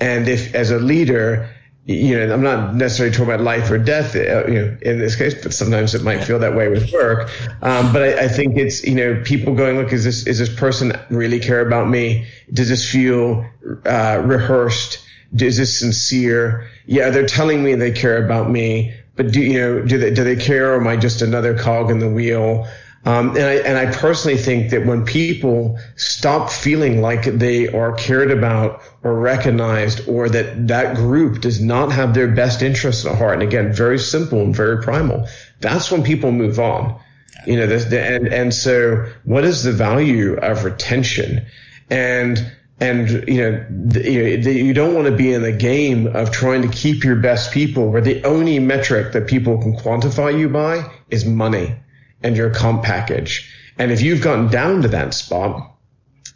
And 0.00 0.26
if, 0.26 0.52
as 0.52 0.72
a 0.72 0.78
leader, 0.78 1.48
you 1.84 2.16
know, 2.16 2.32
I'm 2.32 2.42
not 2.42 2.74
necessarily 2.74 3.12
talking 3.12 3.32
about 3.32 3.40
life 3.40 3.70
or 3.70 3.76
death, 3.76 4.14
uh, 4.14 4.46
you 4.46 4.54
know, 4.54 4.76
in 4.82 4.98
this 4.98 5.16
case, 5.16 5.34
but 5.42 5.52
sometimes 5.52 5.94
it 5.94 6.02
might 6.02 6.22
feel 6.22 6.38
that 6.38 6.54
way 6.54 6.68
with 6.68 6.92
work. 6.92 7.28
Um, 7.60 7.92
but 7.92 8.02
I, 8.02 8.24
I, 8.24 8.28
think 8.28 8.56
it's, 8.56 8.84
you 8.84 8.94
know, 8.94 9.20
people 9.24 9.54
going, 9.54 9.76
look, 9.76 9.92
is 9.92 10.04
this, 10.04 10.26
is 10.28 10.38
this 10.38 10.54
person 10.54 10.92
really 11.10 11.40
care 11.40 11.60
about 11.60 11.88
me? 11.88 12.26
Does 12.52 12.68
this 12.68 12.88
feel, 12.88 13.44
uh, 13.84 14.22
rehearsed? 14.24 15.04
Is 15.36 15.56
this 15.56 15.80
sincere? 15.80 16.68
Yeah, 16.86 17.10
they're 17.10 17.26
telling 17.26 17.64
me 17.64 17.74
they 17.74 17.90
care 17.90 18.24
about 18.24 18.48
me, 18.48 18.94
but 19.16 19.32
do, 19.32 19.40
you 19.40 19.58
know, 19.58 19.82
do 19.82 19.98
they, 19.98 20.12
do 20.12 20.22
they 20.22 20.36
care 20.36 20.74
or 20.74 20.80
am 20.80 20.86
I 20.86 20.96
just 20.96 21.20
another 21.20 21.58
cog 21.58 21.90
in 21.90 21.98
the 21.98 22.08
wheel? 22.08 22.68
Um, 23.04 23.30
and 23.30 23.44
I 23.44 23.54
and 23.54 23.78
I 23.78 23.92
personally 23.92 24.38
think 24.38 24.70
that 24.70 24.86
when 24.86 25.04
people 25.04 25.78
stop 25.96 26.50
feeling 26.50 27.00
like 27.00 27.24
they 27.24 27.66
are 27.68 27.94
cared 27.94 28.30
about 28.30 28.80
or 29.02 29.18
recognized, 29.18 30.08
or 30.08 30.28
that 30.28 30.68
that 30.68 30.94
group 30.94 31.40
does 31.40 31.60
not 31.60 31.90
have 31.90 32.14
their 32.14 32.28
best 32.28 32.62
interests 32.62 33.04
at 33.04 33.18
heart, 33.18 33.34
and 33.34 33.42
again, 33.42 33.72
very 33.72 33.98
simple 33.98 34.40
and 34.40 34.54
very 34.54 34.80
primal, 34.80 35.26
that's 35.60 35.90
when 35.90 36.04
people 36.04 36.30
move 36.30 36.60
on. 36.60 36.96
You 37.44 37.56
know, 37.56 37.66
this, 37.66 37.92
and 37.92 38.28
and 38.28 38.54
so 38.54 39.04
what 39.24 39.42
is 39.42 39.64
the 39.64 39.72
value 39.72 40.34
of 40.34 40.62
retention? 40.62 41.44
And 41.90 42.52
and 42.78 43.10
you 43.26 43.40
know, 43.40 43.66
you, 44.00 44.36
the, 44.40 44.52
you 44.52 44.74
don't 44.74 44.94
want 44.94 45.08
to 45.08 45.16
be 45.16 45.32
in 45.32 45.42
the 45.42 45.50
game 45.50 46.06
of 46.06 46.30
trying 46.30 46.62
to 46.62 46.68
keep 46.68 47.02
your 47.02 47.16
best 47.16 47.50
people, 47.50 47.90
where 47.90 48.00
the 48.00 48.22
only 48.22 48.60
metric 48.60 49.12
that 49.14 49.26
people 49.26 49.58
can 49.58 49.74
quantify 49.74 50.38
you 50.38 50.48
by 50.48 50.88
is 51.10 51.24
money 51.24 51.74
and 52.22 52.36
your 52.36 52.50
comp 52.50 52.82
package. 52.82 53.50
And 53.78 53.90
if 53.90 54.02
you've 54.02 54.22
gotten 54.22 54.48
down 54.48 54.82
to 54.82 54.88
that 54.88 55.14
spot, 55.14 55.70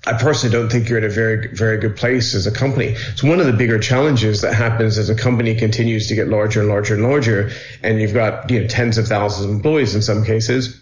I 0.07 0.12
personally 0.12 0.57
don't 0.57 0.70
think 0.70 0.88
you're 0.88 0.99
in 0.99 1.05
a 1.05 1.09
very, 1.09 1.49
very 1.49 1.79
good 1.79 1.96
place 1.96 2.35
as 2.35 2.46
a 2.46 2.53
company. 2.53 2.94
It's 2.96 3.25
one 3.25 3.40
of 3.40 3.46
the 3.46 3.53
bigger 3.53 3.79
challenges 3.79 4.40
that 4.42 4.55
happens 4.55 4.99
as 4.99 5.11
a 5.11 5.16
company 5.16 5.55
continues 5.57 6.07
to 6.09 6.14
get 6.14 6.29
larger 6.29 6.61
and 6.61 6.68
larger 6.68 6.94
and 6.94 7.03
larger, 7.03 7.51
and 7.83 8.01
you've 8.01 8.14
got 8.14 8.49
you 8.51 8.61
know 8.61 8.68
tens 8.68 8.99
of 8.99 9.09
thousands 9.09 9.46
of 9.46 9.51
employees 9.51 9.94
in 9.94 10.03
some 10.03 10.25
cases. 10.25 10.81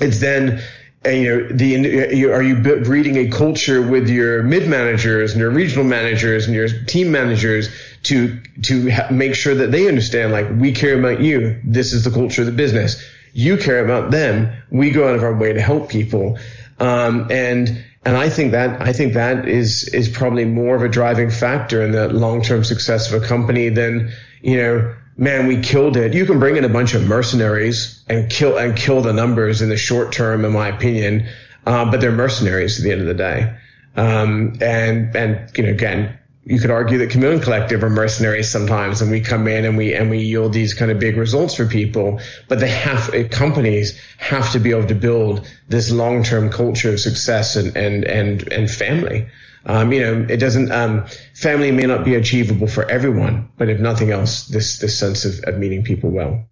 It's 0.00 0.20
then 0.20 0.62
and, 1.04 1.22
you 1.22 1.36
know, 1.36 1.48
the 1.48 2.28
uh, 2.30 2.34
are 2.34 2.42
you 2.42 2.56
breeding 2.56 3.16
a 3.16 3.28
culture 3.28 3.82
with 3.82 4.08
your 4.08 4.42
mid 4.42 4.68
managers 4.68 5.32
and 5.32 5.40
your 5.40 5.50
regional 5.50 5.84
managers 5.84 6.46
and 6.46 6.54
your 6.54 6.68
team 6.68 7.12
managers 7.12 7.68
to 8.04 8.40
to 8.62 8.90
make 9.10 9.34
sure 9.34 9.54
that 9.54 9.70
they 9.70 9.88
understand 9.88 10.32
like 10.32 10.46
we 10.58 10.72
care 10.72 10.98
about 10.98 11.20
you. 11.20 11.60
This 11.64 11.92
is 11.92 12.04
the 12.04 12.10
culture 12.10 12.42
of 12.42 12.46
the 12.46 12.52
business. 12.52 13.04
You 13.34 13.56
care 13.58 13.84
about 13.84 14.10
them. 14.10 14.50
We 14.70 14.90
go 14.90 15.08
out 15.08 15.14
of 15.14 15.22
our 15.22 15.34
way 15.34 15.52
to 15.52 15.60
help 15.60 15.90
people, 15.90 16.38
um, 16.78 17.28
and 17.30 17.84
and 18.06 18.16
I 18.16 18.30
think 18.30 18.52
that 18.52 18.80
I 18.80 18.92
think 18.92 19.12
that 19.14 19.46
is 19.46 19.88
is 19.88 20.08
probably 20.08 20.46
more 20.46 20.76
of 20.76 20.82
a 20.82 20.88
driving 20.88 21.30
factor 21.30 21.82
in 21.82 21.92
the 21.92 22.08
long 22.08 22.42
term 22.42 22.64
success 22.64 23.12
of 23.12 23.22
a 23.22 23.26
company 23.26 23.68
than 23.68 24.10
you 24.40 24.56
know 24.56 24.94
man, 25.16 25.46
we 25.46 25.60
killed 25.60 25.96
it. 25.96 26.14
You 26.14 26.26
can 26.26 26.38
bring 26.38 26.56
in 26.56 26.64
a 26.64 26.68
bunch 26.68 26.94
of 26.94 27.06
mercenaries 27.06 28.02
and 28.08 28.30
kill 28.30 28.56
and 28.58 28.76
kill 28.76 29.00
the 29.00 29.12
numbers 29.12 29.62
in 29.62 29.68
the 29.68 29.76
short 29.76 30.12
term, 30.12 30.44
in 30.44 30.52
my 30.52 30.68
opinion. 30.68 31.26
Uh, 31.66 31.90
but 31.90 32.00
they're 32.00 32.12
mercenaries 32.12 32.78
at 32.78 32.84
the 32.84 32.92
end 32.92 33.00
of 33.00 33.06
the 33.06 33.14
day. 33.14 33.56
Um, 33.96 34.58
and 34.60 35.14
and 35.14 35.50
you 35.56 35.64
know, 35.64 35.70
again, 35.70 36.18
you 36.46 36.60
could 36.60 36.70
argue 36.70 36.98
that 36.98 37.10
Chameleon 37.10 37.40
Collective 37.40 37.82
are 37.82 37.90
mercenaries 37.90 38.50
sometimes, 38.50 39.00
and 39.00 39.10
we 39.10 39.20
come 39.20 39.48
in 39.48 39.64
and 39.64 39.76
we 39.76 39.94
and 39.94 40.10
we 40.10 40.18
yield 40.18 40.52
these 40.52 40.74
kind 40.74 40.90
of 40.90 40.98
big 40.98 41.16
results 41.16 41.54
for 41.54 41.66
people. 41.66 42.20
But 42.48 42.60
they 42.60 42.68
have 42.68 43.10
companies 43.30 43.98
have 44.18 44.52
to 44.52 44.58
be 44.58 44.70
able 44.70 44.88
to 44.88 44.94
build 44.94 45.46
this 45.68 45.90
long 45.90 46.22
term 46.22 46.50
culture 46.50 46.92
of 46.92 47.00
success 47.00 47.56
and 47.56 47.76
and 47.76 48.04
and 48.04 48.52
and 48.52 48.70
family. 48.70 49.26
Um, 49.66 49.92
you 49.92 50.00
know, 50.00 50.26
it 50.28 50.36
doesn't, 50.36 50.70
um, 50.72 51.06
family 51.34 51.72
may 51.72 51.84
not 51.84 52.04
be 52.04 52.16
achievable 52.16 52.66
for 52.66 52.88
everyone, 52.90 53.48
but 53.56 53.70
if 53.70 53.80
nothing 53.80 54.10
else, 54.10 54.46
this, 54.46 54.78
this 54.78 54.98
sense 54.98 55.24
of, 55.24 55.42
of 55.44 55.58
meeting 55.58 55.82
people 55.82 56.10
well. 56.10 56.44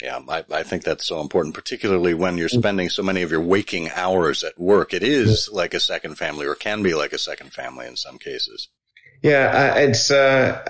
Yeah, 0.00 0.20
I, 0.28 0.44
I, 0.52 0.62
think 0.62 0.84
that's 0.84 1.06
so 1.06 1.20
important, 1.20 1.54
particularly 1.54 2.14
when 2.14 2.36
you're 2.36 2.50
spending 2.50 2.90
so 2.90 3.02
many 3.02 3.22
of 3.22 3.30
your 3.30 3.40
waking 3.40 3.90
hours 3.90 4.44
at 4.44 4.60
work. 4.60 4.92
It 4.92 5.02
is 5.02 5.48
like 5.50 5.72
a 5.72 5.80
second 5.80 6.16
family 6.16 6.46
or 6.46 6.54
can 6.54 6.82
be 6.82 6.94
like 6.94 7.14
a 7.14 7.18
second 7.18 7.52
family 7.52 7.86
in 7.86 7.96
some 7.96 8.18
cases. 8.18 8.68
Yeah, 9.22 9.74
it's, 9.76 10.10
uh, 10.10 10.62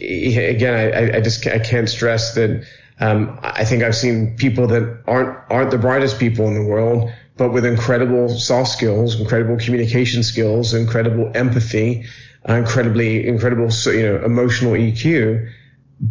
again, 0.00 0.94
I, 0.94 1.16
I 1.18 1.20
just, 1.20 1.46
I 1.46 1.58
can't 1.58 1.88
stress 1.88 2.34
that, 2.34 2.64
um, 3.00 3.38
I 3.42 3.64
think 3.64 3.82
I've 3.82 3.96
seen 3.96 4.36
people 4.36 4.66
that 4.68 5.02
aren't, 5.06 5.38
aren't 5.50 5.70
the 5.70 5.78
brightest 5.78 6.18
people 6.18 6.46
in 6.48 6.54
the 6.54 6.64
world 6.64 7.10
but 7.38 7.52
with 7.52 7.64
incredible 7.64 8.28
soft 8.28 8.70
skills, 8.70 9.18
incredible 9.18 9.56
communication 9.56 10.22
skills, 10.22 10.74
incredible 10.74 11.30
empathy, 11.34 12.04
uh, 12.48 12.54
incredibly, 12.54 13.26
incredible, 13.26 13.68
you 13.86 14.02
know, 14.02 14.24
emotional 14.24 14.72
EQ, 14.72 15.48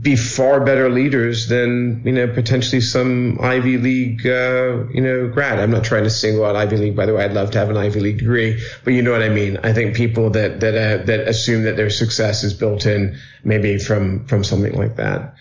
be 0.02 0.18
far 0.18 0.66
better 0.66 0.90
leaders 0.90 1.48
than, 1.48 2.02
you 2.04 2.12
know, 2.12 2.28
potentially 2.28 2.82
some 2.82 3.40
Ivy 3.42 3.78
League, 3.78 4.28
uh, 4.28 4.86
you 4.90 5.00
know, 5.00 5.30
grad. 5.30 5.60
I'm 5.60 5.72
not 5.72 5.86
trying 5.86 6.04
to 6.04 6.10
single 6.10 6.44
out 6.44 6.58
Ivy 6.58 6.76
League, 6.76 6.96
by 6.96 7.06
the 7.06 7.14
way. 7.14 7.24
I'd 7.24 7.34
love 7.34 7.52
to 7.52 7.60
have 7.60 7.70
an 7.70 7.78
Ivy 7.78 8.02
League 8.02 8.18
degree, 8.18 8.62
but 8.84 8.94
you 8.94 9.02
know 9.02 9.12
what 9.12 9.22
I 9.22 9.30
mean. 9.30 9.58
I 9.64 9.72
think 9.72 9.96
people 9.96 10.32
that, 10.32 10.60
that, 10.60 10.76
uh, 10.76 11.06
that 11.06 11.28
assume 11.30 11.64
that 11.64 11.78
their 11.78 11.90
success 11.90 12.44
is 12.44 12.54
built 12.54 12.86
in 12.86 13.18
maybe 13.46 13.78
from, 13.78 14.26
from 14.28 14.44
something 14.44 14.74
like 14.74 14.98
that. 14.98 15.36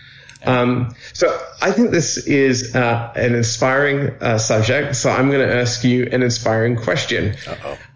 Um, 0.47 0.95
so 1.13 1.39
I 1.61 1.73
think 1.73 1.91
this 1.91 2.19
is 2.27 2.77
uh, 2.77 3.13
an 3.17 3.35
inspiring 3.35 4.11
uh, 4.21 4.39
subject. 4.39 4.97
So 4.97 5.11
I'm 5.11 5.31
going 5.31 5.47
to 5.47 5.55
ask 5.55 5.83
you 5.85 6.09
an 6.13 6.23
inspiring 6.23 6.77
question. 6.77 7.37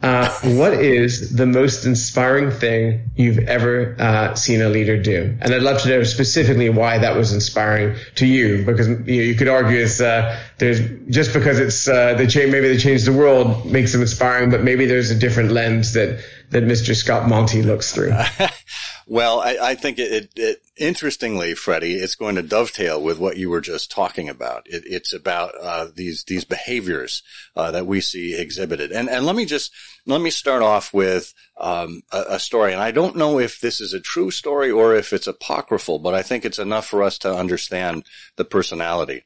Uh, 0.03 0.30
what 0.42 0.72
is 0.72 1.34
the 1.36 1.46
most 1.46 1.84
inspiring 1.84 2.51
thing 2.51 3.11
you've 3.14 3.38
ever 3.40 3.96
uh, 3.98 4.34
seen 4.34 4.62
a 4.62 4.68
leader 4.68 5.01
do? 5.01 5.36
And 5.40 5.55
I'd 5.55 5.62
love 5.62 5.82
to 5.82 5.88
know 5.88 6.03
specifically 6.03 6.70
why 6.70 6.98
that 6.98 7.16
was 7.16 7.32
inspiring 7.32 7.96
to 8.16 8.26
you, 8.26 8.64
because 8.64 8.88
you, 8.88 8.96
know, 8.96 9.05
you 9.05 9.34
could 9.34 9.48
argue 9.48 9.78
it's 9.78 10.01
uh, 10.01 10.40
there's 10.59 10.80
just 11.09 11.32
because 11.32 11.59
it's 11.59 11.86
uh, 11.86 12.14
they 12.14 12.26
change 12.26 12.51
maybe 12.51 12.68
they 12.68 12.78
changed 12.78 13.07
the 13.07 13.12
world 13.12 13.66
makes 13.66 13.92
them 13.92 14.01
inspiring, 14.01 14.51
but 14.51 14.62
maybe 14.62 14.86
there's 14.86 15.11
a 15.11 15.14
different 15.14 15.53
lens 15.53 15.92
that 15.92 16.24
that 16.51 16.64
Mr. 16.64 16.94
Scott 16.96 17.28
Monty 17.28 17.62
looks 17.62 17.92
through. 17.92 18.12
Well, 19.11 19.40
I, 19.40 19.56
I 19.61 19.74
think 19.74 19.98
it, 19.98 20.12
it, 20.12 20.30
it, 20.36 20.62
interestingly, 20.76 21.54
Freddie, 21.54 21.94
it's 21.94 22.14
going 22.14 22.36
to 22.36 22.44
dovetail 22.44 23.02
with 23.02 23.18
what 23.18 23.36
you 23.36 23.50
were 23.50 23.61
just 23.61 23.90
talking 23.90 24.28
about. 24.28 24.68
It, 24.68 24.84
it's 24.86 25.12
about 25.12 25.52
uh, 25.61 25.88
these 25.92 26.22
these 26.22 26.44
behaviors 26.44 27.24
uh, 27.56 27.72
that 27.72 27.88
we 27.88 28.00
see 28.00 28.36
exhibited, 28.36 28.92
and 28.92 29.11
and 29.11 29.26
let 29.26 29.34
me 29.34 29.46
just 29.46 29.72
let 30.06 30.20
me 30.20 30.30
start 30.30 30.62
off 30.62 30.94
with 30.94 31.34
um, 31.61 32.02
a, 32.12 32.24
a, 32.28 32.38
story. 32.38 32.72
And 32.72 32.80
I 32.80 32.92
don't 32.92 33.16
know 33.16 33.40
if 33.40 33.61
this 33.61 33.80
is 33.80 33.92
a 33.92 34.00
true 34.00 34.30
story 34.30 34.70
or 34.70 34.94
if 34.94 35.12
it's 35.12 35.26
apocryphal, 35.26 35.98
but 35.98 36.14
I 36.14 36.22
think 36.22 36.44
it's 36.44 36.61
enough 36.61 36.86
for 36.86 37.02
us 37.02 37.18
to 37.18 37.34
understand 37.34 38.04
the 38.36 38.44
personality. 38.44 39.24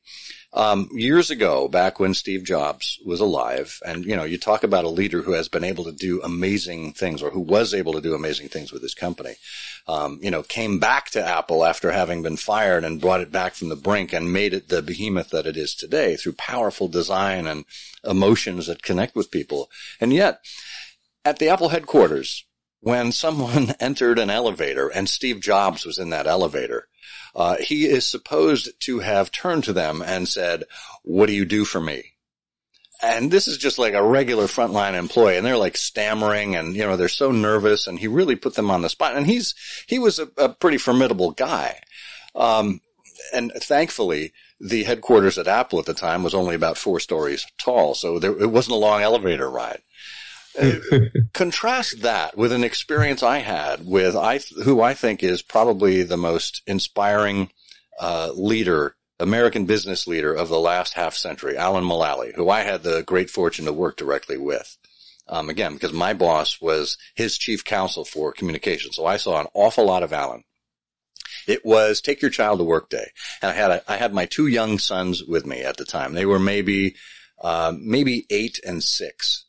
Um, 0.57 0.89
years 0.93 1.33
ago, 1.33 1.67
back 1.67 1.99
when 1.99 2.15
Steve 2.15 2.45
Jobs 2.45 3.01
was 3.05 3.19
alive, 3.19 3.81
and 3.85 4.05
you 4.05 4.15
know, 4.15 4.23
you 4.23 4.39
talk 4.39 4.63
about 4.63 4.85
a 4.85 4.89
leader 4.89 5.21
who 5.21 5.33
has 5.33 5.49
been 5.49 5.65
able 5.65 5.83
to 5.83 5.93
do 5.93 6.23
amazing 6.23 6.93
things, 6.93 7.25
or 7.25 7.31
who 7.31 7.41
was 7.41 7.75
able 7.75 7.93
to 7.95 8.01
do 8.01 8.15
amazing 8.15 8.49
things 8.49 8.71
with 8.71 8.81
his 8.81 8.95
company. 8.95 9.35
Um, 9.89 10.21
you 10.23 10.31
know, 10.31 10.45
came 10.45 10.79
back 10.79 11.11
to 11.11 11.27
Apple 11.27 11.65
after 11.65 11.91
having 11.91 12.23
been 12.23 12.37
fired 12.37 12.85
and 12.85 13.01
brought 13.01 13.21
it 13.21 13.33
back 13.33 13.55
from 13.55 13.69
the 13.69 13.75
brink 13.75 14.13
and 14.13 14.33
made 14.33 14.55
it 14.55 14.69
the 14.69 14.81
behemoth 14.81 15.31
that 15.31 15.47
it 15.47 15.57
is 15.57 15.75
today 15.75 16.15
through 16.15 16.35
powerful 16.35 16.87
design 16.87 17.49
and 17.49 17.65
emotions 18.05 18.69
that 18.69 18.83
connect 18.83 19.17
with 19.17 19.33
people. 19.33 19.69
And 20.01 20.13
yet, 20.13 20.39
at 21.25 21.41
the 21.41 21.49
Apple 21.49 21.71
headquarters, 21.71 22.47
when 22.79 23.11
someone 23.11 23.75
entered 23.81 24.21
an 24.21 24.31
elevator 24.31 24.89
and 24.89 25.09
Steve 25.09 25.41
Jobs 25.41 25.85
was 25.85 25.99
in 25.99 26.11
that 26.11 26.29
elevator, 26.29 26.87
uh, 27.35 27.57
he 27.57 27.87
is 27.87 28.07
supposed 28.07 28.71
to 28.81 29.01
have 29.01 29.33
turned 29.33 29.65
to 29.65 29.73
them 29.73 30.03
and 30.03 30.29
said, 30.29 30.65
what 31.03 31.27
do 31.27 31.33
you 31.33 31.45
do 31.45 31.65
for 31.65 31.81
me? 31.81 32.13
And 33.03 33.31
this 33.31 33.49
is 33.49 33.59
just 33.59 33.79
like 33.79 33.93
a 33.93 34.03
regular 34.03 34.45
frontline 34.45 34.95
employee 34.95 35.37
and 35.37 35.45
they're 35.45 35.57
like 35.57 35.77
stammering 35.77 36.57
and, 36.57 36.75
you 36.75 36.85
know, 36.85 36.97
they're 36.97 37.09
so 37.09 37.33
nervous 37.33 37.87
and 37.87 37.99
he 37.99 38.07
really 38.07 38.37
put 38.37 38.55
them 38.55 38.71
on 38.71 38.83
the 38.83 38.89
spot. 38.89 39.17
And 39.17 39.27
he's, 39.27 39.55
he 39.87 39.99
was 39.99 40.19
a, 40.19 40.29
a 40.39 40.49
pretty 40.49 40.79
formidable 40.79 41.33
guy. 41.33 41.81
Um, 42.35 42.81
and 43.33 43.53
thankfully, 43.53 44.33
the 44.61 44.85
headquarters 44.85 45.39
at 45.39 45.49
Apple 45.49 45.79
at 45.81 45.87
the 45.87 45.95
time 45.95 46.23
was 46.23 46.35
only 46.35 46.55
about 46.55 46.79
four 46.79 47.01
stories 47.01 47.47
tall. 47.59 47.95
So 47.95 48.19
there, 48.19 48.41
it 48.41 48.51
wasn't 48.51 48.77
a 48.77 48.79
long 48.79 49.03
elevator 49.03 49.51
ride. 49.51 49.83
Contrast 51.33 52.03
that 52.03 52.37
with 52.37 52.53
an 52.53 52.65
experience 52.65 53.23
I 53.23 53.39
had 53.39 53.87
with 53.87 54.15
I, 54.15 54.39
who 54.65 54.81
I 54.81 54.95
think 54.95 55.23
is 55.23 55.43
probably 55.43 56.03
the 56.03 56.17
most 56.17 56.63
inspiring 56.67 57.51
uh, 58.01 58.31
leader, 58.35 58.97
American 59.19 59.67
business 59.67 60.07
leader 60.07 60.33
of 60.33 60.49
the 60.49 60.59
last 60.59 60.95
half 60.95 61.15
century, 61.15 61.57
Alan 61.57 61.85
Mulally, 61.85 62.35
who 62.35 62.51
I 62.51 62.61
had 62.61 62.83
the 62.83 63.03
great 63.03 63.31
fortune 63.31 63.65
to 63.65 63.73
work 63.73 63.97
directly 63.97 64.39
with. 64.39 64.77
Um, 65.27 65.49
again, 65.49 65.75
because 65.75 65.93
my 65.93 66.13
boss 66.13 66.61
was 66.61 66.99
his 67.15 67.39
chief 67.39 67.65
counsel 67.65 68.05
for 68.05 68.33
communication, 68.33 68.93
so 68.93 69.07
I 69.07 69.17
saw 69.17 69.41
an 69.41 69.47
awful 69.55 69.87
lot 69.87 70.03
of 70.03 70.13
Alan. 70.13 70.45
It 71.47 71.65
was 71.65 72.01
take 72.01 72.21
your 72.21 72.31
child 72.31 72.59
to 72.59 72.65
work 72.65 72.91
day, 72.91 73.11
and 73.41 73.51
I 73.51 73.55
had 73.55 73.71
a, 73.71 73.91
I 73.91 73.97
had 73.97 74.13
my 74.13 74.27
two 74.27 74.47
young 74.47 74.79
sons 74.79 75.25
with 75.25 75.47
me 75.47 75.63
at 75.63 75.79
the 75.79 75.85
time. 75.85 76.13
They 76.13 76.27
were 76.27 76.39
maybe 76.39 76.97
uh, 77.41 77.73
maybe 77.79 78.27
eight 78.31 78.61
and 78.67 78.83
six 78.83 79.44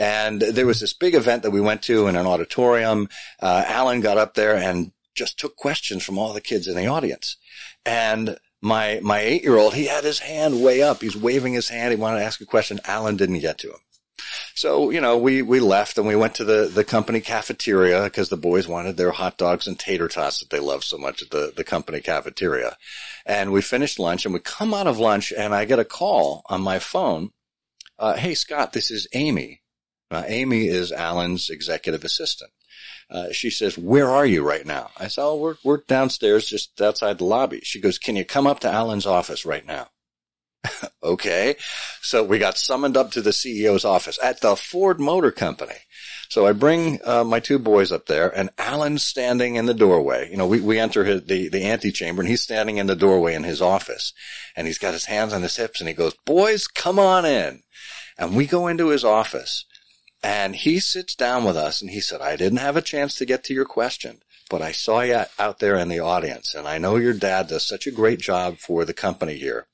and 0.00 0.40
there 0.40 0.66
was 0.66 0.80
this 0.80 0.94
big 0.94 1.14
event 1.14 1.42
that 1.42 1.50
we 1.50 1.60
went 1.60 1.82
to 1.82 2.06
in 2.06 2.16
an 2.16 2.26
auditorium. 2.26 3.06
Uh, 3.38 3.62
Alan 3.66 4.00
got 4.00 4.16
up 4.16 4.32
there 4.32 4.56
and 4.56 4.92
just 5.14 5.38
took 5.38 5.56
questions 5.56 6.02
from 6.02 6.16
all 6.16 6.32
the 6.32 6.40
kids 6.40 6.66
in 6.66 6.74
the 6.74 6.86
audience. 6.86 7.36
And 7.84 8.38
my, 8.62 9.00
my 9.02 9.20
eight 9.20 9.42
year 9.42 9.58
old, 9.58 9.74
he 9.74 9.86
had 9.88 10.02
his 10.02 10.20
hand 10.20 10.62
way 10.62 10.82
up. 10.82 11.02
He's 11.02 11.16
waving 11.16 11.52
his 11.52 11.68
hand. 11.68 11.92
He 11.92 12.00
wanted 12.00 12.20
to 12.20 12.24
ask 12.24 12.40
a 12.40 12.46
question. 12.46 12.80
Alan 12.86 13.18
didn't 13.18 13.40
get 13.40 13.58
to 13.58 13.68
him. 13.68 13.80
So, 14.54 14.88
you 14.88 15.02
know, 15.02 15.18
we, 15.18 15.42
we 15.42 15.60
left 15.60 15.98
and 15.98 16.06
we 16.06 16.16
went 16.16 16.34
to 16.36 16.44
the, 16.44 16.70
the 16.72 16.84
company 16.84 17.20
cafeteria 17.20 18.04
because 18.04 18.30
the 18.30 18.38
boys 18.38 18.66
wanted 18.66 18.96
their 18.96 19.10
hot 19.10 19.36
dogs 19.36 19.66
and 19.66 19.78
tater 19.78 20.08
tots 20.08 20.40
that 20.40 20.48
they 20.48 20.60
love 20.60 20.82
so 20.82 20.96
much 20.96 21.20
at 21.20 21.28
the, 21.28 21.52
the 21.54 21.64
company 21.64 22.00
cafeteria. 22.00 22.78
And 23.26 23.52
we 23.52 23.60
finished 23.60 23.98
lunch 23.98 24.24
and 24.24 24.32
we 24.32 24.40
come 24.40 24.72
out 24.72 24.86
of 24.86 24.98
lunch 24.98 25.30
and 25.30 25.54
I 25.54 25.66
get 25.66 25.78
a 25.78 25.84
call 25.84 26.42
on 26.48 26.62
my 26.62 26.78
phone. 26.78 27.32
Uh, 27.98 28.16
Hey, 28.16 28.34
Scott, 28.34 28.72
this 28.72 28.90
is 28.90 29.06
Amy. 29.12 29.60
Uh, 30.10 30.24
Amy 30.26 30.66
is 30.66 30.92
Alan's 30.92 31.50
executive 31.50 32.04
assistant. 32.04 32.50
Uh, 33.10 33.32
she 33.32 33.50
says, 33.50 33.76
where 33.76 34.08
are 34.08 34.26
you 34.26 34.46
right 34.46 34.64
now? 34.64 34.90
I 34.96 35.08
said, 35.08 35.22
oh, 35.22 35.36
we're, 35.36 35.56
we're 35.64 35.82
downstairs 35.88 36.46
just 36.46 36.80
outside 36.80 37.18
the 37.18 37.24
lobby. 37.24 37.60
She 37.62 37.80
goes, 37.80 37.98
can 37.98 38.16
you 38.16 38.24
come 38.24 38.46
up 38.46 38.60
to 38.60 38.70
Alan's 38.70 39.06
office 39.06 39.44
right 39.44 39.66
now? 39.66 39.88
okay. 41.02 41.56
So 42.02 42.22
we 42.22 42.38
got 42.38 42.56
summoned 42.56 42.96
up 42.96 43.10
to 43.12 43.22
the 43.22 43.30
CEO's 43.30 43.84
office 43.84 44.18
at 44.22 44.40
the 44.40 44.54
Ford 44.56 45.00
Motor 45.00 45.32
Company. 45.32 45.76
So 46.28 46.46
I 46.46 46.52
bring 46.52 47.00
uh, 47.04 47.24
my 47.24 47.40
two 47.40 47.58
boys 47.58 47.90
up 47.90 48.06
there 48.06 48.28
and 48.28 48.50
Alan's 48.58 49.02
standing 49.02 49.56
in 49.56 49.66
the 49.66 49.74
doorway. 49.74 50.30
You 50.30 50.36
know, 50.36 50.46
we, 50.46 50.60
we 50.60 50.78
enter 50.78 51.04
his, 51.04 51.24
the, 51.24 51.48
the 51.48 51.64
antechamber 51.64 52.22
and 52.22 52.28
he's 52.28 52.42
standing 52.42 52.76
in 52.76 52.86
the 52.86 52.94
doorway 52.94 53.34
in 53.34 53.42
his 53.42 53.60
office 53.60 54.12
and 54.54 54.68
he's 54.68 54.78
got 54.78 54.92
his 54.92 55.06
hands 55.06 55.32
on 55.32 55.42
his 55.42 55.56
hips 55.56 55.80
and 55.80 55.88
he 55.88 55.94
goes, 55.94 56.14
boys, 56.24 56.68
come 56.68 56.98
on 56.98 57.24
in. 57.24 57.62
And 58.16 58.36
we 58.36 58.46
go 58.46 58.68
into 58.68 58.88
his 58.88 59.04
office 59.04 59.64
and 60.22 60.54
he 60.54 60.80
sits 60.80 61.14
down 61.14 61.44
with 61.44 61.56
us 61.56 61.80
and 61.80 61.90
he 61.90 62.00
said, 62.00 62.20
I 62.20 62.36
didn't 62.36 62.58
have 62.58 62.76
a 62.76 62.82
chance 62.82 63.14
to 63.16 63.24
get 63.24 63.42
to 63.44 63.54
your 63.54 63.64
question, 63.64 64.20
but 64.48 64.60
I 64.60 64.72
saw 64.72 65.00
you 65.00 65.24
out 65.38 65.58
there 65.58 65.76
in 65.76 65.88
the 65.88 66.00
audience 66.00 66.54
and 66.54 66.68
I 66.68 66.78
know 66.78 66.96
your 66.96 67.14
dad 67.14 67.48
does 67.48 67.66
such 67.66 67.86
a 67.86 67.92
great 67.92 68.20
job 68.20 68.58
for 68.58 68.84
the 68.84 68.92
company 68.92 69.36
here. 69.36 69.66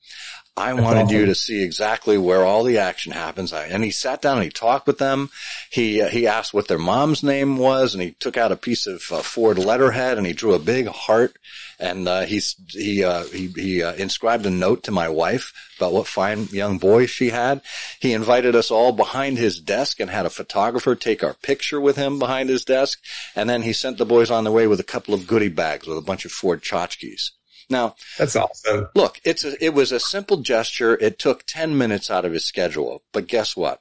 I 0.57 0.73
wanted 0.73 1.03
awesome. 1.03 1.15
you 1.15 1.25
to 1.27 1.35
see 1.35 1.63
exactly 1.63 2.17
where 2.17 2.43
all 2.43 2.63
the 2.63 2.79
action 2.79 3.11
happens. 3.11 3.53
And 3.53 3.83
he 3.83 3.91
sat 3.91 4.21
down 4.21 4.37
and 4.37 4.43
he 4.43 4.49
talked 4.49 4.87
with 4.87 4.97
them. 4.97 5.29
He, 5.69 6.01
uh, 6.01 6.09
he 6.09 6.25
asked 6.25 6.53
what 6.53 6.67
their 6.67 6.79
mom's 6.79 7.21
name 7.21 7.57
was 7.57 7.93
and 7.93 8.01
he 8.01 8.11
took 8.11 8.37
out 8.37 8.51
a 8.51 8.57
piece 8.57 8.87
of 8.87 9.03
uh, 9.11 9.21
Ford 9.21 9.59
letterhead 9.59 10.17
and 10.17 10.25
he 10.25 10.33
drew 10.33 10.53
a 10.53 10.59
big 10.59 10.87
heart 10.87 11.37
and, 11.79 12.07
uh, 12.07 12.21
he's, 12.21 12.55
he, 12.69 13.03
uh, 13.03 13.23
he, 13.25 13.47
he 13.47 13.83
uh, 13.83 13.93
inscribed 13.93 14.47
a 14.47 14.49
note 14.49 14.83
to 14.83 14.91
my 14.91 15.07
wife 15.09 15.53
about 15.77 15.93
what 15.93 16.07
fine 16.07 16.47
young 16.47 16.79
boy 16.79 17.05
she 17.05 17.29
had. 17.29 17.61
He 17.99 18.13
invited 18.13 18.55
us 18.55 18.71
all 18.71 18.91
behind 18.91 19.37
his 19.37 19.59
desk 19.59 19.99
and 19.99 20.09
had 20.09 20.25
a 20.25 20.31
photographer 20.31 20.95
take 20.95 21.23
our 21.23 21.35
picture 21.35 21.79
with 21.79 21.95
him 21.95 22.17
behind 22.17 22.49
his 22.49 22.65
desk. 22.65 22.99
And 23.35 23.47
then 23.47 23.61
he 23.61 23.73
sent 23.73 23.99
the 23.99 24.05
boys 24.05 24.31
on 24.31 24.43
their 24.43 24.53
way 24.53 24.65
with 24.65 24.79
a 24.79 24.83
couple 24.83 25.13
of 25.13 25.27
goodie 25.27 25.49
bags 25.49 25.85
with 25.85 25.99
a 25.99 26.01
bunch 26.01 26.25
of 26.25 26.31
Ford 26.31 26.63
tchotchkes. 26.63 27.29
Now, 27.69 27.95
that's 28.17 28.35
awesome. 28.35 28.87
Look, 28.95 29.19
it's 29.23 29.43
a, 29.43 29.63
it 29.63 29.73
was 29.73 29.91
a 29.91 29.99
simple 29.99 30.37
gesture. 30.37 30.95
It 30.95 31.19
took 31.19 31.45
10 31.45 31.77
minutes 31.77 32.09
out 32.09 32.25
of 32.25 32.33
his 32.33 32.45
schedule, 32.45 33.03
but 33.11 33.27
guess 33.27 33.57
what? 33.57 33.79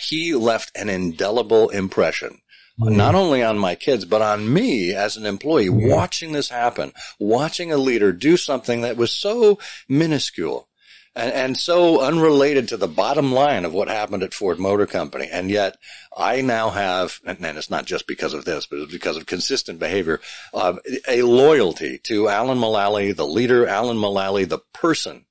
He 0.00 0.34
left 0.34 0.76
an 0.76 0.88
indelible 0.88 1.70
impression. 1.70 2.40
Mm-hmm. 2.78 2.96
Not 2.96 3.14
only 3.14 3.42
on 3.42 3.58
my 3.58 3.74
kids, 3.74 4.04
but 4.04 4.22
on 4.22 4.52
me 4.52 4.94
as 4.94 5.16
an 5.16 5.26
employee 5.26 5.66
mm-hmm. 5.66 5.88
watching 5.88 6.32
this 6.32 6.50
happen, 6.50 6.92
watching 7.18 7.72
a 7.72 7.76
leader 7.76 8.12
do 8.12 8.36
something 8.36 8.82
that 8.82 8.96
was 8.96 9.12
so 9.12 9.58
minuscule 9.88 10.68
and, 11.14 11.32
and 11.32 11.56
so 11.56 12.00
unrelated 12.00 12.68
to 12.68 12.76
the 12.76 12.88
bottom 12.88 13.32
line 13.32 13.64
of 13.64 13.74
what 13.74 13.88
happened 13.88 14.22
at 14.22 14.34
Ford 14.34 14.58
Motor 14.58 14.86
Company. 14.86 15.28
And 15.30 15.50
yet 15.50 15.76
I 16.16 16.40
now 16.40 16.70
have, 16.70 17.20
and 17.24 17.38
it's 17.44 17.70
not 17.70 17.86
just 17.86 18.06
because 18.06 18.34
of 18.34 18.44
this, 18.44 18.66
but 18.66 18.78
it's 18.78 18.92
because 18.92 19.16
of 19.16 19.26
consistent 19.26 19.78
behavior, 19.78 20.20
uh, 20.54 20.76
a 21.08 21.22
loyalty 21.22 21.98
to 22.04 22.28
Alan 22.28 22.58
Mulally, 22.58 23.14
the 23.14 23.26
leader, 23.26 23.66
Alan 23.66 23.96
Mulally, 23.96 24.48
the 24.48 24.60
person, 24.72 25.24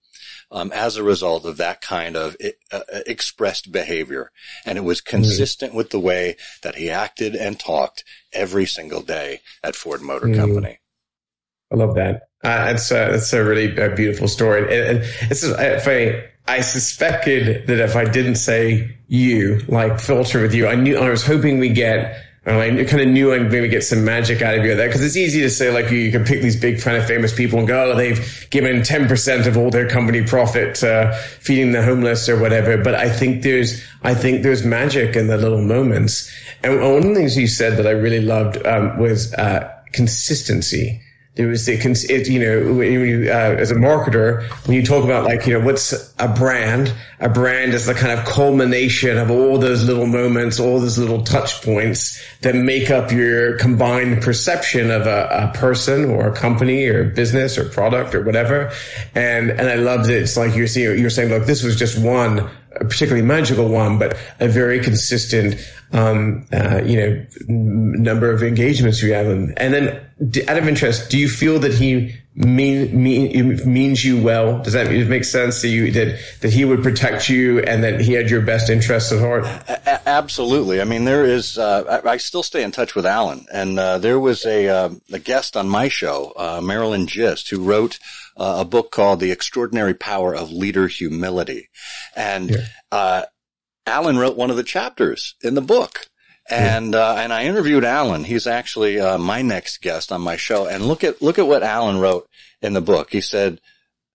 um, 0.51 0.71
as 0.71 0.95
a 0.95 1.03
result 1.03 1.45
of 1.45 1.57
that 1.57 1.81
kind 1.81 2.15
of 2.15 2.37
uh, 2.71 2.79
expressed 3.05 3.71
behavior. 3.71 4.31
And 4.65 4.77
it 4.77 4.83
was 4.83 5.01
mm-hmm. 5.01 5.17
consistent 5.17 5.71
mm-hmm. 5.71 5.77
with 5.77 5.89
the 5.89 5.99
way 5.99 6.37
that 6.63 6.75
he 6.75 6.89
acted 6.89 7.35
and 7.35 7.59
talked 7.59 8.03
every 8.33 8.65
single 8.65 9.01
day 9.01 9.41
at 9.63 9.75
Ford 9.75 10.01
Motor 10.01 10.27
mm-hmm. 10.27 10.39
Company. 10.39 10.79
I 11.71 11.75
love 11.75 11.95
that. 11.95 12.29
Uh, 12.43 12.71
it's 12.73 12.91
a, 12.91 13.15
it's 13.15 13.33
a 13.33 13.43
really 13.43 13.75
a 13.77 13.93
beautiful 13.95 14.27
story. 14.27 14.61
And, 14.63 14.97
and 14.97 15.13
it's 15.29 15.43
if 15.43 15.87
I, 15.87 16.29
I 16.47 16.61
suspected 16.61 17.67
that 17.67 17.79
if 17.79 17.95
I 17.95 18.05
didn't 18.05 18.35
say 18.35 18.95
you, 19.07 19.59
like 19.67 19.99
filter 19.99 20.41
with 20.41 20.53
you, 20.53 20.67
I 20.67 20.75
knew, 20.75 20.97
I 20.97 21.09
was 21.09 21.25
hoping 21.25 21.59
we 21.59 21.69
get, 21.69 22.23
I 22.45 22.85
kind 22.85 23.01
of 23.01 23.07
knew 23.09 23.33
I'd 23.33 23.51
maybe 23.51 23.67
get 23.67 23.83
some 23.83 24.05
magic 24.05 24.41
out 24.41 24.57
of 24.57 24.63
you 24.63 24.73
there 24.75 24.87
because 24.87 25.03
it's 25.03 25.17
easy 25.17 25.41
to 25.41 25.49
say 25.49 25.69
like 25.71 25.91
you, 25.91 25.97
you, 25.97 26.11
can 26.11 26.23
pick 26.23 26.41
these 26.41 26.55
big 26.55 26.79
kind 26.79 26.95
of 26.95 27.05
famous 27.05 27.33
people 27.33 27.59
and 27.59 27.67
go, 27.67 27.91
oh, 27.91 27.95
they've 27.97 28.47
given 28.49 28.77
10% 28.77 29.45
of 29.47 29.57
all 29.57 29.69
their 29.69 29.89
company 29.89 30.23
profit, 30.23 30.81
uh, 30.81 31.11
feeding 31.13 31.73
the 31.73 31.83
homeless 31.83 32.29
or 32.29 32.39
whatever. 32.39 32.77
But 32.77 32.95
I 32.95 33.09
think 33.09 33.43
there's, 33.43 33.83
I 34.03 34.13
think 34.13 34.43
there's 34.43 34.63
magic 34.63 35.17
in 35.17 35.27
the 35.27 35.37
little 35.37 35.61
moments. 35.61 36.31
And 36.63 36.79
one 36.79 36.97
of 36.97 37.03
the 37.03 37.15
things 37.15 37.37
you 37.37 37.47
said 37.47 37.75
that 37.77 37.87
I 37.87 37.91
really 37.91 38.21
loved, 38.21 38.65
um, 38.65 38.97
was, 38.97 39.33
uh, 39.33 39.73
consistency 39.91 41.01
there 41.37 41.47
was 41.47 41.65
the, 41.67 41.73
it, 42.09 42.27
you 42.27 42.39
know, 42.39 42.73
when 42.73 42.91
you, 42.91 43.29
uh, 43.29 43.55
as 43.57 43.69
a 43.69 43.75
marketer, 43.75 44.43
when 44.67 44.75
you 44.75 44.83
talk 44.83 45.03
about 45.03 45.23
like, 45.23 45.45
you 45.45 45.53
know, 45.53 45.63
what's 45.63 45.93
a 46.17 46.27
brand? 46.27 46.91
A 47.19 47.29
brand 47.29 47.75
is 47.75 47.85
the 47.85 47.93
kind 47.93 48.17
of 48.17 48.25
culmination 48.25 49.17
of 49.17 49.29
all 49.29 49.59
those 49.59 49.85
little 49.85 50.07
moments, 50.07 50.59
all 50.59 50.79
those 50.79 50.97
little 50.97 51.23
touch 51.23 51.61
points 51.61 52.19
that 52.41 52.55
make 52.55 52.89
up 52.89 53.11
your 53.11 53.57
combined 53.59 54.23
perception 54.23 54.89
of 54.89 55.05
a, 55.05 55.51
a 55.53 55.57
person 55.57 56.05
or 56.05 56.27
a 56.27 56.35
company 56.35 56.87
or 56.87 57.03
business 57.03 57.57
or 57.57 57.69
product 57.69 58.15
or 58.15 58.23
whatever. 58.23 58.71
And, 59.13 59.51
and 59.51 59.69
I 59.69 59.75
loved 59.75 60.09
it. 60.09 60.23
It's 60.23 60.37
like 60.37 60.55
you're 60.55 60.67
seeing, 60.67 60.97
you're 60.97 61.11
saying, 61.11 61.29
look, 61.29 61.45
this 61.45 61.63
was 61.63 61.75
just 61.75 61.99
one 61.99 62.49
a 62.79 62.85
particularly 62.85 63.25
magical 63.25 63.67
one, 63.67 63.99
but 63.99 64.17
a 64.39 64.47
very 64.47 64.79
consistent, 64.79 65.55
um, 65.91 66.45
uh, 66.53 66.81
you 66.83 66.97
know, 66.97 67.25
number 67.47 68.31
of 68.31 68.43
engagements 68.43 69.01
you 69.01 69.13
have. 69.13 69.27
And 69.27 69.73
then 69.73 69.99
out 70.47 70.57
of 70.57 70.67
interest, 70.67 71.09
do 71.09 71.17
you 71.17 71.29
feel 71.29 71.59
that 71.59 71.73
he 71.73 72.15
mean, 72.37 73.01
mean, 73.01 73.59
means 73.65 74.05
you 74.05 74.21
well? 74.21 74.61
Does 74.61 74.73
that 74.73 74.91
make 75.07 75.23
sense 75.23 75.63
that 75.63 75.69
you, 75.69 75.91
that, 75.91 76.19
that 76.41 76.53
he 76.53 76.65
would 76.65 76.83
protect 76.83 77.29
you 77.29 77.59
and 77.59 77.83
that 77.83 77.99
he 77.99 78.13
had 78.13 78.29
your 78.29 78.41
best 78.41 78.69
interests 78.69 79.11
at 79.11 79.19
heart? 79.19 79.45
A- 79.45 80.07
absolutely. 80.07 80.79
I 80.79 80.83
mean, 80.83 81.05
there 81.05 81.25
is, 81.25 81.57
uh, 81.57 82.01
I, 82.03 82.11
I, 82.11 82.17
still 82.17 82.43
stay 82.43 82.61
in 82.61 82.71
touch 82.71 82.93
with 82.93 83.07
Alan 83.07 83.47
and, 83.51 83.79
uh, 83.79 83.97
there 83.97 84.19
was 84.19 84.45
a, 84.45 84.67
uh, 84.67 84.89
a 85.11 85.19
guest 85.19 85.57
on 85.57 85.67
my 85.67 85.87
show, 85.87 86.31
uh, 86.37 86.61
Marilyn 86.61 87.07
Gist, 87.07 87.49
who 87.49 87.63
wrote, 87.63 87.97
uh, 88.37 88.57
a 88.59 88.65
book 88.65 88.91
called 88.91 89.19
The 89.19 89.31
Extraordinary 89.31 89.95
Power 89.95 90.35
of 90.35 90.51
Leader 90.51 90.87
Humility. 90.87 91.69
And, 92.15 92.51
yeah. 92.51 92.57
uh, 92.91 93.23
Alan 93.87 94.17
wrote 94.17 94.37
one 94.37 94.51
of 94.51 94.57
the 94.57 94.63
chapters 94.63 95.35
in 95.41 95.55
the 95.55 95.61
book. 95.61 96.07
And, 96.49 96.95
uh, 96.95 97.15
and 97.17 97.33
I 97.33 97.43
interviewed 97.43 97.83
Alan. 97.83 98.23
He's 98.23 98.47
actually, 98.47 98.99
uh, 98.99 99.17
my 99.17 99.41
next 99.41 99.81
guest 99.81 100.11
on 100.11 100.21
my 100.21 100.37
show. 100.37 100.65
And 100.65 100.85
look 100.85 101.03
at, 101.03 101.21
look 101.21 101.39
at 101.39 101.47
what 101.47 101.63
Alan 101.63 101.99
wrote 101.99 102.29
in 102.61 102.73
the 102.73 102.81
book. 102.81 103.11
He 103.11 103.21
said, 103.21 103.59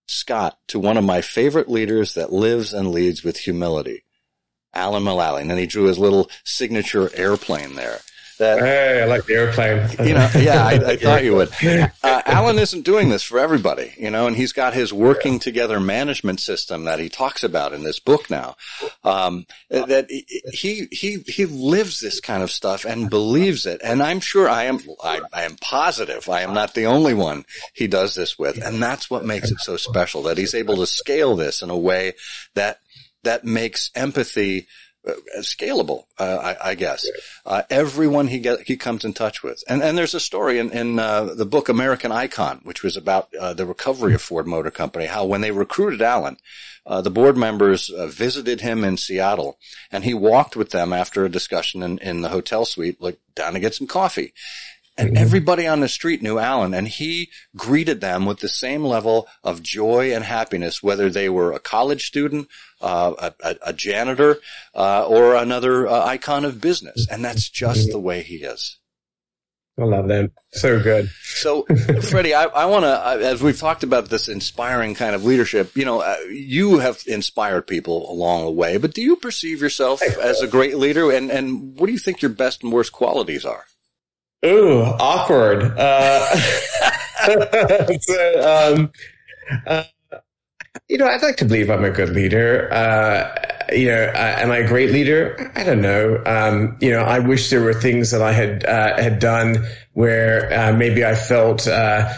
Scott, 0.07 0.59
to 0.69 0.79
one 0.79 0.97
of 0.97 1.05
my 1.05 1.21
favorite 1.21 1.71
leaders 1.71 2.15
that 2.15 2.33
lives 2.33 2.73
and 2.73 2.91
leads 2.91 3.23
with 3.23 3.39
humility. 3.39 4.05
Alan 4.75 5.05
Mulally. 5.05 5.43
And 5.43 5.51
then 5.51 5.59
he 5.59 5.67
drew 5.67 5.85
his 5.85 5.99
little 5.99 6.31
signature 6.45 7.11
airplane 7.15 7.75
there. 7.75 8.01
That, 8.43 8.59
hey, 8.59 9.03
I 9.03 9.05
like 9.05 9.25
the 9.27 9.35
airplane. 9.35 9.89
you 10.09 10.15
know, 10.15 10.29
yeah, 10.37 10.67
I, 10.67 10.73
I 10.73 10.97
thought 10.97 11.23
you 11.23 11.37
would. 11.37 11.53
Uh, 12.03 12.23
Alan 12.27 12.59
isn't 12.59 12.83
doing 12.83 13.09
this 13.09 13.23
for 13.23 13.39
everybody, 13.39 13.95
you 13.97 14.11
know, 14.11 14.27
and 14.27 14.35
he's 14.35 14.53
got 14.53 14.75
his 14.75 14.93
working 14.93 15.39
together 15.39 15.79
management 15.79 16.41
system 16.41 16.83
that 16.85 16.99
he 16.99 17.09
talks 17.09 17.45
about 17.45 17.73
in 17.73 17.85
this 17.85 18.01
book 18.01 18.29
now. 18.31 18.57
Um, 19.05 19.47
that 19.71 20.11
he 20.11 20.89
he 20.91 21.19
he 21.19 21.47
lives 21.47 22.01
this 22.01 22.19
kind 22.19 22.43
of 22.43 22.51
stuff 22.51 22.85
and 22.85 23.09
believes 23.09 23.65
it, 23.65 23.81
and 23.85 24.03
I'm 24.03 24.19
sure 24.19 24.49
I 24.49 24.65
am 24.65 24.81
I, 25.05 25.21
I 25.33 25.43
am 25.45 25.55
positive 25.61 26.29
I 26.29 26.41
am 26.41 26.53
not 26.53 26.75
the 26.75 26.87
only 26.87 27.15
one 27.15 27.45
he 27.75 27.87
does 27.87 28.17
this 28.17 28.37
with, 28.37 28.61
and 28.61 28.83
that's 28.83 29.09
what 29.09 29.25
makes 29.25 29.53
it 29.53 29.61
so 29.61 29.77
special 29.77 30.23
that 30.25 30.39
he's 30.39 30.55
able 30.55 30.77
to 30.79 30.87
scale 30.87 31.37
this 31.37 31.63
in 31.63 31.71
a 31.71 31.79
way 31.79 32.15
that 32.55 32.79
that 33.23 33.45
makes 33.45 33.93
empathy 33.95 34.67
scalable, 35.39 36.05
uh, 36.19 36.55
I, 36.61 36.71
I, 36.71 36.75
guess. 36.75 37.05
Uh, 37.45 37.63
everyone 37.71 38.29
he 38.29 38.39
get, 38.39 38.61
he 38.63 38.77
comes 38.77 39.05
in 39.05 39.13
touch 39.13 39.43
with, 39.43 39.63
and 39.69 39.83
and 39.83 39.99
there's 39.99 40.15
a 40.15 40.21
story 40.21 40.59
in 40.59 40.71
in 40.71 40.99
uh, 40.99 41.25
the 41.35 41.47
book 41.47 41.69
American 41.69 42.13
Icon, 42.13 42.61
which 42.63 42.83
was 42.83 42.97
about 42.97 43.35
uh, 43.35 43.53
the 43.53 43.67
recovery 43.67 44.15
of 44.15 44.23
Ford 44.23 44.47
Motor 44.47 44.71
Company. 44.71 45.07
How 45.07 45.25
when 45.25 45.41
they 45.41 45.51
recruited 45.51 46.03
Alan, 46.03 46.37
uh, 46.87 47.01
the 47.01 47.11
board 47.11 47.37
members 47.37 47.91
visited 48.09 48.61
him 48.61 48.85
in 48.85 48.97
Seattle, 48.97 49.59
and 49.91 50.05
he 50.05 50.15
walked 50.15 50.57
with 50.57 50.71
them 50.71 50.93
after 50.93 51.25
a 51.25 51.31
discussion 51.31 51.83
in 51.83 51.99
in 51.99 52.23
the 52.23 52.29
hotel 52.29 52.65
suite, 52.65 53.01
like 53.01 53.19
down 53.35 53.55
to 53.55 53.61
get 53.61 53.75
some 53.75 53.89
coffee. 53.89 54.33
And 54.97 55.09
mm-hmm. 55.11 55.23
everybody 55.23 55.67
on 55.67 55.81
the 55.81 55.89
street 55.89 56.23
knew 56.23 56.39
Alan, 56.39 56.75
and 56.75 56.87
he 56.87 57.31
greeted 57.57 58.01
them 58.01 58.27
with 58.27 58.41
the 58.41 58.49
same 58.49 58.85
level 58.85 59.27
of 59.43 59.63
joy 59.63 60.15
and 60.15 60.23
happiness, 60.23 60.83
whether 60.83 61.09
they 61.09 61.31
were 61.31 61.53
a 61.53 61.59
college 61.59 62.07
student, 62.07 62.49
uh, 62.81 63.31
a, 63.43 63.57
a, 63.63 63.73
janitor, 63.73 64.39
uh, 64.75 65.07
or 65.07 65.35
another 65.35 65.89
uh, 65.89 66.05
icon 66.05 66.45
of 66.45 66.61
business. 66.61 67.07
And 67.11 67.25
that's 67.25 67.49
just 67.49 67.91
the 67.91 67.99
way 67.99 68.23
he 68.23 68.37
is. 68.37 68.77
I 69.79 69.85
love 69.85 70.09
that. 70.09 70.31
So 70.53 70.83
good. 70.83 71.09
So, 71.23 71.65
Freddie, 72.03 72.35
I, 72.35 72.45
I 72.45 72.67
want 72.67 72.85
to, 72.85 73.27
as 73.27 73.43
we've 73.43 73.59
talked 73.59 73.83
about 73.83 74.11
this 74.11 74.29
inspiring 74.29 74.95
kind 74.95 75.15
of 75.15 75.25
leadership, 75.25 75.75
you 75.75 75.87
know, 75.87 76.01
uh, 76.01 76.17
you 76.29 76.79
have 76.81 77.03
inspired 77.07 77.67
people 77.67 78.11
along 78.13 78.45
the 78.45 78.51
way, 78.51 78.77
but 78.77 78.93
do 78.93 79.01
you 79.01 79.17
perceive 79.17 79.63
yourself 79.63 80.03
as 80.03 80.43
a 80.43 80.47
great 80.47 80.77
leader? 80.77 81.11
And, 81.11 81.31
and 81.31 81.79
what 81.79 81.87
do 81.87 81.93
you 81.93 81.99
think 81.99 82.21
your 82.21 82.31
best 82.31 82.63
and 82.63 82.71
worst 82.71 82.93
qualities 82.93 83.47
are? 83.47 83.65
Ooh, 84.45 84.83
awkward. 84.83 85.63
Uh, 85.79 86.37
um, 88.43 88.91
uh, 89.67 89.85
you 90.89 90.99
know, 90.99 91.07
I'd 91.07 91.23
like 91.23 91.37
to 91.39 91.45
believe 91.45 91.71
I'm 91.71 91.85
a 91.85 91.91
good 91.91 92.11
leader. 92.11 92.73
Uh, 92.73 93.35
you 93.73 93.87
know, 93.89 94.05
uh, 94.15 94.37
am 94.39 94.51
I 94.51 94.59
a 94.59 94.69
great 94.69 94.91
leader? 94.91 95.51
I 95.55 95.65
don't 95.65 95.81
know. 95.81 96.23
Um, 96.27 96.77
you 96.81 96.91
know, 96.91 97.01
I 97.01 97.19
wish 97.21 97.51
there 97.51 97.63
were 97.63 97.75
things 97.75 98.11
that 98.11 98.23
I 98.23 98.33
had 98.33 98.65
uh, 98.65 99.01
had 99.01 99.19
done 99.19 99.65
where 99.95 100.53
uh, 100.53 100.73
maybe 100.73 101.05
I 101.05 101.15
felt 101.15 101.67
uh, 101.69 102.13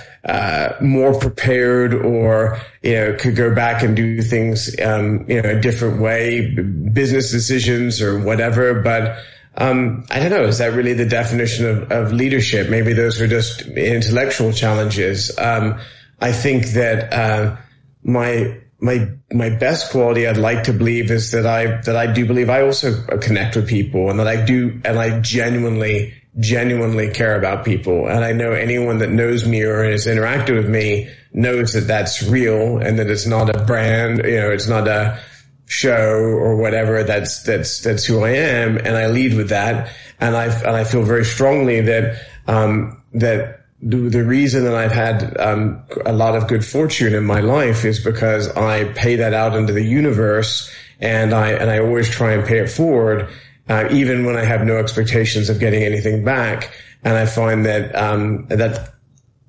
more 0.81 1.19
prepared, 1.19 1.95
or 1.95 2.59
you 2.83 2.95
know, 2.95 3.17
could 3.19 3.37
go 3.37 3.55
back 3.55 3.83
and 3.83 3.95
do 3.95 4.23
things, 4.23 4.75
um, 4.81 5.25
you 5.29 5.43
know, 5.43 5.51
a 5.51 5.61
different 5.61 6.01
way, 6.01 6.51
business 6.93 7.31
decisions 7.31 8.01
or 8.01 8.19
whatever. 8.19 8.81
But 8.83 9.19
um, 9.57 10.05
I 10.11 10.19
don't 10.19 10.31
know. 10.31 10.45
Is 10.45 10.59
that 10.59 10.73
really 10.73 10.95
the 10.95 11.07
definition 11.07 11.67
of, 11.67 11.93
of 11.93 12.13
leadership? 12.13 12.69
Maybe 12.69 12.93
those 12.93 13.21
are 13.21 13.29
just 13.29 13.63
intellectual 13.63 14.53
challenges. 14.53 15.37
Um, 15.39 15.79
I 16.21 16.33
think 16.33 16.69
that, 16.69 17.13
uh, 17.13 17.57
my, 18.03 18.61
my, 18.81 19.09
my 19.33 19.51
best 19.51 19.91
quality 19.91 20.27
I'd 20.27 20.37
like 20.37 20.65
to 20.65 20.73
believe 20.73 21.11
is 21.11 21.31
that 21.31 21.47
I, 21.47 21.81
that 21.83 21.97
I 21.97 22.13
do 22.13 22.27
believe 22.27 22.51
I 22.51 22.63
also 22.63 23.05
connect 23.19 23.57
with 23.57 23.69
people 23.69 24.11
and 24.11 24.19
that 24.21 24.29
I 24.29 24.45
do, 24.45 24.81
and 24.85 24.99
I 24.99 25.21
genuinely, 25.21 26.13
genuinely 26.39 27.11
care 27.11 27.39
about 27.39 27.65
people. 27.65 28.09
And 28.09 28.25
I 28.25 28.33
know 28.33 28.53
anyone 28.53 28.99
that 28.99 29.11
knows 29.11 29.47
me 29.47 29.63
or 29.63 29.85
has 29.85 30.07
interacted 30.07 30.57
with 30.57 30.69
me 30.69 31.09
knows 31.33 31.73
that 31.73 31.83
that's 31.83 32.23
real 32.23 32.79
and 32.79 32.99
that 32.99 33.09
it's 33.09 33.27
not 33.27 33.55
a 33.55 33.65
brand, 33.65 34.19
you 34.25 34.37
know, 34.41 34.51
it's 34.51 34.69
not 34.69 34.87
a 34.87 35.21
show 35.67 36.15
or 36.15 36.57
whatever. 36.57 37.03
That's, 37.03 37.43
that's, 37.43 37.81
that's 37.81 38.05
who 38.05 38.25
I 38.25 38.31
am. 38.31 38.79
And 38.79 38.97
I 38.97 39.07
lead 39.07 39.35
with 39.35 39.49
that. 39.49 39.91
And 40.21 40.37
I, 40.37 40.47
and 40.47 40.77
I 40.77 40.85
feel 40.85 41.03
very 41.03 41.25
strongly 41.25 41.81
that, 41.83 42.21
um, 42.47 43.03
that 43.15 43.65
the, 43.85 44.25
reason 44.25 44.65
that 44.65 44.75
I've 44.75 44.93
had 44.93 45.37
um, 45.39 45.83
a 46.07 46.13
lot 46.13 46.37
of 46.37 46.49
good 46.49 46.65
fortune 46.65 47.15
in 47.15 47.25
my 47.25 47.41
life 47.41 47.85
is 47.85 48.03
because 48.03 48.49
I 48.49 48.85
pay 48.85 49.17
that 49.17 49.35
out 49.35 49.57
into 49.57 49.73
the 49.73 49.83
universe, 49.83 50.73
and 51.01 51.35
I 51.35 51.51
and 51.51 51.71
I 51.71 51.81
always 51.81 52.09
try 52.09 52.33
and 52.33 52.47
pay 52.47 52.59
it 52.59 52.71
forward, 52.71 53.29
uh, 53.69 53.89
even 53.91 54.25
when 54.25 54.37
I 54.37 54.45
have 54.45 54.65
no 54.65 54.79
expectations 54.79 55.51
of 55.51 55.61
getting 55.61 55.83
anything 55.83 56.25
back. 56.25 56.73
And 57.03 57.17
I 57.17 57.27
find 57.27 57.67
that 57.67 57.95
um, 57.95 58.47
that 58.47 58.94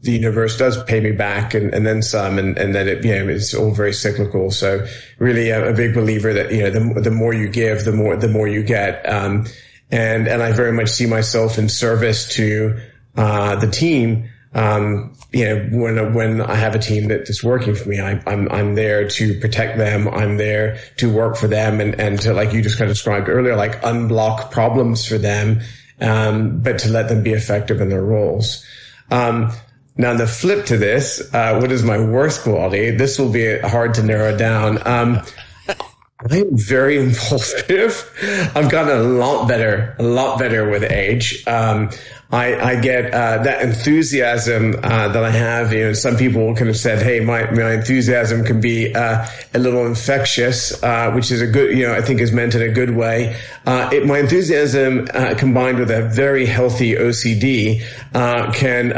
the 0.05 0.11
universe 0.11 0.57
does 0.57 0.81
pay 0.83 0.99
me 0.99 1.11
back 1.11 1.53
and, 1.53 1.73
and 1.73 1.85
then 1.85 2.01
some, 2.01 2.39
and, 2.39 2.57
and 2.57 2.73
that 2.75 2.87
it 2.87 3.03
you 3.03 3.13
know 3.13 3.27
it's 3.27 3.53
all 3.53 3.71
very 3.71 3.93
cyclical. 3.93 4.51
So 4.51 4.85
really, 5.19 5.49
a, 5.49 5.73
big 5.73 5.93
believer 5.93 6.33
that 6.33 6.51
you 6.51 6.63
know 6.63 6.69
the 6.69 7.01
the 7.01 7.11
more 7.11 7.33
you 7.33 7.49
give, 7.49 7.83
the 7.83 7.91
more 7.91 8.15
the 8.15 8.29
more 8.29 8.47
you 8.47 8.63
get. 8.63 9.07
Um, 9.07 9.45
and 9.91 10.27
and 10.27 10.41
I 10.41 10.51
very 10.51 10.71
much 10.71 10.89
see 10.89 11.05
myself 11.05 11.57
in 11.57 11.69
service 11.69 12.29
to 12.35 12.79
uh, 13.17 13.55
the 13.57 13.67
team, 13.67 14.29
um, 14.55 15.13
you 15.33 15.43
know, 15.43 15.69
when 15.71 16.13
when 16.13 16.41
I 16.41 16.55
have 16.55 16.75
a 16.75 16.79
team 16.79 17.09
that 17.09 17.29
is 17.29 17.43
working 17.43 17.75
for 17.75 17.89
me, 17.89 17.99
I, 17.99 18.21
I'm 18.25 18.49
I'm 18.49 18.75
there 18.75 19.07
to 19.07 19.39
protect 19.39 19.77
them. 19.77 20.07
I'm 20.07 20.37
there 20.37 20.79
to 20.97 21.13
work 21.13 21.35
for 21.35 21.47
them, 21.47 21.81
and 21.81 21.99
and 21.99 22.21
to 22.21 22.33
like 22.33 22.53
you 22.53 22.61
just 22.61 22.77
kind 22.77 22.89
of 22.89 22.95
described 22.95 23.27
earlier, 23.27 23.57
like 23.57 23.81
unblock 23.81 24.51
problems 24.51 25.05
for 25.05 25.17
them, 25.17 25.59
um, 25.99 26.61
but 26.61 26.79
to 26.79 26.89
let 26.89 27.09
them 27.09 27.21
be 27.21 27.33
effective 27.33 27.81
in 27.81 27.89
their 27.89 28.03
roles. 28.03 28.65
Um, 29.11 29.51
now, 29.97 30.13
the 30.13 30.27
flip 30.27 30.65
to 30.65 30.77
this, 30.77 31.33
uh, 31.33 31.57
what 31.59 31.71
is 31.71 31.83
my 31.83 31.97
worst 31.97 32.41
quality? 32.41 32.91
This 32.91 33.17
will 33.17 33.31
be 33.31 33.57
hard 33.59 33.93
to 33.93 34.03
narrow 34.03 34.35
down. 34.35 34.85
Um, 34.85 35.21
I 35.69 36.37
am 36.37 36.57
very 36.57 36.99
impulsive. 37.03 38.11
I've 38.55 38.69
gotten 38.69 38.97
a 38.97 39.03
lot 39.03 39.47
better, 39.47 39.95
a 39.97 40.03
lot 40.03 40.37
better 40.37 40.69
with 40.69 40.83
age. 40.83 41.47
Um, 41.47 41.91
I, 42.31 42.55
I 42.55 42.79
get 42.79 43.13
uh, 43.13 43.43
that 43.43 43.61
enthusiasm 43.61 44.75
uh, 44.81 45.09
that 45.09 45.23
I 45.23 45.29
have. 45.29 45.71
You 45.71 45.85
know, 45.85 45.93
some 45.93 46.17
people 46.17 46.55
kind 46.55 46.69
of 46.69 46.77
said, 46.77 47.01
"Hey, 47.01 47.19
my 47.19 47.49
my 47.51 47.73
enthusiasm 47.73 48.43
can 48.43 48.59
be 48.59 48.93
uh, 48.95 49.25
a 49.53 49.59
little 49.59 49.85
infectious," 49.85 50.81
uh, 50.83 51.11
which 51.11 51.31
is 51.31 51.41
a 51.41 51.47
good, 51.47 51.77
you 51.77 51.87
know, 51.87 51.93
I 51.93 52.01
think 52.01 52.21
is 52.21 52.31
meant 52.31 52.55
in 52.55 52.63
a 52.63 52.69
good 52.71 52.95
way. 52.95 53.39
Uh, 53.65 53.89
it, 53.93 54.05
my 54.05 54.19
enthusiasm 54.19 55.07
uh, 55.13 55.35
combined 55.35 55.77
with 55.77 55.91
a 55.91 56.03
very 56.09 56.45
healthy 56.45 56.95
OCD 56.95 57.83
can 58.53 58.91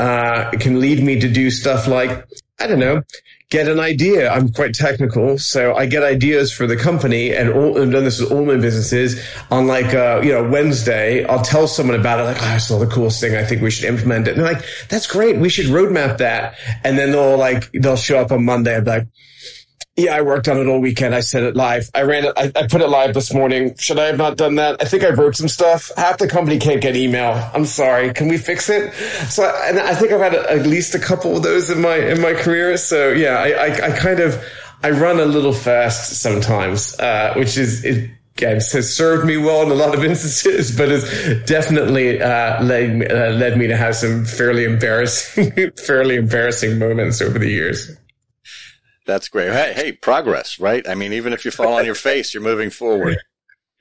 can 0.59 0.79
lead 0.79 1.03
me 1.03 1.19
to 1.19 1.29
do 1.29 1.51
stuff 1.51 1.87
like 1.87 2.25
I 2.59 2.65
don't 2.65 2.79
know, 2.79 3.03
get 3.49 3.67
an 3.67 3.79
idea. 3.79 4.31
I'm 4.31 4.51
quite 4.51 4.73
technical, 4.73 5.37
so 5.37 5.75
I 5.75 5.85
get 5.85 6.03
ideas 6.03 6.51
for 6.51 6.65
the 6.65 6.75
company, 6.75 7.33
and 7.33 7.49
all, 7.49 7.79
I've 7.79 7.91
done 7.91 8.03
this 8.03 8.19
with 8.19 8.31
all 8.31 8.43
my 8.45 8.55
businesses. 8.55 9.23
On 9.51 9.67
like, 9.67 9.93
uh, 9.93 10.21
you 10.23 10.31
know, 10.31 10.49
Wednesday, 10.49 11.23
I'll 11.25 11.43
tell 11.43 11.67
someone 11.67 11.99
about 11.99 12.19
it. 12.19 12.23
Like, 12.23 12.41
oh, 12.41 12.47
I 12.47 12.57
saw 12.57 12.79
the 12.79 12.87
coolest 12.87 13.21
thing. 13.21 13.35
I 13.35 13.43
think 13.43 13.61
we 13.61 13.69
should 13.69 13.85
implement 13.85 14.27
it. 14.27 14.31
And 14.31 14.41
they're 14.41 14.53
like, 14.53 14.65
that's 14.89 15.07
great. 15.07 15.37
We 15.37 15.49
should 15.49 15.67
roadmap 15.67 16.17
that. 16.17 16.55
And 16.83 16.97
then 16.97 17.11
they'll 17.11 17.37
like, 17.37 17.71
they'll 17.73 17.95
show 17.95 18.19
up 18.19 18.31
on 18.31 18.43
Monday. 18.43 18.75
I'm 18.75 18.83
like, 18.83 19.07
yeah, 19.97 20.15
I 20.15 20.21
worked 20.21 20.47
on 20.47 20.57
it 20.57 20.67
all 20.67 20.79
weekend. 20.79 21.15
I 21.15 21.21
said 21.21 21.41
it 21.41 21.55
live. 21.55 21.89
I 21.95 22.03
ran 22.03 22.25
it. 22.25 22.33
I, 22.37 22.51
I, 22.55 22.67
put 22.67 22.81
it 22.81 22.87
live 22.87 23.15
this 23.15 23.33
morning. 23.33 23.75
Should 23.77 23.97
I 23.97 24.05
have 24.05 24.17
not 24.17 24.37
done 24.37 24.55
that? 24.55 24.79
I 24.79 24.85
think 24.85 25.03
I 25.03 25.09
broke 25.09 25.33
some 25.33 25.47
stuff. 25.47 25.91
Half 25.97 26.19
the 26.19 26.27
company 26.27 26.59
can't 26.59 26.79
get 26.81 26.95
email. 26.95 27.33
I'm 27.53 27.65
sorry. 27.65 28.13
Can 28.13 28.27
we 28.27 28.37
fix 28.37 28.69
it? 28.69 28.93
So, 29.29 29.43
and 29.65 29.79
I 29.79 29.95
think 29.95 30.11
I've 30.11 30.19
had 30.21 30.35
at 30.35 30.67
least 30.67 30.93
a 30.93 30.99
couple 30.99 31.35
of 31.35 31.41
those 31.41 31.71
in 31.71 31.81
my 31.81 31.95
in 31.95 32.21
my 32.21 32.33
career. 32.33 32.77
So 32.77 33.09
yeah, 33.09 33.39
I 33.39 33.49
I, 33.49 33.87
I 33.87 33.97
kind 33.97 34.19
of 34.19 34.43
I 34.83 34.91
run 34.91 35.19
a 35.19 35.25
little 35.25 35.53
fast 35.53 36.21
sometimes, 36.21 36.97
uh, 36.99 37.33
which 37.35 37.57
is 37.57 37.83
it, 37.83 38.11
again, 38.35 38.57
has 38.57 38.95
served 38.95 39.25
me 39.25 39.37
well 39.37 39.63
in 39.63 39.71
a 39.71 39.73
lot 39.73 39.95
of 39.95 40.03
instances, 40.11 40.77
but 40.77 40.89
has 40.89 41.43
definitely 41.47 42.21
uh, 42.21 42.63
led 42.63 43.11
uh, 43.11 43.31
led 43.31 43.57
me 43.57 43.65
to 43.65 43.75
have 43.75 43.95
some 43.95 44.25
fairly 44.25 44.63
embarrassing, 44.63 45.71
fairly 45.85 46.17
embarrassing 46.17 46.77
moments 46.77 47.19
over 47.19 47.39
the 47.39 47.49
years. 47.49 47.97
That's 49.07 49.29
great. 49.29 49.51
Hey, 49.51 49.73
hey, 49.73 49.91
progress, 49.93 50.59
right? 50.59 50.87
I 50.87 50.93
mean, 50.93 51.13
even 51.13 51.33
if 51.33 51.45
you 51.45 51.49
fall 51.49 51.73
on 51.73 51.85
your 51.85 51.95
face, 52.09 52.33
you're 52.33 52.43
moving 52.43 52.69
forward. 52.69 53.17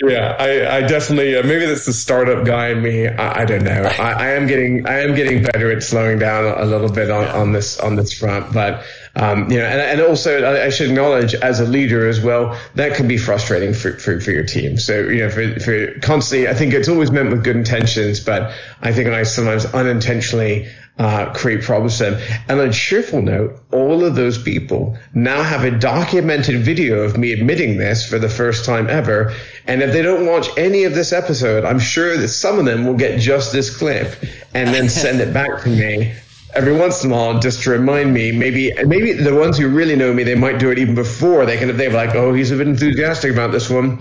Yeah, 0.02 0.36
I, 0.38 0.76
I 0.76 0.80
definitely 0.82 1.36
uh, 1.36 1.42
maybe 1.42 1.64
that's 1.64 1.86
the 1.86 1.92
startup 1.94 2.44
guy 2.44 2.68
in 2.68 2.82
me. 2.82 3.08
I, 3.08 3.42
I 3.42 3.44
don't 3.46 3.64
know. 3.64 3.82
I, 3.98 4.12
I, 4.12 4.26
am 4.32 4.46
getting 4.46 4.86
I 4.86 5.00
am 5.00 5.14
getting 5.14 5.42
better 5.42 5.72
at 5.72 5.82
slowing 5.82 6.18
down 6.18 6.44
a 6.58 6.66
little 6.66 6.90
bit 6.90 7.10
on, 7.10 7.26
on 7.28 7.52
this 7.52 7.80
on 7.80 7.96
this 7.96 8.12
front, 8.12 8.52
but 8.52 8.84
um, 9.14 9.50
you 9.50 9.56
know, 9.56 9.64
and, 9.64 9.80
and 9.80 10.00
also 10.02 10.42
I, 10.42 10.66
I, 10.66 10.68
should 10.68 10.90
acknowledge 10.90 11.34
as 11.34 11.60
a 11.60 11.64
leader 11.64 12.06
as 12.06 12.20
well 12.20 12.60
that 12.74 12.94
can 12.94 13.08
be 13.08 13.16
frustrating 13.16 13.72
for, 13.72 13.92
for, 13.92 14.20
for 14.20 14.32
your 14.32 14.44
team. 14.44 14.76
So 14.76 15.00
you 15.00 15.20
know, 15.20 15.30
for, 15.30 15.58
for 15.60 15.98
constantly, 16.00 16.46
I 16.46 16.52
think 16.52 16.74
it's 16.74 16.90
always 16.90 17.10
meant 17.10 17.30
with 17.30 17.42
good 17.42 17.56
intentions, 17.56 18.20
but 18.20 18.52
I 18.82 18.92
think 18.92 19.08
I 19.08 19.22
sometimes 19.22 19.64
unintentionally 19.64 20.68
uh, 20.98 21.32
create 21.34 21.62
problems 21.62 21.98
for 21.98 22.10
them. 22.10 22.20
And 22.48 22.60
on 22.60 22.68
a 22.68 22.72
cheerful 22.72 23.20
note, 23.20 23.60
all 23.72 24.04
of 24.04 24.14
those 24.14 24.42
people 24.42 24.96
now 25.14 25.42
have 25.42 25.64
a 25.64 25.70
documented 25.70 26.62
video 26.62 27.00
of 27.00 27.18
me 27.18 27.32
admitting 27.32 27.76
this 27.76 28.08
for 28.08 28.18
the 28.18 28.28
first 28.28 28.64
time 28.64 28.88
ever. 28.88 29.34
And 29.66 29.82
if 29.82 29.92
they 29.92 30.02
don't 30.02 30.26
watch 30.26 30.48
any 30.56 30.84
of 30.84 30.94
this 30.94 31.12
episode, 31.12 31.64
I'm 31.64 31.78
sure 31.78 32.16
that 32.16 32.28
some 32.28 32.58
of 32.58 32.64
them 32.64 32.86
will 32.86 32.96
get 32.96 33.20
just 33.20 33.52
this 33.52 33.76
clip 33.76 34.14
and 34.54 34.74
then 34.74 34.88
send 34.88 35.20
it 35.20 35.34
back 35.34 35.62
to 35.62 35.68
me 35.68 36.14
every 36.54 36.72
once 36.72 37.04
in 37.04 37.10
a 37.10 37.14
while 37.14 37.38
just 37.38 37.62
to 37.62 37.70
remind 37.70 38.14
me 38.14 38.32
maybe 38.32 38.72
maybe 38.86 39.12
the 39.12 39.34
ones 39.34 39.58
who 39.58 39.68
really 39.68 39.94
know 39.94 40.14
me 40.14 40.22
they 40.22 40.34
might 40.34 40.58
do 40.58 40.70
it 40.70 40.78
even 40.78 40.94
before 40.94 41.44
they 41.44 41.58
can 41.58 41.68
if 41.68 41.76
they're 41.76 41.90
like 41.90 42.14
oh 42.14 42.32
he's 42.32 42.50
a 42.50 42.56
bit 42.56 42.66
enthusiastic 42.66 43.30
about 43.30 43.52
this 43.52 43.68
one 43.68 44.00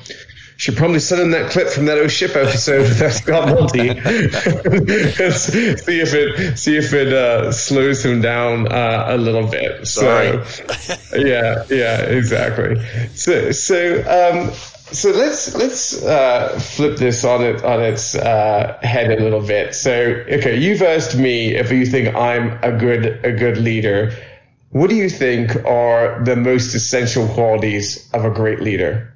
should 0.57 0.77
probably 0.77 0.99
send 0.99 1.21
him 1.21 1.31
that 1.31 1.51
clip 1.51 1.67
from 1.67 1.85
that 1.85 1.97
O 1.97 2.07
Ship 2.07 2.33
episode 2.35 2.81
with 2.81 3.13
Scott 3.13 3.49
Monty. 3.49 3.89
see 5.31 5.99
if 5.99 6.13
it 6.13 6.57
see 6.57 6.77
if 6.77 6.93
it 6.93 7.11
uh, 7.11 7.51
slows 7.51 8.05
him 8.05 8.21
down 8.21 8.71
uh, 8.71 9.05
a 9.09 9.17
little 9.17 9.47
bit. 9.47 9.85
Sorry. 9.85 10.45
So, 10.45 10.65
yeah, 11.17 11.65
yeah, 11.69 12.01
exactly. 12.03 12.81
So 13.15 13.51
so 13.51 13.99
um, 14.07 14.51
so 14.91 15.11
let's 15.11 15.53
let's 15.55 16.03
uh, 16.03 16.57
flip 16.59 16.97
this 16.97 17.23
on 17.23 17.43
it 17.43 17.63
on 17.63 17.81
its 17.81 18.15
uh, 18.15 18.79
head 18.81 19.11
a 19.11 19.21
little 19.21 19.41
bit. 19.41 19.75
So 19.75 19.91
okay, 19.91 20.57
you've 20.57 20.81
asked 20.81 21.17
me 21.17 21.55
if 21.55 21.71
you 21.71 21.85
think 21.85 22.15
I'm 22.15 22.59
a 22.63 22.71
good 22.77 23.25
a 23.25 23.31
good 23.31 23.57
leader. 23.57 24.13
What 24.69 24.89
do 24.89 24.95
you 24.95 25.09
think 25.09 25.55
are 25.65 26.21
the 26.25 26.35
most 26.35 26.75
essential 26.75 27.27
qualities 27.29 28.09
of 28.13 28.25
a 28.25 28.29
great 28.29 28.61
leader? 28.61 29.14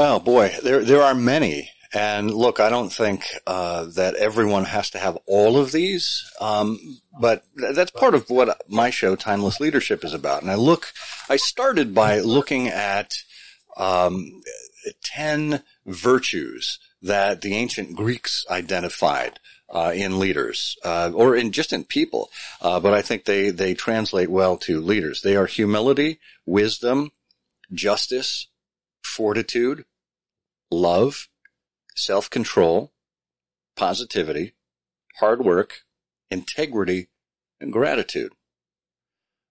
Oh 0.00 0.20
boy, 0.20 0.54
there 0.62 0.84
there 0.84 1.02
are 1.02 1.14
many. 1.14 1.72
And 1.92 2.32
look, 2.32 2.60
I 2.60 2.68
don't 2.68 2.92
think 2.92 3.24
uh, 3.46 3.86
that 3.96 4.14
everyone 4.14 4.66
has 4.66 4.90
to 4.90 4.98
have 4.98 5.18
all 5.26 5.56
of 5.56 5.72
these, 5.72 6.30
um, 6.38 6.78
but 7.18 7.42
that's 7.56 7.90
part 7.90 8.14
of 8.14 8.28
what 8.28 8.60
my 8.68 8.90
show, 8.90 9.16
Timeless 9.16 9.58
Leadership, 9.58 10.04
is 10.04 10.12
about. 10.12 10.42
And 10.42 10.50
I 10.50 10.54
look, 10.54 10.92
I 11.30 11.36
started 11.36 11.94
by 11.94 12.20
looking 12.20 12.68
at 12.68 13.14
um, 13.76 14.42
ten 15.02 15.62
virtues 15.86 16.78
that 17.02 17.40
the 17.40 17.54
ancient 17.54 17.96
Greeks 17.96 18.44
identified 18.50 19.40
uh, 19.68 19.92
in 19.94 20.20
leaders, 20.20 20.76
uh, 20.84 21.10
or 21.14 21.34
in 21.34 21.50
just 21.50 21.72
in 21.72 21.84
people. 21.84 22.30
Uh, 22.60 22.78
but 22.78 22.94
I 22.94 23.02
think 23.02 23.24
they 23.24 23.50
they 23.50 23.74
translate 23.74 24.30
well 24.30 24.58
to 24.58 24.80
leaders. 24.80 25.22
They 25.22 25.34
are 25.34 25.46
humility, 25.46 26.20
wisdom, 26.46 27.10
justice, 27.72 28.46
fortitude, 29.02 29.84
love, 30.70 31.28
self 31.94 32.30
control, 32.30 32.92
positivity, 33.76 34.54
hard 35.18 35.44
work, 35.44 35.82
integrity, 36.30 37.08
and 37.60 37.72
gratitude. 37.72 38.32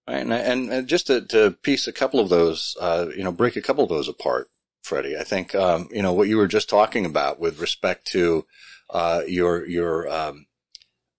Right? 0.08 0.22
And, 0.22 0.32
and, 0.32 0.70
and 0.72 0.88
just 0.88 1.08
to, 1.08 1.22
to, 1.28 1.52
piece 1.52 1.88
a 1.88 1.92
couple 1.92 2.20
of 2.20 2.30
those, 2.30 2.78
uh, 2.80 3.08
you 3.16 3.24
know, 3.24 3.32
break 3.32 3.58
a 3.58 3.62
couple 3.62 3.84
of 3.84 3.90
those 3.90 4.08
apart, 4.08 4.48
Freddie. 4.82 5.18
I 5.18 5.24
think, 5.24 5.54
um, 5.54 5.90
you 5.92 6.02
know, 6.02 6.14
what 6.14 6.30
you 6.30 6.38
were 6.38 6.48
just 6.48 6.70
talking 6.70 7.06
about 7.06 7.40
with 7.40 7.60
respect 7.60 8.08
to 8.12 8.46
uh, 8.90 9.24
your 9.28 9.66
your 9.68 10.10
um, 10.10 10.46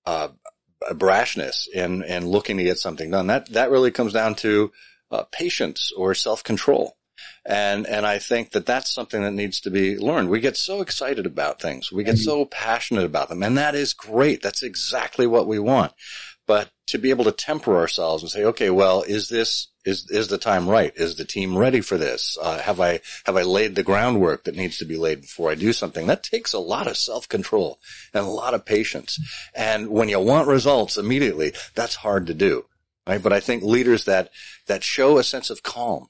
uh, 0.06 0.28
brashness 0.92 1.68
and 1.74 2.04
and 2.04 2.28
looking 2.28 2.56
to 2.56 2.64
get 2.64 2.78
something 2.78 3.10
done. 3.10 3.26
That 3.26 3.50
that 3.50 3.70
really 3.70 3.90
comes 3.90 4.12
down 4.12 4.36
to 4.36 4.72
uh, 5.10 5.24
patience 5.30 5.92
or 5.96 6.14
self 6.14 6.42
control. 6.42 6.96
And, 7.44 7.86
and 7.86 8.06
I 8.06 8.18
think 8.18 8.50
that 8.52 8.66
that's 8.66 8.92
something 8.92 9.22
that 9.22 9.32
needs 9.32 9.60
to 9.60 9.70
be 9.70 9.96
learned. 9.98 10.28
We 10.28 10.40
get 10.40 10.56
so 10.56 10.80
excited 10.80 11.26
about 11.26 11.60
things. 11.60 11.90
We 11.90 12.04
get 12.04 12.16
mm-hmm. 12.16 12.24
so 12.24 12.44
passionate 12.44 13.04
about 13.04 13.28
them. 13.28 13.42
And 13.42 13.56
that 13.58 13.74
is 13.74 13.94
great. 13.94 14.42
That's 14.42 14.62
exactly 14.62 15.26
what 15.26 15.46
we 15.46 15.58
want. 15.58 15.92
But 16.46 16.70
to 16.86 16.98
be 16.98 17.10
able 17.10 17.24
to 17.24 17.32
temper 17.32 17.76
ourselves 17.76 18.22
and 18.22 18.30
say, 18.30 18.44
okay, 18.44 18.70
well, 18.70 19.02
is 19.02 19.28
this, 19.28 19.68
is, 19.84 20.10
is 20.10 20.28
the 20.28 20.38
time 20.38 20.66
right? 20.66 20.94
Is 20.96 21.16
the 21.16 21.26
team 21.26 21.58
ready 21.58 21.82
for 21.82 21.98
this? 21.98 22.38
Uh, 22.40 22.58
have 22.58 22.80
I, 22.80 23.00
have 23.26 23.36
I 23.36 23.42
laid 23.42 23.74
the 23.74 23.82
groundwork 23.82 24.44
that 24.44 24.56
needs 24.56 24.78
to 24.78 24.86
be 24.86 24.96
laid 24.96 25.20
before 25.20 25.50
I 25.50 25.56
do 25.56 25.74
something? 25.74 26.06
That 26.06 26.22
takes 26.22 26.54
a 26.54 26.58
lot 26.58 26.86
of 26.86 26.96
self-control 26.96 27.78
and 28.14 28.24
a 28.24 28.30
lot 28.30 28.54
of 28.54 28.64
patience. 28.64 29.18
And 29.54 29.90
when 29.90 30.08
you 30.08 30.20
want 30.20 30.48
results 30.48 30.96
immediately, 30.96 31.52
that's 31.74 31.96
hard 31.96 32.26
to 32.28 32.34
do. 32.34 32.64
right? 33.08 33.22
But 33.22 33.32
I 33.32 33.40
think 33.40 33.62
leaders 33.62 34.04
that, 34.04 34.30
that 34.66 34.84
show 34.84 35.18
a 35.18 35.24
sense 35.24 35.50
of 35.50 35.62
calm, 35.62 36.08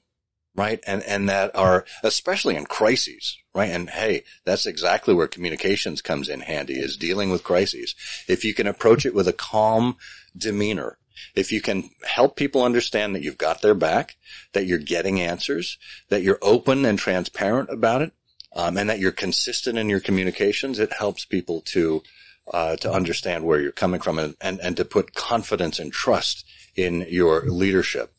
right? 0.59 0.83
And, 0.85 1.01
and 1.03 1.29
that 1.29 1.55
are, 1.55 1.85
especially 2.03 2.57
in 2.57 2.65
crises, 2.65 3.37
right? 3.55 3.69
And 3.69 3.89
hey, 3.89 4.25
that's 4.43 4.65
exactly 4.65 5.13
where 5.13 5.27
communications 5.27 6.01
comes 6.01 6.27
in 6.27 6.41
handy 6.41 6.73
is 6.73 6.97
dealing 6.97 7.29
with 7.29 7.45
crises. 7.45 7.95
If 8.27 8.43
you 8.43 8.53
can 8.53 8.67
approach 8.67 9.05
it 9.05 9.15
with 9.15 9.29
a 9.29 9.33
calm 9.33 9.95
demeanor, 10.37 10.97
if 11.33 11.53
you 11.53 11.61
can 11.61 11.91
help 12.03 12.35
people 12.35 12.63
understand 12.63 13.15
that 13.15 13.21
you've 13.21 13.37
got 13.37 13.61
their 13.61 13.73
back, 13.73 14.17
that 14.51 14.65
you're 14.65 14.79
getting 14.79 15.21
answers, 15.21 15.77
that 16.09 16.23
you're 16.23 16.39
open 16.41 16.83
and 16.83 16.99
transparent 16.99 17.69
about 17.69 18.01
it, 18.01 18.11
um, 18.53 18.77
and 18.77 18.89
that 18.89 18.99
you're 18.99 19.13
consistent 19.13 19.77
in 19.77 19.87
your 19.87 20.01
communications, 20.01 20.77
it 20.77 20.91
helps 20.91 21.23
people 21.23 21.61
to 21.61 22.03
uh, 22.51 22.75
to 22.77 22.91
understand 22.91 23.45
where 23.45 23.61
you're 23.61 23.71
coming 23.71 24.01
from 24.01 24.17
and, 24.17 24.35
and, 24.41 24.59
and 24.59 24.75
to 24.75 24.83
put 24.83 25.13
confidence 25.13 25.77
and 25.77 25.93
trust 25.93 26.43
in 26.75 27.05
your 27.07 27.43
leadership. 27.43 28.11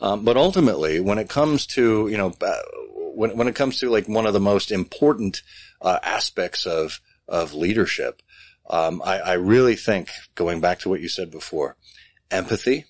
Um, 0.00 0.24
but 0.24 0.36
ultimately, 0.36 1.00
when 1.00 1.18
it 1.18 1.28
comes 1.28 1.66
to, 1.68 2.08
you 2.08 2.16
know, 2.16 2.34
uh, 2.40 2.62
when, 3.14 3.36
when 3.36 3.48
it 3.48 3.54
comes 3.54 3.80
to 3.80 3.90
like 3.90 4.08
one 4.08 4.26
of 4.26 4.32
the 4.32 4.40
most 4.40 4.70
important 4.70 5.42
uh, 5.80 5.98
aspects 6.02 6.66
of, 6.66 7.00
of 7.26 7.54
leadership, 7.54 8.22
um, 8.70 9.02
I, 9.04 9.18
I, 9.18 9.32
really 9.34 9.76
think 9.76 10.10
going 10.34 10.60
back 10.60 10.80
to 10.80 10.90
what 10.90 11.00
you 11.00 11.08
said 11.08 11.30
before, 11.30 11.76
empathy, 12.30 12.84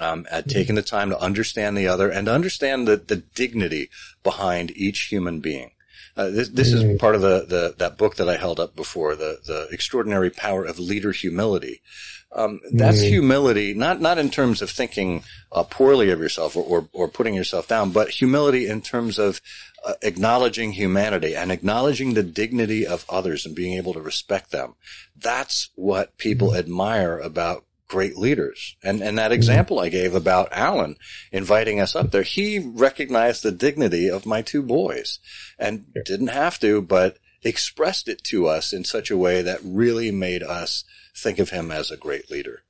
um, 0.00 0.26
at 0.30 0.44
mm-hmm. 0.44 0.58
taking 0.58 0.74
the 0.74 0.82
time 0.82 1.10
to 1.10 1.20
understand 1.20 1.76
the 1.76 1.88
other 1.88 2.10
and 2.10 2.28
understand 2.28 2.88
the, 2.88 2.96
the 2.96 3.16
dignity 3.16 3.88
behind 4.22 4.76
each 4.76 5.02
human 5.02 5.40
being. 5.40 5.70
Uh, 6.16 6.30
this, 6.30 6.48
this 6.48 6.72
is 6.72 6.84
mm. 6.84 6.98
part 6.98 7.14
of 7.14 7.22
the, 7.22 7.44
the, 7.48 7.74
that 7.78 7.98
book 7.98 8.16
that 8.16 8.28
I 8.28 8.36
held 8.36 8.60
up 8.60 8.76
before, 8.76 9.16
the, 9.16 9.38
the 9.44 9.68
extraordinary 9.72 10.30
power 10.30 10.64
of 10.64 10.78
leader 10.78 11.12
humility. 11.12 11.82
Um, 12.30 12.60
that's 12.72 12.98
mm. 12.98 13.08
humility, 13.08 13.74
not, 13.74 14.00
not 14.00 14.18
in 14.18 14.30
terms 14.30 14.62
of 14.62 14.70
thinking 14.70 15.22
uh, 15.52 15.62
poorly 15.64 16.10
of 16.10 16.20
yourself 16.20 16.56
or, 16.56 16.64
or, 16.64 16.88
or, 16.92 17.08
putting 17.08 17.34
yourself 17.34 17.68
down, 17.68 17.90
but 17.90 18.10
humility 18.10 18.66
in 18.66 18.80
terms 18.80 19.20
of 19.20 19.40
uh, 19.86 19.94
acknowledging 20.02 20.72
humanity 20.72 21.36
and 21.36 21.52
acknowledging 21.52 22.14
the 22.14 22.24
dignity 22.24 22.84
of 22.86 23.04
others 23.08 23.46
and 23.46 23.54
being 23.54 23.76
able 23.76 23.92
to 23.92 24.00
respect 24.00 24.50
them. 24.50 24.74
That's 25.16 25.70
what 25.76 26.16
people 26.18 26.50
mm. 26.50 26.58
admire 26.58 27.18
about 27.18 27.64
great 27.88 28.16
leaders. 28.16 28.76
And, 28.82 29.02
and 29.02 29.18
that 29.18 29.32
example 29.32 29.78
I 29.78 29.88
gave 29.88 30.14
about 30.14 30.52
Alan 30.52 30.96
inviting 31.32 31.80
us 31.80 31.94
up 31.94 32.10
there, 32.10 32.22
he 32.22 32.58
recognized 32.58 33.42
the 33.42 33.52
dignity 33.52 34.08
of 34.08 34.26
my 34.26 34.42
two 34.42 34.62
boys 34.62 35.18
and 35.58 35.86
didn't 36.04 36.28
have 36.28 36.58
to, 36.60 36.82
but 36.82 37.18
expressed 37.42 38.08
it 38.08 38.24
to 38.24 38.46
us 38.46 38.72
in 38.72 38.84
such 38.84 39.10
a 39.10 39.16
way 39.16 39.42
that 39.42 39.60
really 39.62 40.10
made 40.10 40.42
us 40.42 40.84
think 41.16 41.38
of 41.38 41.50
him 41.50 41.70
as 41.70 41.90
a 41.90 41.96
great 41.96 42.30
leader. 42.30 42.62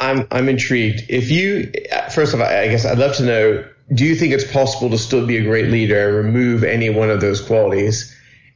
I'm, 0.00 0.26
I'm 0.32 0.48
intrigued. 0.48 1.04
If 1.08 1.30
you, 1.30 1.72
first 2.10 2.34
of 2.34 2.40
all, 2.40 2.46
I 2.46 2.68
guess 2.68 2.84
I'd 2.84 2.98
love 2.98 3.16
to 3.16 3.24
know, 3.24 3.68
do 3.94 4.04
you 4.04 4.16
think 4.16 4.32
it's 4.32 4.50
possible 4.50 4.90
to 4.90 4.98
still 4.98 5.26
be 5.26 5.36
a 5.36 5.44
great 5.44 5.68
leader 5.68 6.08
and 6.08 6.26
remove 6.26 6.64
any 6.64 6.90
one 6.90 7.10
of 7.10 7.20
those 7.20 7.40
qualities? 7.40 8.14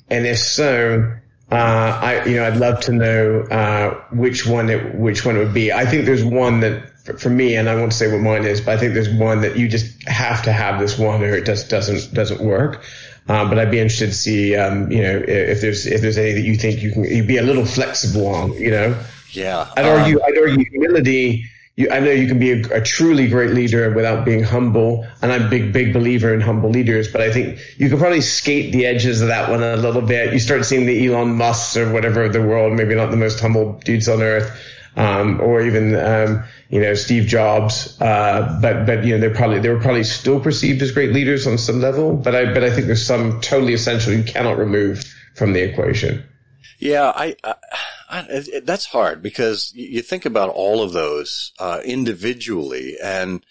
And 0.08 0.26
if 0.26 0.38
so, 0.38 1.12
uh, 1.50 1.54
I, 2.02 2.24
you 2.24 2.36
know, 2.36 2.44
I'd 2.44 2.56
love 2.56 2.80
to 2.82 2.92
know, 2.92 3.40
uh, 3.42 3.94
which 4.10 4.46
one 4.46 4.68
it, 4.68 4.94
which 4.96 5.24
one 5.24 5.36
it 5.36 5.38
would 5.38 5.54
be. 5.54 5.72
I 5.72 5.86
think 5.86 6.04
there's 6.04 6.24
one 6.24 6.60
that 6.60 6.90
for, 7.04 7.16
for, 7.16 7.30
me, 7.30 7.54
and 7.54 7.68
I 7.68 7.76
won't 7.76 7.92
say 7.92 8.10
what 8.10 8.20
mine 8.20 8.44
is, 8.44 8.60
but 8.60 8.76
I 8.76 8.78
think 8.78 8.94
there's 8.94 9.08
one 9.08 9.42
that 9.42 9.56
you 9.56 9.68
just 9.68 10.08
have 10.08 10.42
to 10.42 10.52
have 10.52 10.80
this 10.80 10.98
one 10.98 11.22
or 11.22 11.34
it 11.36 11.46
just 11.46 11.70
doesn't, 11.70 12.12
doesn't 12.12 12.40
work. 12.40 12.82
Uh, 13.28 13.48
but 13.48 13.58
I'd 13.58 13.70
be 13.70 13.78
interested 13.78 14.08
to 14.08 14.14
see, 14.14 14.56
um, 14.56 14.90
you 14.90 15.02
know, 15.02 15.22
if 15.26 15.60
there's, 15.60 15.86
if 15.86 16.00
there's 16.00 16.18
any 16.18 16.32
that 16.32 16.40
you 16.40 16.56
think 16.56 16.82
you 16.82 16.92
can 16.92 17.04
you 17.04 17.24
be 17.24 17.38
a 17.38 17.42
little 17.42 17.64
flexible 17.64 18.26
on, 18.26 18.52
you 18.54 18.70
know? 18.70 19.00
Yeah. 19.30 19.70
I'd 19.76 19.84
um, 19.84 20.00
argue, 20.00 20.20
I'd 20.22 20.38
argue 20.38 20.64
humility 20.70 21.44
you, 21.76 21.90
I 21.90 22.00
know 22.00 22.10
you 22.10 22.26
can 22.26 22.38
be 22.38 22.52
a, 22.52 22.78
a, 22.78 22.80
truly 22.80 23.28
great 23.28 23.50
leader 23.50 23.90
without 23.92 24.24
being 24.24 24.42
humble, 24.42 25.06
and 25.20 25.30
I'm 25.30 25.46
a 25.46 25.48
big, 25.48 25.74
big 25.74 25.92
believer 25.92 26.32
in 26.32 26.40
humble 26.40 26.70
leaders. 26.70 27.12
But 27.12 27.20
I 27.20 27.30
think 27.30 27.60
you 27.76 27.90
can 27.90 27.98
probably 27.98 28.22
skate 28.22 28.72
the 28.72 28.86
edges 28.86 29.20
of 29.20 29.28
that 29.28 29.50
one 29.50 29.62
a 29.62 29.76
little 29.76 30.00
bit. 30.00 30.32
You 30.32 30.38
start 30.38 30.64
seeing 30.64 30.86
the 30.86 31.06
Elon 31.06 31.36
Musks 31.36 31.76
or 31.76 31.92
whatever 31.92 32.24
of 32.24 32.32
the 32.32 32.40
world, 32.40 32.72
maybe 32.72 32.94
not 32.94 33.10
the 33.10 33.18
most 33.18 33.40
humble 33.40 33.74
dudes 33.84 34.08
on 34.08 34.22
earth, 34.22 34.58
um, 34.96 35.38
or 35.42 35.60
even 35.60 35.94
um, 35.94 36.44
you 36.70 36.80
know 36.80 36.94
Steve 36.94 37.26
Jobs. 37.26 38.00
Uh, 38.00 38.58
but 38.62 38.86
but 38.86 39.04
you 39.04 39.12
know 39.12 39.20
they're 39.20 39.34
probably 39.34 39.58
they 39.58 39.68
were 39.68 39.80
probably 39.80 40.04
still 40.04 40.40
perceived 40.40 40.80
as 40.80 40.92
great 40.92 41.12
leaders 41.12 41.46
on 41.46 41.58
some 41.58 41.82
level. 41.82 42.16
But 42.16 42.34
I 42.34 42.54
but 42.54 42.64
I 42.64 42.70
think 42.70 42.86
there's 42.86 43.06
some 43.06 43.42
totally 43.42 43.74
essential 43.74 44.14
you 44.14 44.24
cannot 44.24 44.56
remove 44.56 45.04
from 45.34 45.52
the 45.52 45.60
equation. 45.60 46.24
Yeah, 46.78 47.12
I, 47.14 47.36
I, 47.44 47.54
I 48.08 48.42
that's 48.64 48.86
hard 48.86 49.22
because 49.22 49.72
you 49.74 50.02
think 50.02 50.24
about 50.26 50.50
all 50.50 50.82
of 50.82 50.92
those 50.92 51.52
uh, 51.58 51.80
individually, 51.84 52.96
and 53.02 53.44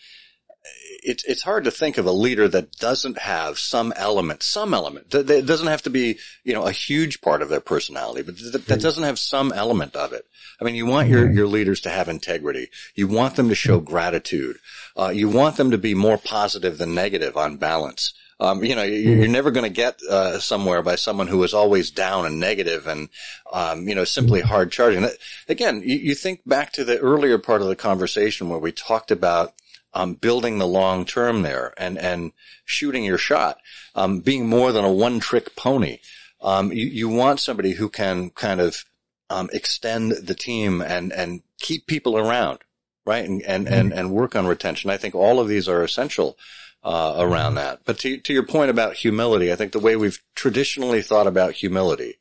it's 1.03 1.23
it's 1.25 1.43
hard 1.43 1.65
to 1.65 1.71
think 1.71 1.97
of 1.97 2.05
a 2.05 2.11
leader 2.11 2.47
that 2.47 2.71
doesn't 2.73 3.19
have 3.19 3.59
some 3.59 3.93
element, 3.95 4.43
some 4.43 4.73
element. 4.73 5.13
It 5.13 5.45
doesn't 5.45 5.67
have 5.67 5.83
to 5.83 5.89
be, 5.89 6.17
you 6.43 6.53
know, 6.53 6.65
a 6.65 6.71
huge 6.71 7.21
part 7.21 7.41
of 7.41 7.49
their 7.49 7.59
personality, 7.59 8.23
but 8.23 8.35
that, 8.51 8.65
that 8.67 8.81
doesn't 8.81 9.03
have 9.03 9.19
some 9.19 9.51
element 9.51 9.95
of 9.95 10.13
it. 10.13 10.25
I 10.59 10.63
mean, 10.63 10.75
you 10.75 10.85
want 10.85 11.09
your 11.09 11.29
your 11.29 11.47
leaders 11.47 11.81
to 11.81 11.89
have 11.89 12.09
integrity. 12.09 12.69
You 12.95 13.07
want 13.07 13.35
them 13.35 13.49
to 13.49 13.55
show 13.55 13.79
gratitude. 13.79 14.57
Uh, 14.97 15.09
you 15.09 15.29
want 15.29 15.57
them 15.57 15.71
to 15.71 15.77
be 15.77 15.93
more 15.93 16.17
positive 16.17 16.77
than 16.77 16.95
negative 16.95 17.37
on 17.37 17.57
balance. 17.57 18.13
Um, 18.39 18.63
you 18.65 18.75
know, 18.75 18.83
you're 18.83 19.23
mm-hmm. 19.23 19.31
never 19.31 19.51
going 19.51 19.63
to 19.63 19.69
get 19.69 20.01
uh, 20.03 20.39
somewhere 20.39 20.81
by 20.81 20.95
someone 20.95 21.27
who 21.27 21.41
is 21.43 21.53
always 21.53 21.89
down 21.89 22.25
and 22.25 22.37
negative 22.37 22.85
and, 22.85 23.07
um, 23.53 23.87
you 23.87 23.95
know, 23.95 24.03
simply 24.03 24.41
mm-hmm. 24.41 24.49
hard 24.49 24.71
charging. 24.73 25.07
Again, 25.47 25.81
you, 25.85 25.95
you, 25.95 26.15
think 26.15 26.41
back 26.45 26.73
to 26.73 26.83
the 26.83 26.99
earlier 26.99 27.37
part 27.37 27.61
of 27.61 27.69
the 27.69 27.77
conversation 27.77 28.49
where 28.49 28.59
we 28.59 28.73
talked 28.73 29.09
about 29.09 29.53
um, 29.93 30.15
building 30.15 30.57
the 30.57 30.67
long 30.67 31.05
term 31.05 31.41
there 31.41 31.73
and 31.77 31.97
and 31.97 32.33
shooting 32.65 33.05
your 33.05 33.17
shot, 33.17 33.57
um, 33.95 34.19
being 34.19 34.49
more 34.49 34.73
than 34.73 34.83
a 34.83 34.91
one 34.91 35.21
trick 35.21 35.55
pony. 35.55 35.99
Um, 36.41 36.73
you, 36.73 36.85
you, 36.85 37.09
want 37.09 37.39
somebody 37.39 37.71
who 37.71 37.89
can 37.89 38.29
kind 38.31 38.59
of 38.59 38.83
um, 39.29 39.49
extend 39.53 40.11
the 40.11 40.35
team 40.35 40.81
and 40.81 41.13
and 41.13 41.41
keep 41.59 41.87
people 41.87 42.17
around, 42.17 42.59
right? 43.05 43.23
And 43.23 43.41
and 43.43 43.67
and, 43.69 43.89
mm-hmm. 43.89 43.97
and 43.97 44.11
work 44.11 44.35
on 44.35 44.45
retention. 44.45 44.89
I 44.89 44.97
think 44.97 45.15
all 45.15 45.39
of 45.39 45.47
these 45.47 45.69
are 45.69 45.81
essential 45.81 46.37
uh, 46.85 47.15
around 47.17 47.55
that. 47.55 47.79
But 47.83 47.97
to, 47.99 48.17
to 48.17 48.31
your 48.31 48.43
point 48.43 48.69
about 48.69 48.93
humility, 48.93 49.51
I 49.51 49.55
think 49.55 49.71
the 49.71 49.79
way 49.79 49.95
we've 49.95 50.21
traditionally 50.35 51.01
thought 51.01 51.25
about 51.25 51.53
humility 51.53 52.19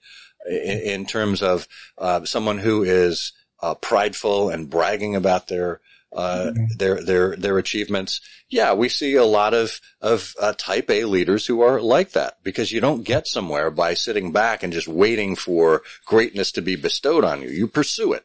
in, 0.49 0.81
in 0.81 1.07
terms 1.07 1.43
of 1.43 1.69
uh, 1.99 2.25
someone 2.25 2.59
who 2.59 2.83
is 2.83 3.33
uh, 3.61 3.75
prideful 3.75 4.49
and 4.49 4.71
bragging 4.71 5.15
about 5.15 5.49
their 5.49 5.81
uh, 6.13 6.53
mm-hmm. 6.53 6.65
their 6.79 7.03
their 7.03 7.37
their 7.37 7.59
achievements. 7.59 8.21
Yeah, 8.49 8.73
we 8.73 8.89
see 8.89 9.17
a 9.17 9.25
lot 9.25 9.53
of 9.53 9.81
of 10.01 10.35
uh, 10.41 10.55
Type 10.57 10.89
A 10.89 11.05
leaders 11.05 11.47
who 11.47 11.61
are 11.61 11.81
like 11.81 12.13
that 12.13 12.39
because 12.43 12.73
you 12.73 12.81
don't 12.81 13.05
get 13.05 13.27
somewhere 13.27 13.71
by 13.71 13.95
sitting 13.95 14.33
back 14.33 14.63
and 14.63 14.73
just 14.73 14.89
waiting 14.89 15.37
for 15.37 15.83
greatness 16.07 16.53
to 16.53 16.63
be 16.63 16.77
bestowed 16.77 17.25
on 17.25 17.43
you. 17.43 17.49
You 17.49 17.67
pursue 17.67 18.13
it, 18.13 18.25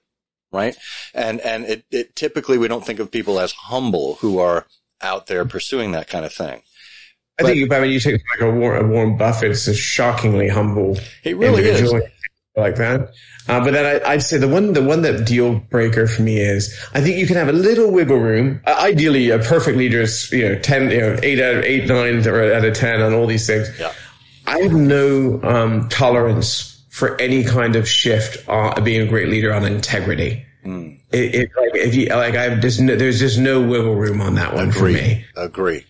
right? 0.51 0.77
And 1.13 1.41
and 1.41 1.65
it, 1.65 1.85
it 1.91 2.15
typically 2.15 2.57
we 2.57 2.67
don't 2.67 2.85
think 2.85 2.99
of 2.99 3.11
people 3.11 3.39
as 3.39 3.53
humble 3.53 4.15
who 4.15 4.39
are 4.39 4.67
out 5.01 5.27
there 5.27 5.45
pursuing 5.45 5.91
that 5.91 6.07
kind 6.07 6.25
of 6.25 6.33
thing. 6.33 6.61
I 7.39 7.43
but, 7.43 7.47
think, 7.53 7.71
I 7.71 7.79
mean, 7.79 7.91
you 7.91 7.99
take 7.99 8.21
like 8.33 8.41
a 8.41 8.51
Warren, 8.51 8.85
a 8.85 8.87
Warren 8.87 9.17
Buffett, 9.17 9.51
it's 9.51 9.67
a 9.67 9.73
shockingly 9.73 10.49
humble. 10.49 10.97
He 11.23 11.33
really 11.33 11.63
is 11.63 11.93
like 12.57 12.75
that. 12.75 13.13
Uh, 13.47 13.63
but 13.63 13.71
then 13.71 14.01
I, 14.05 14.15
would 14.15 14.23
say 14.23 14.37
the 14.37 14.47
one, 14.47 14.73
the 14.73 14.83
one 14.83 15.01
that 15.03 15.25
deal 15.25 15.55
breaker 15.55 16.05
for 16.05 16.21
me 16.21 16.39
is 16.39 16.77
I 16.93 17.01
think 17.01 17.17
you 17.17 17.25
can 17.25 17.37
have 17.37 17.47
a 17.47 17.53
little 17.53 17.91
wiggle 17.91 18.19
room. 18.19 18.61
Uh, 18.67 18.75
ideally, 18.79 19.29
a 19.31 19.39
perfect 19.39 19.77
leader 19.77 20.01
is 20.01 20.31
you 20.31 20.47
know 20.49 20.59
ten, 20.59 20.91
you 20.91 20.99
know 20.99 21.17
eight 21.23 21.39
out 21.39 21.55
of 21.55 21.63
eight, 21.63 21.87
nine 21.87 22.27
or 22.27 22.53
out 22.53 22.65
of 22.65 22.73
ten 22.75 23.01
on 23.01 23.13
all 23.13 23.25
these 23.25 23.47
things. 23.47 23.67
Yeah. 23.79 23.93
I 24.45 24.59
have 24.59 24.73
no 24.73 25.39
um, 25.43 25.89
tolerance 25.89 26.83
for 26.89 27.19
any 27.19 27.43
kind 27.43 27.75
of 27.75 27.87
shift 27.87 28.47
uh, 28.49 28.79
being 28.81 29.01
a 29.01 29.07
great 29.07 29.29
leader 29.29 29.53
on 29.53 29.63
integrity. 29.65 30.45
Mm. 30.65 30.98
It, 31.11 31.35
it, 31.35 31.49
like 31.57 31.75
if 31.75 31.95
you 31.95 32.07
like, 32.09 32.35
I've 32.35 32.61
just 32.61 32.79
no, 32.79 32.95
there's 32.95 33.19
just 33.19 33.39
no 33.39 33.61
wiggle 33.61 33.95
room 33.95 34.21
on 34.21 34.35
that 34.35 34.53
one 34.53 34.69
Agree. 34.69 34.93
for 34.93 35.01
me. 35.01 35.25
Agree. 35.35 35.85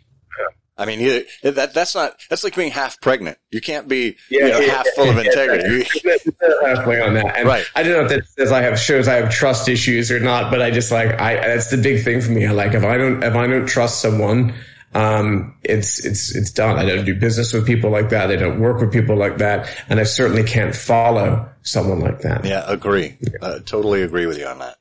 I 0.79 0.85
mean, 0.85 1.01
you, 1.01 1.25
that 1.43 1.73
that's 1.73 1.93
not 1.93 2.21
that's 2.29 2.45
like 2.45 2.55
being 2.55 2.71
half 2.71 3.01
pregnant. 3.01 3.37
You 3.51 3.59
can't 3.59 3.89
be 3.89 4.15
yeah, 4.29 4.45
you 4.45 4.51
know, 4.53 4.59
yeah, 4.59 4.71
half 4.71 4.85
yeah, 4.85 4.91
full 4.95 5.09
of 5.09 5.17
integrity. 5.17 5.83
halfway 6.65 7.01
on 7.01 7.15
that. 7.15 7.35
And 7.37 7.47
right. 7.49 7.65
I 7.75 7.83
don't 7.83 7.91
know 7.91 8.03
if 8.03 8.09
that 8.09 8.27
says 8.29 8.53
I 8.53 8.61
have 8.61 8.79
shows 8.79 9.09
I 9.09 9.15
have 9.15 9.29
trust 9.29 9.67
issues 9.67 10.09
or 10.09 10.21
not, 10.21 10.49
but 10.49 10.61
I 10.61 10.71
just 10.71 10.89
like 10.89 11.19
I 11.19 11.35
that's 11.35 11.69
the 11.69 11.75
big 11.75 12.05
thing 12.05 12.21
for 12.21 12.31
me. 12.31 12.47
I 12.47 12.51
like 12.51 12.73
if 12.73 12.85
I 12.85 12.97
don't 12.97 13.21
if 13.21 13.35
I 13.35 13.45
don't 13.45 13.67
trust 13.67 14.01
someone, 14.01 14.53
um, 14.93 15.53
it's 15.63 16.03
it's 16.05 16.33
it's 16.33 16.51
done. 16.51 16.77
I 16.77 16.85
don't 16.85 17.03
do 17.03 17.13
business 17.13 17.51
with 17.51 17.67
people 17.67 17.89
like 17.89 18.09
that. 18.09 18.31
I 18.31 18.37
don't 18.37 18.61
work 18.61 18.79
with 18.79 18.93
people 18.93 19.17
like 19.17 19.39
that, 19.39 19.69
and 19.89 19.99
I 19.99 20.03
certainly 20.03 20.43
can't 20.43 20.73
follow 20.73 21.49
someone 21.61 21.99
like 21.99 22.21
that. 22.21 22.45
Yeah, 22.45 22.63
agree. 22.67 23.17
Uh, 23.41 23.59
totally 23.59 24.01
agree 24.01 24.25
with 24.25 24.37
you 24.37 24.45
on 24.45 24.59
that. 24.59 24.77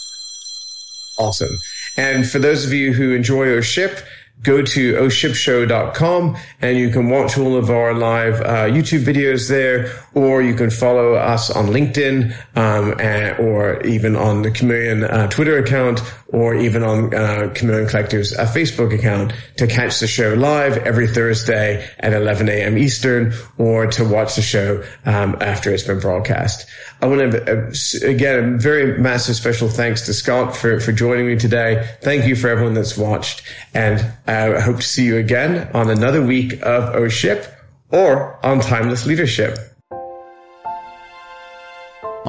Awesome. 1.17 1.57
And 1.97 2.27
for 2.27 2.39
those 2.39 2.65
of 2.65 2.73
you 2.73 2.93
who 2.93 3.13
enjoy 3.13 3.53
our 3.53 3.61
ship, 3.61 3.99
go 4.43 4.61
to 4.61 4.93
oshipshow.com 4.95 6.37
and 6.61 6.77
you 6.77 6.89
can 6.89 7.09
watch 7.09 7.37
all 7.37 7.55
of 7.55 7.69
our 7.69 7.93
live 7.93 8.41
uh, 8.41 8.65
YouTube 8.65 9.03
videos 9.03 9.49
there, 9.49 9.87
or 10.13 10.41
you 10.41 10.53
can 10.53 10.69
follow 10.69 11.13
us 11.13 11.49
on 11.49 11.67
LinkedIn, 11.67 12.35
um, 12.55 12.99
and, 12.99 13.39
or 13.39 13.81
even 13.85 14.15
on 14.15 14.41
the 14.41 14.51
Chameleon 14.51 15.03
uh, 15.05 15.27
Twitter 15.27 15.57
account, 15.57 16.01
or 16.27 16.53
even 16.55 16.83
on 16.83 17.13
uh, 17.13 17.51
Chameleon 17.55 17.87
Collective's 17.87 18.37
uh, 18.37 18.45
Facebook 18.45 18.93
account 18.93 19.33
to 19.57 19.67
catch 19.67 19.99
the 19.99 20.07
show 20.07 20.33
live 20.33 20.77
every 20.79 21.07
Thursday 21.07 21.87
at 21.99 22.13
11 22.13 22.49
a.m. 22.49 22.77
Eastern, 22.77 23.33
or 23.57 23.87
to 23.87 24.03
watch 24.03 24.35
the 24.35 24.41
show 24.41 24.83
um, 25.05 25.37
after 25.39 25.71
it's 25.71 25.83
been 25.83 25.99
broadcast. 25.99 26.67
I 27.01 27.07
want 27.07 27.31
to, 27.31 27.41
uh, 27.43 28.07
again, 28.07 28.55
a 28.55 28.57
very 28.57 28.97
massive 28.99 29.35
special 29.35 29.69
thanks 29.69 30.05
to 30.07 30.13
Scott 30.13 30.55
for, 30.55 30.79
for 30.81 30.91
joining 30.91 31.25
me 31.25 31.37
today. 31.37 31.89
Thank 32.01 32.27
you 32.27 32.35
for 32.35 32.49
everyone 32.49 32.73
that's 32.73 32.97
watched. 32.97 33.43
And 33.73 33.99
uh, 34.27 34.57
I 34.57 34.59
hope 34.59 34.77
to 34.77 34.87
see 34.87 35.05
you 35.05 35.17
again 35.17 35.71
on 35.73 35.89
another 35.89 36.23
week 36.23 36.61
of 36.63 36.95
O 36.95 37.07
Ship 37.07 37.45
or 37.91 38.43
on 38.45 38.59
Timeless 38.59 39.05
Leadership. 39.05 39.70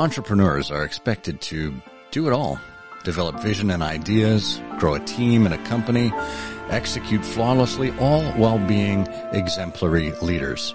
Entrepreneurs 0.02 0.72
are 0.72 0.82
expected 0.82 1.40
to 1.40 1.72
do 2.10 2.26
it 2.26 2.32
all. 2.32 2.58
Develop 3.04 3.38
vision 3.38 3.70
and 3.70 3.84
ideas, 3.84 4.60
grow 4.76 4.94
a 4.94 4.98
team 4.98 5.46
and 5.46 5.54
a 5.54 5.64
company, 5.68 6.12
execute 6.70 7.24
flawlessly, 7.24 7.92
all 8.00 8.24
while 8.32 8.58
being 8.66 9.06
exemplary 9.30 10.10
leaders. 10.20 10.74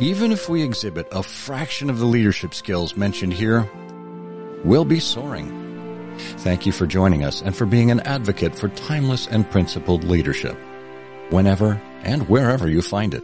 Even 0.00 0.32
if 0.32 0.48
we 0.48 0.64
exhibit 0.64 1.06
a 1.12 1.22
fraction 1.22 1.88
of 1.90 2.00
the 2.00 2.06
leadership 2.06 2.54
skills 2.54 2.96
mentioned 2.96 3.34
here, 3.34 3.70
we'll 4.64 4.84
be 4.84 4.98
soaring. 4.98 6.16
Thank 6.38 6.66
you 6.66 6.72
for 6.72 6.88
joining 6.88 7.22
us 7.22 7.42
and 7.42 7.54
for 7.54 7.66
being 7.66 7.92
an 7.92 8.00
advocate 8.00 8.58
for 8.58 8.66
timeless 8.70 9.28
and 9.28 9.48
principled 9.48 10.02
leadership, 10.02 10.58
whenever 11.30 11.80
and 12.02 12.28
wherever 12.28 12.68
you 12.68 12.82
find 12.82 13.14
it. 13.14 13.22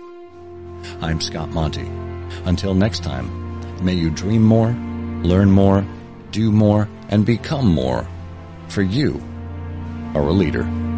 I'm 1.00 1.20
Scott 1.20 1.48
Monty. 1.48 1.90
Until 2.44 2.74
next 2.74 3.02
time, 3.02 3.84
may 3.84 3.94
you 3.94 4.08
dream 4.08 4.44
more, 4.44 4.72
learn 5.22 5.50
more, 5.50 5.86
do 6.30 6.52
more, 6.52 6.88
and 7.08 7.24
become 7.24 7.66
more, 7.66 8.06
for 8.68 8.82
you 8.82 9.22
are 10.14 10.22
a 10.22 10.32
leader. 10.32 10.91